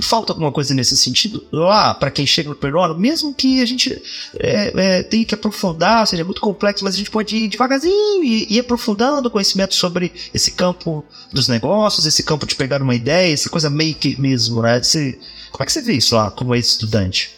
falta 0.00 0.32
alguma 0.32 0.52
coisa 0.52 0.74
nesse 0.74 0.96
sentido 0.96 1.44
lá 1.50 1.94
para 1.94 2.10
quem 2.10 2.26
chega 2.26 2.50
no 2.50 2.54
primeiro 2.54 2.98
mesmo 2.98 3.32
que 3.32 3.62
a 3.62 3.66
gente 3.66 4.00
é, 4.38 4.72
é, 4.74 5.02
tenha 5.02 5.24
que 5.24 5.34
aprofundar, 5.34 6.06
seja 6.06 6.24
muito 6.24 6.40
complexo, 6.40 6.84
mas 6.84 6.94
a 6.94 6.98
gente 6.98 7.10
pode 7.10 7.34
ir 7.36 7.48
devagarzinho 7.48 8.22
e 8.22 8.46
ir 8.54 8.60
aprofundando 8.60 9.28
o 9.28 9.30
conhecimento 9.30 9.74
sobre 9.74 10.12
esse 10.34 10.50
campo 10.52 11.04
dos 11.32 11.48
negócios, 11.48 12.06
esse 12.06 12.22
campo 12.22 12.46
de 12.46 12.54
pegar 12.54 12.82
uma 12.82 12.94
ideia, 12.94 13.32
essa 13.32 13.48
coisa 13.48 13.70
maker 13.70 14.20
mesmo, 14.20 14.62
né? 14.62 14.82
Você, 14.82 15.18
como 15.50 15.62
é 15.62 15.66
que 15.66 15.72
você 15.72 15.80
vê 15.80 15.94
isso 15.94 16.14
lá 16.14 16.30
como 16.30 16.54
ex-estudante? 16.54 17.36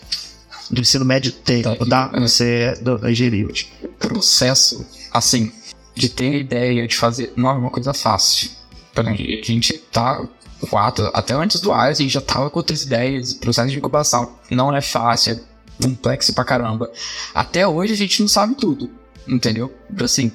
Do 0.69 0.81
ensino 0.81 1.05
médio 1.05 1.33
técnico, 1.33 1.85
tá? 1.89 2.13
Você 2.21 2.45
é 2.45 2.77
da 2.77 3.11
engenharia 3.11 3.45
hoje. 3.45 3.69
Processo, 3.99 4.87
assim, 5.11 5.51
de 5.95 6.09
ter 6.09 6.41
ideia, 6.41 6.87
de 6.87 6.97
fazer, 6.97 7.33
não 7.37 7.51
é 7.51 7.53
uma 7.53 7.71
coisa 7.71 7.93
fácil. 7.93 8.51
A 8.97 9.03
gente 9.13 9.79
tá 9.93 10.27
quatro, 10.69 11.11
até 11.15 11.35
antes 11.35 11.61
do 11.61 11.73
AIS, 11.73 11.99
a 11.99 12.03
gente 12.03 12.13
já 12.13 12.21
tava 12.21 12.51
com 12.51 12.59
outras 12.59 12.83
ideias, 12.83 13.33
processo 13.33 13.71
de 13.71 13.79
incubação. 13.79 14.37
Não 14.51 14.75
é 14.75 14.81
fácil, 14.81 15.35
é 15.35 15.83
complexo 15.83 16.35
pra 16.35 16.45
caramba. 16.45 16.91
Até 17.35 17.67
hoje 17.67 17.93
a 17.93 17.97
gente 17.97 18.21
não 18.21 18.29
sabe 18.29 18.55
tudo, 18.55 18.91
entendeu? 19.27 19.73
Assim, 20.03 20.31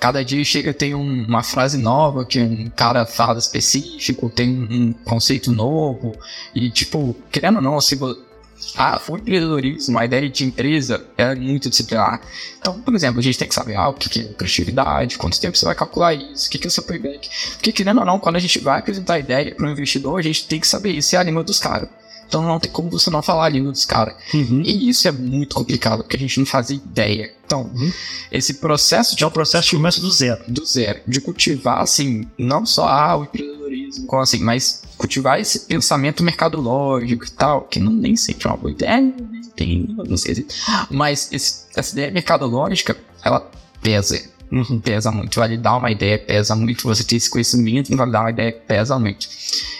cada 0.00 0.24
dia 0.24 0.42
chega 0.44 0.72
tem 0.72 0.94
um, 0.94 1.24
uma 1.24 1.42
frase 1.42 1.76
nova 1.78 2.24
que 2.24 2.40
um 2.40 2.70
cara 2.70 3.04
fala 3.04 3.38
específico, 3.38 4.30
tem 4.30 4.48
um 4.48 4.92
conceito 4.92 5.52
novo, 5.52 6.14
e 6.54 6.70
tipo, 6.70 7.14
querendo 7.30 7.56
ou 7.56 7.62
não, 7.62 7.80
se 7.80 7.96
você 7.96 8.25
ah, 8.74 9.00
o 9.08 9.16
empreendedorismo, 9.16 9.98
a 9.98 10.04
ideia 10.04 10.28
de 10.28 10.44
empresa 10.44 11.04
é 11.16 11.34
muito 11.34 11.70
disciplinar. 11.70 12.20
Então, 12.58 12.80
por 12.80 12.94
exemplo, 12.94 13.20
a 13.20 13.22
gente 13.22 13.38
tem 13.38 13.48
que 13.48 13.54
saber 13.54 13.76
ah, 13.76 13.88
o 13.88 13.94
que 13.94 14.20
é 14.20 14.24
criatividade, 14.24 15.18
quanto 15.18 15.40
tempo 15.40 15.56
você 15.56 15.64
vai 15.64 15.74
calcular 15.74 16.14
isso, 16.14 16.48
o 16.48 16.50
que 16.50 16.64
é 16.64 16.68
o 16.68 16.70
seu 16.70 16.82
payback. 16.82 17.28
Porque, 17.52 17.72
querendo 17.72 18.00
ou 18.00 18.06
não, 18.06 18.18
quando 18.18 18.36
a 18.36 18.40
gente 18.40 18.58
vai 18.58 18.78
apresentar 18.78 19.14
a 19.14 19.18
ideia 19.18 19.54
para 19.54 19.66
o 19.66 19.70
investidor, 19.70 20.18
a 20.18 20.22
gente 20.22 20.46
tem 20.46 20.60
que 20.60 20.66
saber 20.66 20.90
isso 20.90 21.14
é 21.14 21.18
a 21.18 21.22
língua 21.22 21.44
dos 21.44 21.58
caras. 21.58 21.88
Então 22.28 22.42
não 22.42 22.58
tem 22.58 22.70
como 22.70 22.90
você 22.90 23.08
não 23.10 23.22
falar 23.22 23.46
a 23.46 23.48
língua 23.48 23.72
dos 23.72 23.84
caras. 23.84 24.14
Uhum. 24.34 24.62
E 24.64 24.88
isso 24.88 25.06
é 25.06 25.12
muito 25.12 25.54
complicado, 25.54 26.02
porque 26.02 26.16
a 26.16 26.18
gente 26.18 26.38
não 26.38 26.46
fazia 26.46 26.76
ideia. 26.76 27.32
Então, 27.44 27.70
uhum. 27.74 27.92
esse 28.32 28.54
processo 28.54 29.14
de. 29.14 29.22
É 29.22 29.26
um 29.26 29.30
processo 29.30 29.70
que 29.70 29.76
começa 29.76 30.00
do 30.00 30.10
zero. 30.10 30.42
Do 30.48 30.66
zero. 30.66 31.00
De 31.06 31.20
cultivar, 31.20 31.80
assim, 31.80 32.26
não 32.36 32.66
só 32.66 32.88
ah, 32.88 33.16
o 33.16 33.22
empreendedorismo, 33.24 34.06
como 34.06 34.22
assim, 34.22 34.40
mas 34.40 34.82
cultivar 34.96 35.38
esse 35.38 35.60
pensamento 35.60 36.22
mercadológico 36.22 37.24
e 37.24 37.30
tal, 37.30 37.62
que 37.62 37.78
não 37.78 37.92
nem 37.92 38.16
sempre 38.16 38.48
é 38.48 38.50
uma 38.50 38.56
boa 38.56 38.70
ideia, 38.70 39.14
tem, 39.54 39.94
não 39.96 40.16
sei 40.16 40.46
mas 40.90 41.32
esse, 41.32 41.64
essa 41.74 41.92
ideia 41.92 42.10
mercadológica, 42.10 42.96
ela 43.24 43.50
pesa, 43.82 44.20
uhum. 44.50 44.80
pesa 44.80 45.10
muito, 45.10 45.38
validar 45.38 45.78
uma 45.78 45.90
ideia 45.90 46.18
pesa 46.18 46.54
muito, 46.54 46.82
você 46.82 47.04
ter 47.04 47.16
esse 47.16 47.30
conhecimento 47.30 47.92
em 47.92 47.96
validar 47.96 48.22
uma 48.22 48.30
ideia 48.30 48.52
pesa 48.52 48.98
muito. 48.98 49.28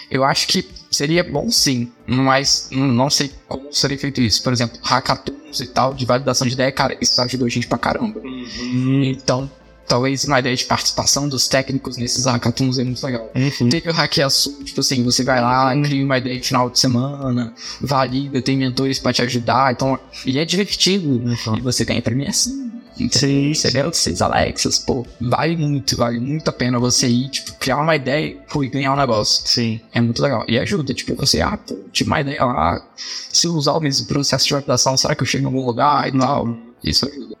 Eu 0.09 0.23
acho 0.23 0.47
que 0.47 0.67
seria 0.97 1.23
bom 1.23 1.51
sim, 1.51 1.91
mas 2.07 2.69
não 2.71 3.09
sei 3.09 3.31
como 3.47 3.71
seria 3.71 3.97
feito 3.99 4.19
isso. 4.19 4.41
Por 4.41 4.51
exemplo, 4.51 4.79
hackathons 4.81 5.59
e 5.59 5.67
tal, 5.67 5.93
de 5.93 6.05
validação 6.05 6.47
de 6.47 6.53
ideia, 6.53 6.71
cara, 6.71 6.97
isso 6.99 7.21
ajudou 7.21 7.45
a 7.45 7.49
gente 7.49 7.67
pra 7.67 7.77
caramba. 7.77 8.19
Uhum. 8.19 9.03
Então, 9.03 9.49
talvez 9.87 10.25
uma 10.25 10.39
ideia 10.39 10.55
de 10.55 10.65
participação 10.65 11.29
dos 11.29 11.47
técnicos 11.47 11.97
nesses 11.97 12.25
hackathons 12.25 12.79
é 12.79 12.83
muito 12.83 13.05
legal. 13.05 13.31
Uhum. 13.35 13.69
Teve 13.69 13.89
o 13.89 14.29
Sul, 14.31 14.63
tipo 14.63 14.79
assim, 14.79 15.03
você 15.03 15.23
vai 15.23 15.39
lá, 15.39 15.71
cria 15.83 16.03
uma 16.03 16.17
ideia 16.17 16.39
de 16.39 16.47
final 16.47 16.67
de 16.67 16.79
semana, 16.79 17.53
valida, 17.79 18.41
tem 18.41 18.57
mentores 18.57 18.97
pra 18.97 19.13
te 19.13 19.21
ajudar, 19.21 19.71
então, 19.73 19.99
e 20.25 20.39
é 20.39 20.45
divertido, 20.45 21.09
uhum. 21.09 21.57
e 21.57 21.61
você 21.61 21.85
ganha 21.85 22.01
premiação. 22.01 22.71
Sim. 23.11 23.51
Entendeu? 23.51 23.93
Vocês, 23.93 24.21
Alexas, 24.21 24.79
pô, 24.79 25.05
vale 25.19 25.55
muito, 25.55 25.95
vale 25.95 26.19
muito 26.19 26.47
a 26.49 26.53
pena 26.53 26.79
você 26.79 27.07
ir, 27.07 27.29
tipo, 27.29 27.53
criar 27.55 27.77
uma 27.77 27.95
ideia 27.95 28.37
pô, 28.51 28.63
e 28.63 28.69
ganhar 28.69 28.93
um 28.93 28.97
negócio. 28.97 29.47
Sim. 29.47 29.79
É 29.93 30.01
muito 30.01 30.21
legal. 30.21 30.45
E 30.47 30.57
ajuda, 30.57 30.93
tipo, 30.93 31.15
você, 31.15 31.41
ah, 31.41 31.57
pô, 31.57 31.75
tive 31.91 32.09
uma 32.09 32.21
ideia 32.21 32.43
lá, 32.43 32.81
se 32.95 33.47
eu 33.47 33.53
usar 33.53 33.73
o 33.73 33.79
mesmo 33.79 34.07
processo 34.07 34.45
de 34.45 34.53
validação, 34.53 34.97
será 34.97 35.15
que 35.15 35.23
eu 35.23 35.27
chego 35.27 35.43
em 35.43 35.47
algum 35.47 35.65
lugar 35.65 36.07
e 36.07 36.17
tal? 36.17 36.57
Isso 36.83 37.07
ajuda. 37.07 37.35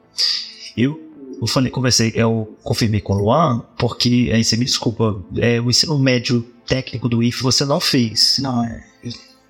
Eu 0.75 1.07
eu 1.39 1.47
falei, 1.47 1.69
conversei, 1.69 2.11
eu 2.15 2.57
confirmei 2.63 2.99
com 2.99 3.13
o 3.13 3.17
Luan, 3.17 3.63
porque 3.77 4.31
aí 4.33 4.43
você 4.43 4.57
me 4.57 4.65
desculpa, 4.65 5.21
é, 5.37 5.61
o 5.61 5.69
ensino 5.69 5.97
médio 5.99 6.41
técnico 6.65 7.07
do 7.07 7.21
IF 7.21 7.43
você 7.43 7.63
não 7.63 7.79
fez. 7.79 8.39
Não, 8.41 8.63
é. 8.63 8.83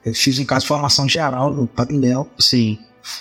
Eu 0.06 0.14
fiz 0.14 0.40
em 0.40 0.46
caso 0.46 0.62
de 0.62 0.68
formação 0.68 1.08
geral 1.08 1.54
no 1.54 1.68
Papindel. 1.68 2.30
Sim. 2.40 2.78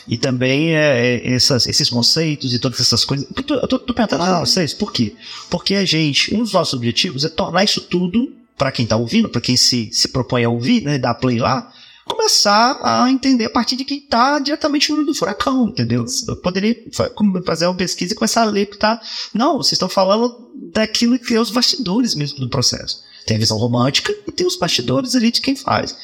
E 0.06 0.16
também 0.16 0.74
é, 0.74 1.16
é, 1.16 1.34
essas, 1.34 1.66
esses 1.66 1.90
conceitos 1.90 2.52
e 2.52 2.58
todas 2.58 2.80
essas 2.80 3.04
coisas. 3.04 3.26
Eu 3.36 3.68
tô, 3.68 3.78
tô, 3.78 3.94
perguntando 3.94 4.22
a 4.22 4.40
vocês, 4.40 4.72
por 4.72 4.92
quê? 4.92 5.14
Porque 5.50 5.74
a 5.74 5.84
gente, 5.84 6.34
um 6.34 6.40
dos 6.40 6.52
nossos 6.52 6.74
objetivos 6.74 7.24
é 7.24 7.28
tornar 7.28 7.64
isso 7.64 7.80
tudo, 7.82 8.32
para 8.56 8.72
quem 8.72 8.86
tá 8.86 8.96
ouvindo, 8.96 9.28
para 9.28 9.40
quem 9.40 9.56
se, 9.56 9.90
se 9.92 10.08
propõe 10.08 10.44
a 10.44 10.48
ouvir, 10.48 10.82
né, 10.82 10.98
dar 10.98 11.14
play 11.14 11.38
lá, 11.38 11.70
começar 12.06 12.78
a 12.82 13.10
entender 13.10 13.46
a 13.46 13.50
partir 13.50 13.76
de 13.76 13.84
quem 13.84 13.98
está 13.98 14.38
diretamente 14.38 14.92
no 14.92 15.04
do 15.04 15.14
furacão, 15.14 15.68
entendeu? 15.68 16.04
Eu 16.28 16.36
poderia 16.36 16.76
fazer 17.44 17.66
uma 17.66 17.74
pesquisa 17.74 18.12
e 18.12 18.16
começar 18.16 18.42
a 18.42 18.46
ler 18.46 18.66
que 18.66 18.78
tá. 18.78 19.00
Não, 19.34 19.56
vocês 19.56 19.72
estão 19.72 19.88
falando 19.88 20.50
daquilo 20.72 21.18
que 21.18 21.34
é 21.34 21.40
os 21.40 21.50
bastidores 21.50 22.14
mesmo 22.14 22.38
do 22.38 22.48
processo. 22.48 23.02
Tem 23.26 23.36
a 23.36 23.40
visão 23.40 23.58
romântica 23.58 24.14
e 24.26 24.30
tem 24.30 24.46
os 24.46 24.56
bastidores 24.56 25.16
ali 25.16 25.32
de 25.32 25.40
quem 25.40 25.56
faz. 25.56 25.96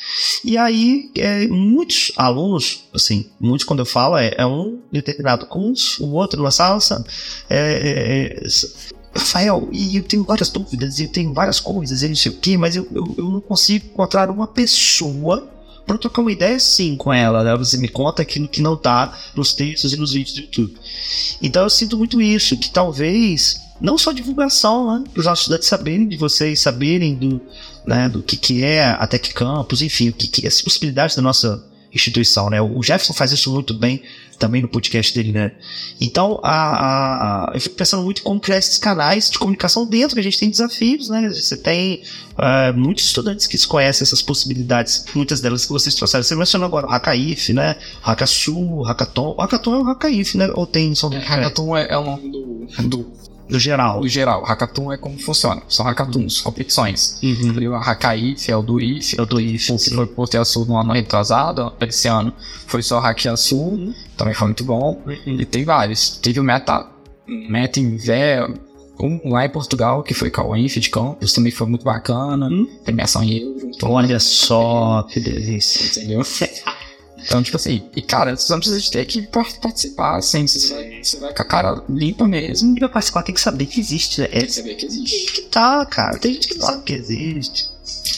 E 0.45 0.59
aí, 0.59 1.11
é, 1.15 1.47
muitos 1.47 2.11
alunos, 2.17 2.83
assim, 2.93 3.31
muitos 3.41 3.65
quando 3.65 3.79
eu 3.79 3.87
falo, 3.87 4.17
é, 4.17 4.35
é 4.37 4.45
um 4.45 4.81
determinado 4.91 5.47
curso, 5.47 6.05
o 6.05 6.15
outro 6.15 6.39
numa 6.39 6.51
sala, 6.51 6.81
sabe? 6.81 7.07
É, 7.49 7.59
é, 7.59 8.47
é 8.47 8.49
Rafael, 9.15 9.69
e 9.71 9.97
eu 9.97 10.03
tenho 10.03 10.25
várias 10.25 10.49
dúvidas, 10.49 10.99
e 10.99 11.05
eu 11.05 11.09
tenho 11.09 11.33
várias 11.33 11.61
coisas, 11.61 12.03
e 12.03 12.09
não 12.09 12.17
sei 12.17 12.33
o 12.33 12.37
que, 12.37 12.57
mas 12.57 12.75
eu, 12.75 12.89
eu, 12.93 13.15
eu 13.19 13.25
não 13.31 13.41
consigo 13.41 13.87
encontrar 13.87 14.31
uma 14.31 14.47
pessoa 14.47 15.49
para 15.87 15.99
trocar 15.99 16.23
uma 16.23 16.33
ideia 16.33 16.59
sim 16.59 16.97
com 16.97 17.13
ela, 17.13 17.45
né? 17.45 17.57
Você 17.57 17.77
me 17.77 17.89
conta 17.89 18.23
aquilo 18.23 18.49
que 18.49 18.63
não 18.63 18.77
tá 18.77 19.17
nos 19.35 19.53
textos 19.53 19.93
e 19.93 19.97
nos 19.97 20.13
vídeos 20.13 20.35
do 20.35 20.41
YouTube. 20.43 20.75
Então 21.43 21.63
eu 21.63 21.71
sinto 21.71 21.99
muito 21.99 22.21
isso, 22.21 22.57
que 22.57 22.71
talvez 22.71 23.61
não 23.83 23.99
só 23.99 24.13
divulgação, 24.13 25.01
né? 25.01 25.05
Para 25.13 25.21
os 25.21 25.27
nossos 25.27 25.43
estudantes 25.43 25.69
saberem 25.69 26.07
de 26.07 26.17
vocês, 26.17 26.61
saberem 26.61 27.17
do, 27.17 27.41
né, 27.85 28.09
do 28.09 28.23
que, 28.23 28.37
que 28.37 28.65
é 28.65 28.85
a 28.85 29.07
Tech 29.07 29.35
Campus, 29.35 29.83
enfim, 29.83 30.11
o 30.11 30.13
que, 30.13 30.29
que 30.29 30.45
é 30.45 30.49
as 30.49 30.63
possibilidades 30.63 31.17
da 31.17 31.23
nossa 31.23 31.63
instituição, 31.93 32.49
né? 32.49 32.61
O 32.63 32.83
Jefferson 32.83 33.13
faz 33.13 33.33
isso 33.33 33.53
muito 33.53 33.75
bem 33.75 34.03
também 34.39 34.63
no 34.63 34.69
podcast 34.69 35.15
dele, 35.15 35.31
né? 35.31 35.53
Então, 36.01 36.41
a, 36.43 36.51
a, 36.51 37.51
a, 37.51 37.55
eu 37.55 37.61
fico 37.61 37.77
pensando 37.77 38.03
muito 38.03 38.21
em 38.21 38.25
como 38.25 38.41
criar 38.41 38.57
esses 38.57 38.79
canais 38.79 39.31
de 39.31 39.39
comunicação 39.39 39.85
dentro, 39.85 40.15
que 40.15 40.21
a 40.21 40.23
gente 40.23 40.39
tem 40.39 40.49
desafios, 40.49 41.11
né? 41.11 41.29
Você 41.29 41.57
tem 41.57 42.03
uh, 42.33 42.77
muitos 42.77 43.05
estudantes 43.05 43.47
que 43.47 43.67
conhecem 43.67 44.05
essas 44.05 44.23
possibilidades, 44.23 45.05
muitas 45.15 45.41
delas 45.41 45.67
que 45.67 45.73
vocês 45.73 45.95
trouxeram. 45.95 46.25
Você 46.25 46.35
mencionou 46.35 46.67
agora 46.67 46.87
o 46.87 46.91
Hackaif, 46.91 47.53
né? 47.53 47.77
Hackasul, 48.01 48.83
Hackathon. 48.83 49.35
O 49.37 49.41
Hackathon 49.41 49.75
é 49.75 49.79
o 49.79 49.85
Hackaif, 49.85 50.37
né? 50.39 50.49
Ou 50.55 50.67
tem... 50.67 50.95
Só... 50.95 51.09
Hackathon 51.09 51.77
é, 51.77 51.89
é 51.91 51.99
o 51.99 52.05
nome 52.05 52.31
do, 52.31 52.67
do 52.89 53.13
do 53.53 53.59
geral. 53.59 54.01
O 54.01 54.09
geral. 54.09 54.43
Hackathon 54.43 54.93
é 54.93 54.97
como 54.97 55.19
funciona. 55.19 55.63
São 55.69 55.85
hackathons, 55.85 56.41
competições. 56.41 57.21
Uhum. 57.23 57.75
A 57.75 57.81
Hackaif 57.81 58.51
é 58.51 58.57
o 58.57 58.63
do 58.63 58.81
IF. 58.81 59.19
É 59.19 59.23
o 59.23 59.27
do 59.27 59.39
IF. 59.41 59.77
Que 59.77 59.95
foi 59.95 60.07
por 60.07 60.29
ter 60.29 60.45
Sul 60.45 60.65
no 60.65 60.77
ano 60.77 60.93
retrasado. 60.93 61.73
Esse 61.81 62.09
ano 62.09 62.33
foi 62.67 62.83
só 62.83 62.99
Hackear 62.99 63.37
Sul. 63.37 63.75
Uhum. 63.75 63.95
Também 64.17 64.35
foi 64.35 64.49
muito 64.49 64.65
bom. 64.65 65.03
Uhum. 65.07 65.41
E 65.41 65.45
tem 65.45 65.65
vários. 65.65 66.17
Teve 66.17 66.41
o 66.41 66.43
Meta, 66.43 66.87
Meta 67.27 67.79
Inver, 67.79 68.53
um 68.99 69.31
lá 69.31 69.45
em 69.45 69.51
Portugal, 69.51 70.03
que 70.03 70.15
foi 70.15 70.31
com 70.31 70.53
a 70.53 70.59
Inf 70.59 70.77
de 70.77 70.91
também 71.35 71.53
foi 71.53 71.67
muito 71.67 71.85
bacana. 71.85 72.49
Hum? 72.49 72.67
Premiação 72.85 73.23
em 73.23 73.39
euro. 73.39 73.71
Olha 73.83 74.19
só, 74.19 75.03
que 75.03 75.21
delícia. 75.21 76.01
Entendeu? 76.01 76.23
Então, 77.25 77.43
tipo 77.43 77.57
assim, 77.57 77.83
e 77.95 78.03
cara, 78.03 78.37
você 78.37 78.53
não 78.53 78.61
precisa 78.61 78.91
ter 78.91 79.05
que 79.05 79.23
participar, 79.23 80.17
assim, 80.17 80.47
você 80.47 80.75
vai, 80.75 81.03
você 81.03 81.17
vai 81.19 81.35
com 81.35 81.43
a 81.43 81.45
cara 81.45 81.83
limpa 81.89 82.27
mesmo. 82.27 82.77
E 82.77 82.79
pra 82.79 82.89
participar 82.89 83.23
tem 83.23 83.35
que 83.35 83.41
saber 83.41 83.67
que 83.67 83.81
existe, 83.81 84.21
né? 84.21 84.27
Tem 84.27 84.47
que 84.47 84.53
saber 84.53 84.75
que 84.75 84.87
existe. 84.87 85.33
Que 85.33 85.43
tá, 85.43 85.85
cara, 85.87 86.19
tem 86.19 86.35
gente 86.35 86.49
que 86.49 86.59
não 86.59 86.67
sabe 86.67 86.83
que 86.85 86.93
existe. 86.93 87.73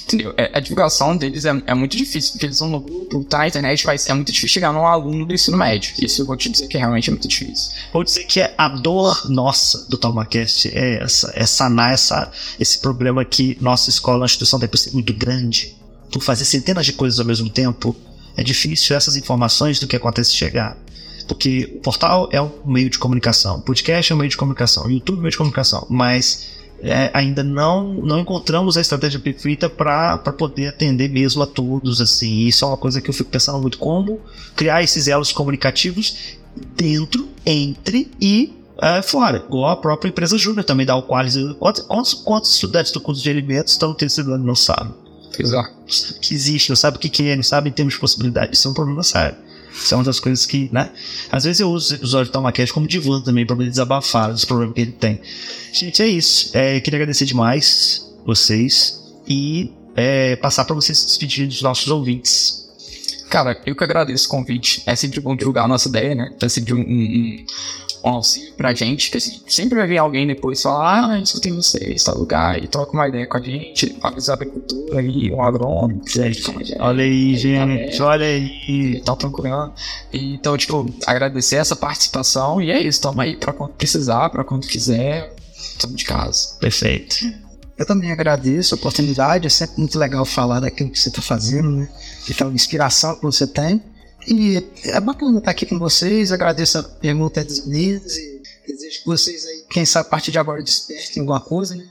Entendeu? 0.05 0.35
É, 0.37 0.51
a 0.53 0.61
divulgação 0.61 1.17
deles 1.17 1.47
é, 1.47 1.63
é, 1.67 1.75
muito 1.75 1.97
difícil, 1.97 2.33
porque 2.33 2.47
eles 2.47 2.59
são 2.59 2.69
no 2.69 2.81
grupo, 2.81 3.25
tá? 3.25 3.41
A 3.41 3.49
internet 3.49 3.87
mas 3.87 4.07
é 4.07 4.13
muito 4.13 4.31
difícil 4.31 4.53
chegar 4.53 4.73
num 4.73 4.87
aluno 4.87 5.25
do 5.25 5.33
ensino 5.33 5.57
médio. 5.57 5.95
Isso 5.99 6.21
eu 6.21 6.27
vou 6.27 6.37
te 6.37 6.51
dizer 6.51 6.69
que 6.69 6.77
realmente 6.77 7.09
é 7.09 7.13
muito 7.13 7.27
difícil. 7.27 7.73
Vou 7.93 8.05
dizer 8.05 8.25
que 8.25 8.41
é 8.41 8.55
a 8.59 8.69
dor 8.69 9.31
nossa 9.31 9.87
do 9.89 9.97
TalmaCast 9.97 10.69
é 10.69 11.03
essa, 11.03 11.33
é 11.35 11.47
sanar 11.47 11.93
essa, 11.93 12.31
esse 12.61 12.79
problema 12.79 13.25
que 13.25 13.57
nossa 13.61 13.89
escola, 13.89 14.25
a 14.25 14.27
instituição 14.27 14.61
tem 14.61 14.69
por 14.69 14.77
ser 14.77 14.93
muito 14.93 15.15
grande, 15.15 15.75
por 16.13 16.23
fazer 16.23 16.45
centenas 16.45 16.85
de 16.85 16.93
coisas 16.93 17.19
ao 17.19 17.25
mesmo 17.25 17.49
tempo 17.49 17.97
é 18.37 18.43
difícil 18.43 18.97
essas 18.97 19.17
informações 19.17 19.79
do 19.79 19.87
que 19.87 19.97
acontece 19.97 20.33
chegar. 20.35 20.77
Porque 21.27 21.73
o 21.77 21.81
portal 21.81 22.29
é 22.31 22.41
um 22.41 22.51
meio 22.67 22.91
de 22.91 22.99
comunicação, 22.99 23.57
o 23.57 23.63
podcast 23.63 24.13
é 24.13 24.15
um 24.15 24.19
meio 24.19 24.31
de 24.31 24.37
comunicação, 24.37 24.87
o 24.87 24.91
YouTube 24.91 25.17
é 25.17 25.19
um 25.19 25.23
meio 25.23 25.31
de 25.31 25.39
comunicação, 25.39 25.87
mas 25.89 26.51
é, 26.83 27.11
ainda 27.15 27.43
não, 27.43 27.95
não 27.95 28.21
encontramos 28.21 28.77
a 28.77 28.81
estratégia 28.81 29.19
perfeita 29.19 29.71
para 29.71 30.19
poder 30.19 30.69
atender 30.69 31.09
mesmo 31.09 31.43
a 31.43 31.47
todos. 31.47 32.01
assim. 32.01 32.41
Isso 32.41 32.65
é 32.65 32.69
uma 32.69 32.77
coisa 32.77 33.01
que 33.01 33.09
eu 33.09 33.15
fico 33.15 33.31
pensando 33.31 33.59
muito: 33.59 33.79
como 33.79 34.21
criar 34.55 34.83
esses 34.83 35.09
elos 35.09 35.33
comunicativos 35.33 36.37
dentro, 36.77 37.29
entre 37.47 38.11
e 38.21 38.53
é, 38.81 39.01
fora. 39.03 39.39
Igual 39.39 39.71
a 39.71 39.77
própria 39.77 40.11
empresa 40.11 40.37
Júnior 40.37 40.65
também 40.65 40.85
dá 40.85 40.95
o 40.95 41.03
quase. 41.03 41.55
Quantos, 41.55 42.15
quantos, 42.15 42.55
estudantes 42.55 42.93
do 42.93 43.01
curso 43.01 43.23
de 43.23 43.31
alimentos 43.31 43.73
estão 43.73 43.91
no 43.91 43.95
terceiro 43.95 44.33
ano 44.33 44.45
não 44.45 44.55
sabem? 44.55 44.93
Exato. 45.39 45.73
Que 46.21 46.35
existe, 46.35 46.69
não 46.69 46.77
sabe 46.77 46.97
o 46.97 47.01
que, 47.01 47.09
que 47.09 47.29
é, 47.29 47.37
não 47.37 47.43
sabe 47.43 47.71
em 47.71 47.73
termos 47.73 47.95
de 47.95 48.01
possibilidade. 48.01 48.55
Isso 48.55 48.69
é 48.69 48.71
um 48.71 48.75
problema 48.75 49.03
sério. 49.03 49.37
Isso 49.75 49.93
é 49.93 49.97
uma 49.97 50.05
das 50.05 50.21
coisas 50.21 50.47
que, 50.47 50.69
né? 50.73 50.91
Às 51.31 51.45
vezes 51.45 51.61
eu 51.61 51.71
uso 51.71 51.95
o 51.95 51.97
episódio 51.97 52.27
de 52.27 52.33
Tomacast 52.33 52.73
como 52.73 52.87
divã 52.87 53.21
também, 53.21 53.45
para 53.45 53.57
poder 53.57 53.71
desabafar 53.71 54.31
dos 54.31 54.45
problemas 54.45 54.75
que 54.75 54.81
ele 54.83 54.93
tem. 54.93 55.21
Gente, 55.73 56.01
é 56.01 56.07
isso. 56.07 56.57
É, 56.57 56.77
eu 56.77 56.81
queria 56.81 56.99
agradecer 56.99 57.25
demais 57.25 58.09
vocês 58.25 59.03
e 59.27 59.73
é, 59.97 60.37
passar 60.37 60.65
para 60.65 60.75
vocês 60.75 60.99
se 60.99 61.07
despedirem 61.07 61.49
dos 61.49 61.61
nossos 61.61 61.89
ouvintes. 61.89 62.65
Cara, 63.29 63.61
eu 63.67 63.75
que 63.75 63.83
agradeço 63.83 64.27
o 64.27 64.31
convite. 64.31 64.83
É 64.87 64.95
sempre 64.95 65.21
bom 65.21 65.35
divulgar 65.35 65.65
a 65.65 65.69
nossa 65.69 65.89
ideia, 65.89 66.15
né? 66.15 66.33
É 66.41 66.49
sempre 66.49 66.73
um, 66.73 66.79
um, 66.79 67.45
um 68.05 68.11
auxílio 68.11 68.53
pra 68.55 68.75
gente, 68.75 69.11
que 69.11 69.17
assim, 69.17 69.41
sempre 69.47 69.79
vai 69.79 69.87
vir 69.87 69.99
alguém 69.99 70.27
depois 70.27 70.61
falar, 70.61 71.11
ah, 71.11 71.21
escutei 71.21 71.51
vocês, 71.53 72.05
tal 72.05 72.19
lugar, 72.19 72.63
e 72.63 72.69
troca 72.69 72.93
uma 72.93 73.09
ideia 73.09 73.27
com 73.27 73.39
a 73.39 73.41
gente, 73.41 73.97
avisa 74.03 74.33
a 74.33 74.35
agricultura 74.35 75.01
aí, 75.01 75.33
um 75.33 75.43
agrônomo, 75.43 76.03
olha 76.81 77.03
aí, 77.03 77.37
gente, 77.37 78.03
olha 78.03 78.27
aí, 78.27 79.01
tá 79.05 79.17
procurando. 79.17 79.73
Então, 80.13 80.57
tipo, 80.57 80.87
agradecer 81.07 81.57
essa 81.57 81.75
participação 81.75 82.61
e 82.61 82.71
é 82.71 82.81
isso, 82.81 83.01
toma 83.01 83.23
aí 83.23 83.37
pra 83.37 83.53
quando 83.53 83.73
precisar, 83.73 84.29
pra 84.29 84.45
quando 84.45 84.67
quiser, 84.67 85.35
estamos 85.57 85.97
de 85.97 86.05
casa. 86.05 86.57
Perfeito. 86.61 87.17
Eu 87.77 87.87
também 87.87 88.13
agradeço 88.13 88.75
a 88.75 88.79
oportunidade, 88.79 89.47
é 89.47 89.51
sempre 89.51 89.79
muito 89.79 89.99
legal 89.99 90.25
falar 90.25 90.61
daquilo 90.61 90.91
que 90.91 90.99
você 90.99 91.09
está 91.09 91.21
fazendo, 91.21 91.71
né? 91.71 91.89
Então, 92.31 92.53
inspiração 92.53 93.17
que 93.17 93.23
você 93.23 93.47
tem. 93.47 93.83
E 94.27 94.65
é 94.85 95.01
bacana 95.01 95.39
estar 95.39 95.51
aqui 95.51 95.67
com 95.67 95.79
vocês. 95.79 96.33
Agradeço 96.33 96.79
a 96.79 96.83
pergunta 96.83 97.45
dos 97.45 97.67
meninos 97.67 98.17
e 98.17 98.43
desejo 98.67 99.01
que 99.01 99.07
vocês 99.07 99.45
aí, 99.45 99.65
quem 99.71 99.85
sabe, 99.85 100.07
a 100.07 100.11
partir 100.11 100.33
de 100.33 100.39
agora 100.39 100.63
despertem 100.63 101.21
alguma 101.21 101.41
coisa, 101.41 101.75
né? 101.75 101.87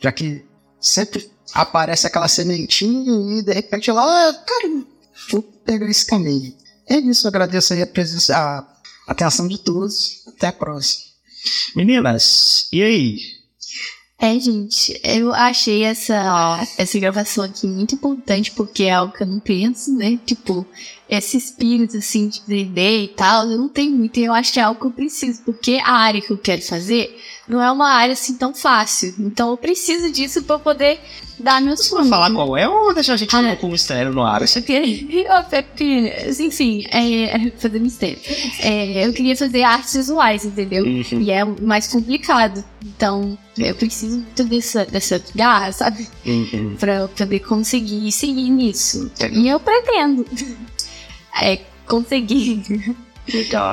Já 0.00 0.10
que 0.10 0.44
sempre 0.80 1.30
aparece 1.52 2.06
aquela 2.06 2.28
sementinha 2.28 3.38
e 3.38 3.42
de 3.42 3.52
repente 3.52 3.90
lá, 3.90 4.28
ah, 4.28 4.34
cara, 4.34 4.84
vou 5.30 5.42
pegar 5.42 5.88
esse 5.88 6.04
caminho. 6.04 6.54
É 6.88 6.98
isso, 6.98 7.26
agradeço 7.26 7.72
aí 7.72 7.82
a 7.82 7.86
presença, 7.86 8.36
a 8.36 8.66
atenção 9.06 9.48
de 9.48 9.58
todos. 9.58 10.24
Até 10.26 10.48
a 10.48 10.52
próxima. 10.52 11.06
Meninas, 11.74 12.68
e 12.72 12.82
aí? 12.82 13.35
É, 14.18 14.40
gente, 14.40 14.98
eu 15.04 15.34
achei 15.34 15.82
essa, 15.84 16.66
essa 16.78 16.98
gravação 16.98 17.44
aqui 17.44 17.66
muito 17.66 17.94
importante 17.94 18.50
porque 18.50 18.84
é 18.84 18.92
algo 18.92 19.12
que 19.12 19.22
eu 19.22 19.26
não 19.26 19.38
penso, 19.38 19.94
né? 19.94 20.18
Tipo, 20.24 20.66
esse 21.06 21.36
espírito 21.36 21.98
assim 21.98 22.28
de 22.28 22.40
D&D 22.46 23.04
e 23.04 23.08
tal, 23.08 23.46
eu 23.50 23.58
não 23.58 23.68
tenho 23.68 23.92
muito, 23.92 24.18
e 24.18 24.24
eu 24.24 24.32
acho 24.32 24.54
que 24.54 24.58
é 24.58 24.62
algo 24.62 24.80
que 24.80 24.86
eu 24.86 24.90
preciso, 24.90 25.42
porque 25.42 25.78
a 25.84 25.92
área 25.92 26.22
que 26.22 26.30
eu 26.30 26.38
quero 26.38 26.62
fazer 26.62 27.14
não 27.46 27.62
é 27.62 27.70
uma 27.70 27.90
área 27.90 28.14
assim 28.14 28.38
tão 28.38 28.54
fácil. 28.54 29.14
Então 29.18 29.50
eu 29.50 29.56
preciso 29.58 30.10
disso 30.10 30.42
para 30.44 30.58
poder 30.58 30.98
dar 31.38 31.60
meus 31.60 31.80
Você 31.80 31.94
vai 31.94 32.06
falar 32.08 32.30
qual 32.32 32.56
é 32.56 32.68
ou 32.68 32.94
deixar 32.94 33.14
a 33.14 33.16
gente 33.16 33.34
ah, 33.34 33.56
com 33.56 33.68
mistério 33.68 34.12
no 34.12 34.22
ar? 34.22 34.42
Eu 34.42 34.62
queria, 34.62 36.30
enfim, 36.40 36.84
é, 36.90 37.24
é, 37.24 37.50
fazer 37.56 37.78
mistério. 37.78 38.18
É, 38.60 39.06
eu 39.06 39.12
queria 39.12 39.36
fazer 39.36 39.62
artes 39.62 39.94
visuais, 39.94 40.44
entendeu? 40.44 40.84
Uhum. 40.84 41.20
E 41.20 41.30
é 41.30 41.44
mais 41.44 41.86
complicado. 41.88 42.64
Então 42.84 43.36
eu 43.58 43.74
preciso 43.74 44.18
muito 44.18 44.44
dessa, 44.44 44.84
dessa 44.86 45.22
garra, 45.34 45.72
sabe? 45.72 46.08
Uhum. 46.24 46.76
Pra 46.78 47.08
poder 47.08 47.40
conseguir 47.40 48.10
seguir 48.12 48.50
nisso. 48.50 49.10
E 49.32 49.48
eu 49.48 49.60
pretendo 49.60 50.26
é, 51.40 51.58
conseguir. 51.86 52.62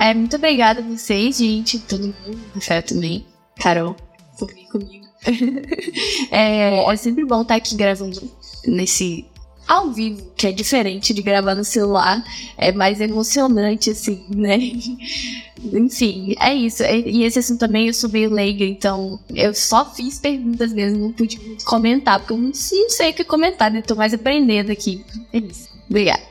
É, 0.01 0.14
muito 0.16 0.36
obrigada 0.36 0.82
a 0.82 0.84
vocês, 0.84 1.38
gente, 1.38 1.78
todo 1.78 2.01
mundo, 2.01 2.39
Rafael 2.55 2.82
também. 2.82 3.26
Carol, 3.59 3.95
sorri 4.36 4.68
comigo. 4.68 5.03
é, 6.32 6.91
é 6.91 6.95
sempre 6.95 7.26
bom 7.26 7.41
estar 7.41 7.55
aqui 7.55 7.76
gravando 7.76 8.21
nesse 8.65 9.26
ao 9.67 9.91
vivo, 9.91 10.32
que 10.36 10.47
é 10.47 10.51
diferente 10.51 11.13
de 11.13 11.21
gravar 11.21 11.55
no 11.55 11.63
celular, 11.63 12.24
é 12.57 12.71
mais 12.71 12.99
emocionante, 12.99 13.91
assim, 13.91 14.26
né? 14.30 14.57
Enfim, 15.63 16.36
é 16.39 16.53
isso. 16.53 16.84
E 16.84 17.24
esse 17.24 17.39
assunto 17.39 17.59
também 17.59 17.88
eu 17.88 17.93
sou 17.93 18.09
meio 18.09 18.30
leiga, 18.30 18.65
então 18.65 19.19
eu 19.34 19.53
só 19.53 19.86
fiz 19.86 20.19
perguntas 20.19 20.74
mesmo, 20.74 20.99
não 20.99 21.13
pude 21.13 21.39
comentar, 21.63 22.19
porque 22.19 22.34
eu 22.34 22.38
não 22.38 22.53
sei 22.53 23.11
o 23.11 23.13
que 23.13 23.24
comentar, 23.24 23.71
né? 23.71 23.82
Tô 23.82 23.95
mais 23.95 24.13
aprendendo 24.13 24.71
aqui. 24.71 25.03
É 25.32 25.38
isso. 25.38 25.69
Obrigada. 25.89 26.21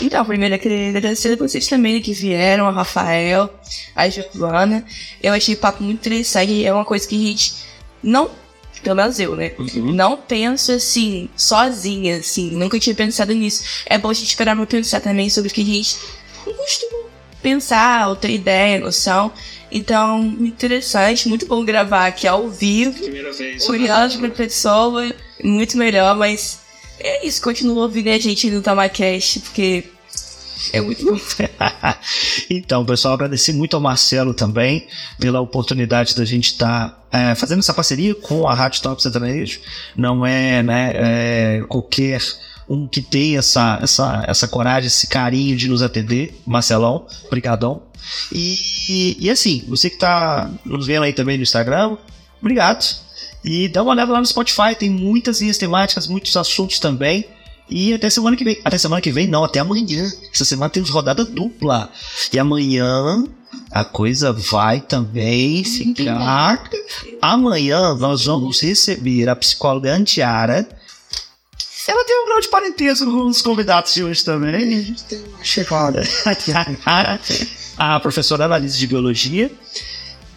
Então, 0.00 0.24
primeiro 0.24 0.54
eu 0.54 0.58
queria 0.58 0.88
agradecer 0.88 1.34
a 1.34 1.36
vocês 1.36 1.68
também 1.68 2.00
que 2.00 2.12
vieram, 2.12 2.66
a 2.66 2.72
Rafael, 2.72 3.52
a 3.94 4.08
Giovana. 4.08 4.84
Eu 5.22 5.32
achei 5.32 5.54
o 5.54 5.58
papo 5.58 5.82
muito 5.84 6.00
interessante, 6.00 6.64
é 6.64 6.72
uma 6.72 6.84
coisa 6.84 7.06
que 7.06 7.14
a 7.14 7.28
gente 7.28 7.54
não, 8.02 8.30
pelo 8.82 8.96
menos 8.96 9.18
eu, 9.20 9.36
né? 9.36 9.52
Uhum. 9.58 9.92
Não 9.92 10.16
penso 10.16 10.72
assim, 10.72 11.28
sozinha, 11.36 12.16
assim, 12.16 12.50
nunca 12.50 12.78
tinha 12.78 12.94
pensado 12.94 13.32
nisso. 13.32 13.62
É 13.86 13.96
bom 13.96 14.10
a 14.10 14.14
gente 14.14 14.28
esperar 14.28 14.56
pra 14.56 14.66
pensar 14.66 15.00
também 15.00 15.30
sobre 15.30 15.50
o 15.50 15.52
que 15.52 15.62
a 15.62 15.64
gente 15.64 15.96
não 16.46 16.54
costuma 16.54 17.02
pensar, 17.42 18.08
ou 18.08 18.16
ter 18.16 18.30
ideia, 18.30 18.80
noção. 18.80 19.32
Então, 19.70 20.22
interessante, 20.40 21.28
muito 21.28 21.46
bom 21.46 21.64
gravar 21.64 22.06
aqui 22.06 22.26
ao 22.26 22.48
vivo. 22.48 22.92
Primeira 22.92 23.32
vez. 23.32 23.64
Curioso 23.64 24.18
pra 24.18 24.28
pessoa, 24.30 25.12
muito 25.42 25.76
melhor, 25.76 26.16
mas 26.16 26.60
é 27.00 27.26
isso, 27.26 27.42
continua 27.42 27.82
ouvindo 27.82 28.08
a 28.08 28.18
gente 28.18 28.50
no 28.50 28.62
Tamacast, 28.62 29.40
porque 29.40 29.84
é 30.72 30.80
muito 30.80 31.04
bom. 31.04 31.18
então, 32.50 32.84
pessoal, 32.84 33.14
agradecer 33.14 33.52
muito 33.52 33.74
ao 33.74 33.80
Marcelo 33.80 34.34
também 34.34 34.86
pela 35.18 35.40
oportunidade 35.40 36.14
da 36.14 36.24
gente 36.24 36.52
estar 36.52 36.90
tá, 37.10 37.18
é, 37.18 37.34
fazendo 37.34 37.60
essa 37.60 37.74
parceria 37.74 38.14
com 38.14 38.46
a 38.46 38.54
Rádio 38.54 38.82
Top 38.82 39.02
Sertanejo. 39.02 39.60
Não 39.96 40.24
é, 40.24 40.62
né, 40.62 40.92
é, 40.94 41.64
qualquer 41.68 42.20
um 42.68 42.86
que 42.86 43.02
tem 43.02 43.36
essa, 43.36 43.78
essa, 43.82 44.24
essa 44.26 44.48
coragem, 44.48 44.86
esse 44.86 45.06
carinho 45.06 45.56
de 45.56 45.68
nos 45.68 45.82
atender. 45.82 46.40
Marcelão, 46.46 47.06
brigadão. 47.30 47.82
E, 48.32 48.56
e, 48.88 49.16
e 49.20 49.30
assim, 49.30 49.64
você 49.68 49.88
que 49.88 49.96
está 49.96 50.50
nos 50.64 50.86
vendo 50.86 51.04
aí 51.04 51.12
também 51.12 51.36
no 51.36 51.42
Instagram, 51.42 51.96
obrigado. 52.40 52.84
E 53.44 53.68
dá 53.68 53.82
uma 53.82 53.92
olhada 53.92 54.12
lá 54.12 54.20
no 54.20 54.26
Spotify, 54.26 54.74
tem 54.78 54.88
muitas 54.88 55.40
linhas 55.40 55.58
temáticas, 55.58 56.06
muitos 56.06 56.36
assuntos 56.36 56.78
também. 56.78 57.26
E 57.74 57.94
até 57.94 58.10
semana 58.10 58.36
que 58.36 58.44
vem. 58.44 58.60
Até 58.62 58.76
semana 58.76 59.00
que 59.00 59.10
vem, 59.10 59.26
não, 59.26 59.44
até 59.44 59.58
amanhã. 59.58 60.12
Essa 60.32 60.44
semana 60.44 60.68
temos 60.68 60.90
rodada 60.90 61.24
dupla. 61.24 61.90
E 62.30 62.38
amanhã 62.38 63.24
a 63.70 63.82
coisa 63.82 64.30
vai 64.30 64.82
também 64.82 65.64
ficar. 65.64 66.68
Amanhã 67.20 67.94
nós 67.94 68.26
vamos 68.26 68.60
receber 68.60 69.28
a 69.28 69.34
psicóloga 69.34 69.94
Antiara. 69.94 70.68
Ela 71.88 72.04
tem 72.04 72.22
um 72.22 72.26
grau 72.26 72.40
de 72.40 72.48
parentesco 72.48 73.06
com 73.06 73.26
os 73.26 73.40
convidados 73.40 73.94
de 73.94 74.04
hoje 74.04 74.22
também. 74.22 74.54
A 74.54 74.82
gente 74.82 75.04
tem 75.04 75.18
uma 75.24 75.42
chegada. 75.42 76.02
a 77.76 77.98
professora 78.00 78.44
analise 78.44 78.78
de 78.78 78.86
biologia. 78.86 79.50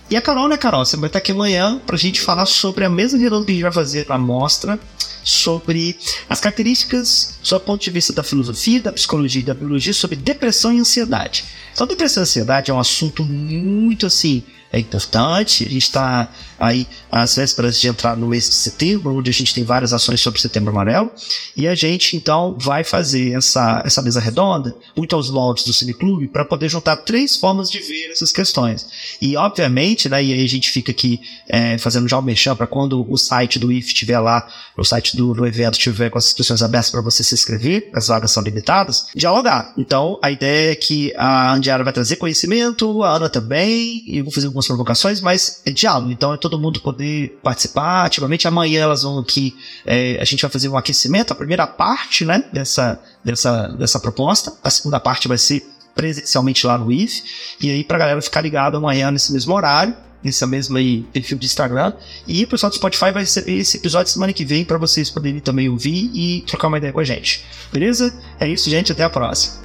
E 0.10 0.16
a 0.16 0.22
Carol, 0.22 0.48
né, 0.48 0.56
Carol? 0.56 0.86
Você 0.86 0.96
vai 0.96 1.08
estar 1.08 1.20
aqui 1.20 1.34
amanhã 1.34 1.82
pra 1.86 1.98
gente 1.98 2.22
falar 2.22 2.46
sobre 2.46 2.86
a 2.86 2.90
mesma 2.90 3.20
redonda 3.20 3.46
que 3.46 3.52
a 3.52 3.56
gente 3.56 3.64
vai 3.64 3.72
fazer 3.72 4.08
na 4.08 4.18
mostra, 4.18 4.80
sobre 5.26 5.98
as 6.30 6.40
características, 6.40 7.40
do 7.44 7.60
ponto 7.60 7.82
de 7.84 7.90
vista 7.90 8.14
da 8.14 8.24
filosofia, 8.24 8.80
da 8.80 8.94
psicologia 8.94 9.42
e 9.42 9.46
da 9.46 9.56
biologia, 9.56 9.92
sobre 9.92 10.16
depressão 10.16 10.72
e 10.72 10.80
ansiedade. 10.80 11.44
Então, 11.74 11.88
depressão 11.88 12.22
e 12.22 12.24
ansiedade 12.24 12.72
é 12.72 12.74
um 12.74 12.80
assunto 12.80 13.26
muito 13.26 14.06
assim 14.06 14.44
é 14.76 14.80
importante. 14.80 15.64
A 15.64 15.70
gente 15.70 15.84
está 15.84 16.30
aí 16.60 16.86
às 17.10 17.36
vésperas 17.36 17.80
de 17.80 17.88
entrar 17.88 18.18
no 18.18 18.28
mês 18.28 18.50
de 18.50 18.56
setembro, 18.56 19.16
onde 19.16 19.30
a 19.30 19.34
gente 19.34 19.54
tem 19.54 19.64
várias 19.64 19.94
ações 19.94 20.20
sobre 20.20 20.40
setembro 20.40 20.72
amarelo. 20.72 21.10
E 21.56 21.66
a 21.66 21.74
gente 21.74 22.18
então 22.18 22.58
vai 22.60 22.84
fazer 22.84 23.38
essa, 23.38 23.82
essa 23.86 24.02
mesa 24.02 24.20
redonda, 24.20 24.76
muito 24.96 25.16
aos 25.16 25.30
moldes 25.30 25.64
do 25.64 25.72
Cineclube, 25.72 26.28
para 26.28 26.44
poder 26.44 26.68
juntar 26.68 26.98
três 26.98 27.38
formas 27.38 27.72
de 27.72 27.80
ver 27.80 28.12
essas 28.12 28.34
questões. 28.34 28.86
E 29.22 29.38
obviamente, 29.38 30.10
né, 30.10 30.22
e 30.22 30.34
aí 30.34 30.44
a 30.44 30.50
gente 30.50 30.70
fica 30.70 30.92
aqui 30.92 31.22
é, 31.48 31.78
fazendo 31.78 32.08
já 32.10 32.20
o 32.20 32.22
mexão 32.22 32.56
para 32.56 32.68
quando 32.68 33.10
o 33.10 33.18
site 33.18 33.58
do 33.58 33.72
IF 33.72 33.88
estiver 33.88 34.20
lá, 34.20 34.46
o 34.78 34.84
site 34.84 35.16
do, 35.16 35.34
do 35.34 35.46
evento 35.46 35.76
estiver 35.76 36.10
com 36.10 36.18
as 36.18 36.26
inscrições 36.26 36.62
abertas 36.62 36.90
para 36.90 37.02
você 37.02 37.24
se 37.24 37.34
inscrever, 37.34 37.90
as 37.94 38.08
vagas 38.08 38.32
são 38.32 38.44
limitadas, 38.44 39.08
dialogar. 39.16 39.74
Então 39.78 40.20
a 40.22 40.30
ideia 40.30 40.74
é 40.74 40.76
que 40.76 41.14
a 41.16 41.54
Andiara 41.54 41.84
vai 41.84 41.94
trazer 41.94 42.18
conhecimento, 42.18 43.04
a 43.04 43.16
Ana 43.16 43.30
também, 43.30 44.04
e 44.06 44.18
eu 44.18 44.26
vou 44.26 44.34
fazer 44.34 44.48
algumas 44.48 44.65
provocações, 44.68 45.22
mas 45.22 45.62
é 45.66 45.72
diálogo, 45.72 46.12
então 46.12 46.34
é 46.34 46.38
todo 46.38 46.60
mundo 46.60 46.80
poder 46.82 47.40
participar 47.44 48.06
ativamente. 48.06 48.48
Amanhã 48.48 48.82
elas 48.82 49.04
vão 49.04 49.20
aqui, 49.20 49.56
é, 49.86 50.18
a 50.20 50.26
gente 50.26 50.42
vai 50.42 50.52
fazer 50.52 50.70
um 50.70 50.78
aquecimento, 50.78 51.32
a 51.32 51.36
primeira 51.36 51.66
parte 51.66 52.26
né, 52.26 52.44
dessa, 52.52 53.00
dessa, 53.24 53.68
dessa 53.70 54.00
proposta, 54.00 54.54
a 54.64 54.70
segunda 54.70 55.00
parte 55.00 55.28
vai 55.28 55.38
ser 55.38 55.66
presencialmente 55.96 56.68
lá 56.68 56.78
no 56.78 56.92
IF, 56.92 57.24
e 57.62 57.72
aí 57.72 57.84
pra 57.84 57.98
galera 57.98 58.22
ficar 58.22 58.42
ligado 58.42 58.78
amanhã 58.78 59.10
nesse 59.12 59.32
mesmo 59.32 59.54
horário, 59.54 59.96
nesse 60.24 60.46
mesmo 60.46 60.76
aí 60.76 61.04
perfil 61.14 61.38
de 61.38 61.46
Instagram. 61.46 61.94
E 62.28 62.44
o 62.44 62.48
pessoal 62.48 62.70
do 62.70 62.76
Spotify 62.76 63.12
vai 63.12 63.24
receber 63.24 63.60
esse 63.60 63.78
episódio 63.78 64.12
semana 64.12 64.34
que 64.34 64.44
vem 64.44 64.66
para 64.66 64.78
vocês 64.78 65.10
poderem 65.10 65.40
também 65.40 65.70
ouvir 65.70 66.10
e 66.14 66.42
trocar 66.48 66.68
uma 66.68 66.80
ideia 66.80 66.92
com 66.92 67.00
a 67.00 67.04
gente. 67.04 67.46
Beleza? 67.72 68.14
É 68.40 68.48
isso, 68.48 68.70
gente. 68.70 68.92
Até 68.92 69.04
a 69.04 69.10
próxima. 69.10 69.65